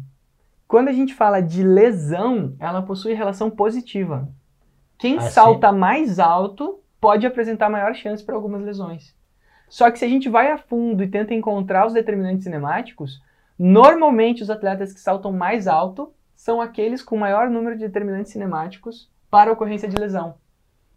quando 0.69 0.89
a 0.89 0.93
gente 0.93 1.15
fala 1.15 1.41
de 1.41 1.63
lesão, 1.63 2.55
ela 2.59 2.83
possui 2.83 3.13
relação 3.13 3.49
positiva. 3.49 4.29
Quem 4.99 5.17
ah, 5.17 5.21
salta 5.21 5.71
mais 5.71 6.19
alto 6.19 6.79
pode 7.01 7.25
apresentar 7.25 7.71
maior 7.71 7.95
chance 7.95 8.23
para 8.23 8.35
algumas 8.35 8.61
lesões. 8.61 9.15
Só 9.67 9.89
que 9.89 9.97
se 9.97 10.05
a 10.05 10.07
gente 10.07 10.29
vai 10.29 10.51
a 10.51 10.59
fundo 10.59 11.01
e 11.01 11.07
tenta 11.07 11.33
encontrar 11.33 11.87
os 11.87 11.93
determinantes 11.93 12.43
cinemáticos, 12.43 13.19
normalmente 13.57 14.43
os 14.43 14.51
atletas 14.51 14.93
que 14.93 14.99
saltam 14.99 15.31
mais 15.31 15.67
alto 15.67 16.13
são 16.39 16.61
aqueles 16.61 17.03
com 17.03 17.17
maior 17.17 17.49
número 17.49 17.75
de 17.75 17.85
determinantes 17.85 18.31
cinemáticos 18.31 19.11
para 19.29 19.51
ocorrência 19.51 19.89
de 19.89 19.97
lesão. 19.97 20.35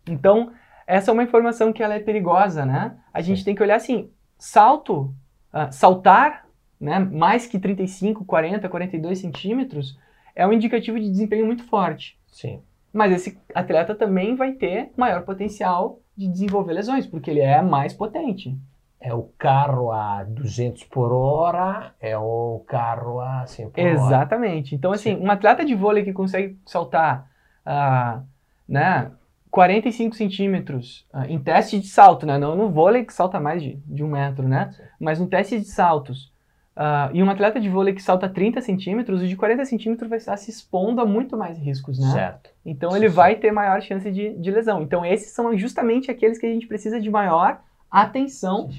Então, 0.07 0.53
essa 0.87 1.11
é 1.11 1.13
uma 1.13 1.25
informação 1.25 1.73
que 1.73 1.83
ela 1.83 1.95
é 1.95 1.99
perigosa, 1.99 2.65
né? 2.65 2.97
A 3.13 3.21
gente 3.21 3.45
tem 3.45 3.53
que 3.53 3.61
olhar 3.61 3.75
assim, 3.75 4.09
salto, 4.39 5.13
uh, 5.53 5.73
saltar, 5.73 6.47
né, 6.81 7.01
mais 7.01 7.45
que 7.45 7.59
35, 7.59 8.25
40, 8.25 8.69
42 8.69 9.19
centímetros, 9.19 9.99
é 10.33 10.47
um 10.47 10.53
indicativo 10.53 10.99
de 11.01 11.11
desempenho 11.11 11.45
muito 11.45 11.65
forte. 11.65 12.17
Sim. 12.29 12.63
Mas 12.93 13.13
esse 13.13 13.37
atleta 13.53 13.97
também 13.97 14.37
vai 14.37 14.53
ter 14.53 14.93
maior 14.97 15.25
potencial 15.25 15.99
de 16.17 16.29
desenvolver 16.29 16.73
lesões, 16.73 17.05
porque 17.05 17.29
ele 17.29 17.41
é 17.41 17.61
mais 17.61 17.93
potente. 17.93 18.57
É 19.05 19.13
o 19.13 19.25
carro 19.37 19.91
a 19.91 20.23
200 20.23 20.85
por 20.85 21.13
hora, 21.13 21.93
é 22.01 22.17
o 22.17 22.63
carro 22.69 23.21
a 23.21 23.45
100 23.45 23.71
por 23.71 23.81
Exatamente. 23.81 24.01
hora. 24.01 24.07
Exatamente. 24.07 24.75
Então, 24.77 24.93
assim, 24.93 25.17
Sim. 25.17 25.23
um 25.25 25.29
atleta 25.29 25.65
de 25.65 25.75
vôlei 25.75 26.05
que 26.05 26.13
consegue 26.13 26.57
saltar 26.65 27.29
uh, 27.67 28.23
né, 28.69 29.11
45 29.51 30.15
centímetros 30.15 31.05
uh, 31.13 31.25
em 31.29 31.37
teste 31.37 31.81
de 31.81 31.89
salto, 31.89 32.25
né? 32.25 32.39
Não 32.39 32.55
no 32.55 32.71
vôlei 32.71 33.05
que 33.05 33.13
salta 33.13 33.41
mais 33.41 33.61
de, 33.61 33.75
de 33.85 34.05
um 34.05 34.09
metro, 34.09 34.47
né? 34.47 34.71
Sim. 34.71 34.83
Mas 35.01 35.19
no 35.19 35.27
teste 35.27 35.59
de 35.59 35.67
saltos. 35.67 36.31
Uh, 36.77 37.13
e 37.13 37.23
um 37.23 37.29
atleta 37.29 37.61
de 37.61 37.69
vôlei 37.69 37.93
que 37.93 38.01
salta 38.01 38.29
30 38.29 38.61
centímetros, 38.61 39.21
o 39.21 39.27
de 39.27 39.37
40 39.37 39.65
centímetros 39.65 40.09
vai 40.09 40.19
estar 40.19 40.37
se 40.37 40.49
expondo 40.49 41.01
a 41.03 41.05
muito 41.05 41.37
mais 41.37 41.59
riscos, 41.59 41.99
né? 41.99 42.13
Certo. 42.13 42.51
Então 42.65 42.93
sim, 42.93 42.99
ele 42.99 43.09
vai 43.09 43.35
ter 43.35 43.51
maior 43.51 43.83
chance 43.83 44.09
de, 44.13 44.33
de 44.39 44.51
lesão. 44.51 44.81
Então 44.81 45.05
esses 45.05 45.33
são 45.33 45.59
justamente 45.59 46.09
aqueles 46.09 46.39
que 46.39 46.47
a 46.47 46.49
gente 46.49 46.69
precisa 46.69 47.01
de 47.01 47.11
maior 47.11 47.61
atenção 47.93 48.71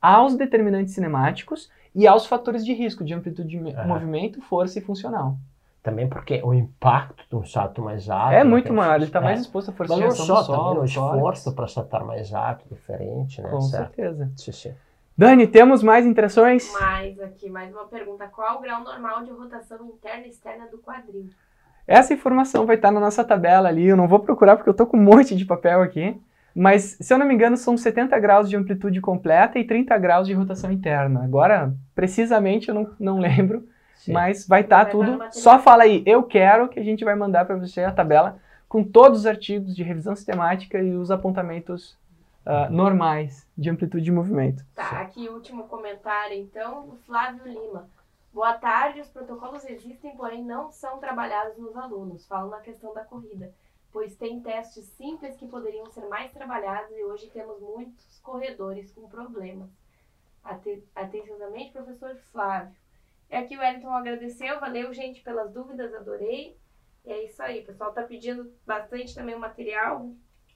aos 0.00 0.36
determinantes 0.36 0.94
cinemáticos 0.94 1.68
e 1.94 2.06
aos 2.06 2.24
fatores 2.24 2.64
de 2.64 2.72
risco 2.72 3.04
de 3.04 3.12
amplitude 3.12 3.48
de 3.48 3.56
uhum. 3.58 3.86
movimento, 3.86 4.40
força 4.40 4.78
e 4.78 4.82
funcional. 4.82 5.36
Também 5.82 6.08
porque 6.08 6.40
o 6.44 6.54
impacto 6.54 7.24
de 7.28 7.34
um 7.34 7.44
salto 7.44 7.82
mais 7.82 8.08
alto... 8.08 8.34
É 8.34 8.44
muito 8.44 8.72
maior, 8.72 8.96
ele 8.96 9.06
está 9.06 9.18
é. 9.18 9.22
mais 9.22 9.40
exposto 9.40 9.70
à 9.70 9.72
força 9.72 9.96
Mas 9.96 10.18
não 10.18 10.26
só, 10.26 10.42
solo, 10.44 10.64
também 10.68 10.82
o 10.82 10.84
esforço 10.84 11.54
para 11.54 11.66
saltar 11.66 12.04
mais 12.04 12.32
alto, 12.32 12.64
diferente, 12.70 13.40
né? 13.42 13.48
Com 13.48 13.60
certo. 13.62 13.94
certeza. 13.96 14.30
Sim, 14.36 14.52
sim. 14.52 14.74
Dani, 15.16 15.46
temos 15.46 15.82
mais 15.82 16.06
interações? 16.06 16.70
Mais 16.72 17.20
aqui, 17.20 17.50
mais 17.50 17.72
uma 17.72 17.86
pergunta. 17.86 18.26
Qual 18.28 18.58
o 18.58 18.60
grau 18.60 18.84
normal 18.84 19.24
de 19.24 19.30
rotação 19.30 19.84
interna 19.86 20.26
e 20.26 20.30
externa 20.30 20.66
do 20.66 20.78
quadril? 20.78 21.28
Essa 21.86 22.14
informação 22.14 22.66
vai 22.66 22.76
estar 22.76 22.90
na 22.92 23.00
nossa 23.00 23.24
tabela 23.24 23.68
ali, 23.68 23.86
eu 23.86 23.96
não 23.96 24.06
vou 24.06 24.20
procurar 24.20 24.56
porque 24.56 24.68
eu 24.68 24.72
estou 24.72 24.86
com 24.86 24.96
um 24.96 25.02
monte 25.02 25.34
de 25.34 25.44
papel 25.44 25.82
aqui. 25.82 26.20
Mas, 26.54 26.96
se 27.00 27.12
eu 27.12 27.18
não 27.18 27.26
me 27.26 27.34
engano, 27.34 27.56
são 27.56 27.76
70 27.76 28.18
graus 28.18 28.48
de 28.48 28.56
amplitude 28.56 29.00
completa 29.00 29.58
e 29.58 29.64
30 29.64 29.96
graus 29.98 30.26
de 30.26 30.34
rotação 30.34 30.70
interna. 30.70 31.22
Agora, 31.22 31.74
precisamente, 31.94 32.68
eu 32.68 32.74
não, 32.74 32.90
não 32.98 33.18
lembro, 33.20 33.68
Sim. 33.94 34.12
mas 34.12 34.46
vai 34.46 34.62
estar 34.62 34.84
tá 34.84 34.90
tudo. 34.90 35.18
Só 35.30 35.58
fala 35.58 35.84
aí, 35.84 36.02
eu 36.06 36.22
quero, 36.22 36.68
que 36.68 36.80
a 36.80 36.84
gente 36.84 37.04
vai 37.04 37.14
mandar 37.14 37.44
para 37.44 37.56
você 37.56 37.82
a 37.82 37.92
tabela 37.92 38.38
com 38.68 38.84
todos 38.84 39.20
os 39.20 39.26
artigos 39.26 39.74
de 39.74 39.82
revisão 39.82 40.14
sistemática 40.14 40.78
e 40.78 40.94
os 40.94 41.10
apontamentos 41.10 41.98
uh, 42.46 42.72
normais 42.72 43.46
de 43.56 43.68
amplitude 43.70 44.04
de 44.04 44.12
movimento. 44.12 44.64
Tá, 44.74 45.00
aqui 45.00 45.28
o 45.28 45.34
último 45.34 45.64
comentário, 45.64 46.36
então, 46.36 46.88
o 46.88 46.96
Flávio 47.06 47.44
Lima. 47.46 47.88
Boa 48.32 48.52
tarde, 48.52 49.00
os 49.00 49.08
protocolos 49.08 49.64
existem, 49.64 50.16
porém 50.16 50.44
não 50.44 50.70
são 50.70 50.98
trabalhados 50.98 51.58
nos 51.58 51.76
alunos. 51.76 52.26
Falam 52.26 52.48
na 52.50 52.60
questão 52.60 52.94
da 52.94 53.04
corrida 53.04 53.52
pois 53.92 54.16
tem 54.16 54.40
testes 54.40 54.86
simples 54.96 55.36
que 55.36 55.46
poderiam 55.46 55.86
ser 55.86 56.06
mais 56.06 56.32
trabalhados 56.32 56.96
e 56.96 57.04
hoje 57.04 57.30
temos 57.30 57.60
muitos 57.60 58.18
corredores 58.20 58.92
com 58.92 59.08
problemas. 59.08 59.70
Atenciosamente, 60.94 61.72
professor 61.72 62.16
Flávio. 62.32 62.74
É 63.28 63.38
aqui 63.38 63.56
o 63.56 63.60
Wellington 63.60 63.92
agradeceu, 63.92 64.58
valeu, 64.58 64.92
gente, 64.92 65.22
pelas 65.22 65.52
dúvidas, 65.52 65.94
adorei. 65.94 66.56
E 67.04 67.12
é 67.12 67.24
isso 67.24 67.42
aí, 67.42 67.60
o 67.60 67.66
pessoal 67.66 67.92
tá 67.92 68.02
pedindo 68.02 68.52
bastante 68.66 69.14
também 69.14 69.34
o 69.34 69.38
material. 69.38 70.10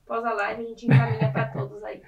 Após 0.05 0.25
a 0.25 0.33
live, 0.33 0.63
a 0.63 0.67
gente 0.67 0.87
encaminha 0.87 1.33
para 1.33 1.49
todos 1.49 1.83
aí. 1.85 2.03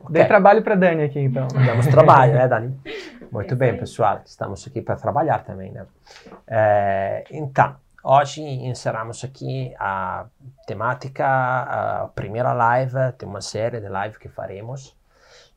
Okay. 0.00 0.12
Dei 0.12 0.24
trabalho 0.26 0.62
para 0.62 0.74
Dani 0.74 1.02
aqui, 1.02 1.20
então. 1.20 1.48
Damos 1.66 1.86
trabalho, 1.86 2.34
né, 2.34 2.46
Dani? 2.46 2.80
Muito 3.32 3.54
é 3.54 3.56
bem, 3.56 3.76
pessoal. 3.76 4.20
Estamos 4.24 4.66
aqui 4.66 4.80
para 4.80 4.96
trabalhar 4.96 5.44
também, 5.44 5.72
né? 5.72 5.86
É, 6.46 7.24
então, 7.30 7.76
Hoje 8.08 8.40
encerramos 8.40 9.24
aqui 9.24 9.74
a 9.80 10.26
temática, 10.64 11.26
a 11.26 12.08
primeira 12.14 12.52
live, 12.52 12.94
tem 13.18 13.28
uma 13.28 13.40
série 13.40 13.80
de 13.80 13.88
live 13.88 14.16
que 14.16 14.28
faremos. 14.28 14.94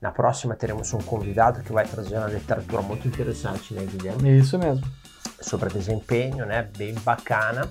Na 0.02 0.12
próxima 0.12 0.56
teremos 0.56 0.92
um 0.92 0.98
convidado 0.98 1.62
que 1.62 1.72
vai 1.72 1.86
trazer 1.86 2.18
uma 2.18 2.26
literatura 2.26 2.82
muito 2.82 3.08
interessante, 3.08 3.72
né, 3.76 3.86
Guilherme? 3.86 4.40
Isso 4.40 4.58
mesmo. 4.58 4.84
Sobre 5.40 5.70
desempenho, 5.70 6.44
né, 6.44 6.68
bem 6.76 6.96
bacana. 6.96 7.70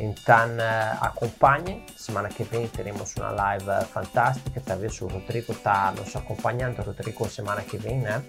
Então 0.00 0.48
uh, 0.48 0.98
acompanhem, 1.00 1.86
semana 1.96 2.28
que 2.28 2.42
vem 2.42 2.66
teremos 2.66 3.14
uma 3.14 3.30
live 3.30 3.84
fantástica, 3.92 4.60
talvez 4.66 5.00
o 5.00 5.06
Rodrigo 5.06 5.52
está 5.52 5.92
nos 5.92 6.16
acompanhando, 6.16 6.82
Rodrigo 6.82 7.28
semana 7.28 7.62
que 7.62 7.76
vem, 7.76 8.00
né? 8.00 8.20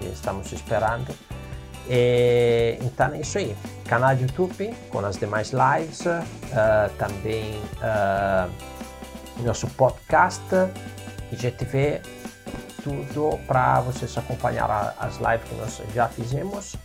Estamos 0.00 0.50
esperando. 0.52 1.14
E, 1.88 2.78
então 2.80 3.12
é 3.14 3.20
isso 3.20 3.38
aí. 3.38 3.56
Canal 3.88 4.14
do 4.16 4.22
YouTube 4.22 4.74
com 4.90 4.98
as 5.00 5.16
demais 5.16 5.52
lives, 5.52 6.00
uh, 6.00 6.90
também 6.98 7.60
uh, 7.78 8.50
nosso 9.42 9.66
podcast, 9.68 10.42
IGTV, 11.32 12.00
tudo 12.82 13.38
para 13.46 13.80
vocês 13.80 14.16
acompanhar 14.16 14.94
as 14.98 15.16
lives 15.18 15.48
que 15.48 15.54
nós 15.56 15.82
já 15.94 16.08
fizemos. 16.08 16.76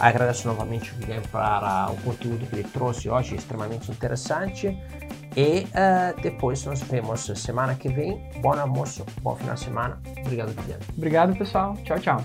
Agradeço 0.00 0.48
novamente 0.48 0.92
o 0.92 0.96
Guilherme 0.96 1.26
para 1.28 1.88
o 1.90 1.96
conteúdo 2.02 2.44
que 2.46 2.56
ele 2.56 2.64
trouxe 2.64 3.08
hoje, 3.08 3.36
extremamente 3.36 3.90
interessante. 3.90 4.76
E 5.36 5.66
uh, 5.66 6.20
depois 6.20 6.64
nos 6.64 6.80
vemos 6.82 7.24
semana 7.36 7.74
que 7.74 7.88
vem. 7.88 8.22
Bom 8.40 8.54
almoço, 8.54 9.04
bom 9.22 9.34
final 9.36 9.54
de 9.54 9.60
semana. 9.60 10.00
Obrigado, 10.20 10.52
Guilherme. 10.54 10.84
Obrigado, 10.96 11.36
pessoal. 11.36 11.76
Tchau, 11.84 11.98
tchau. 11.98 12.24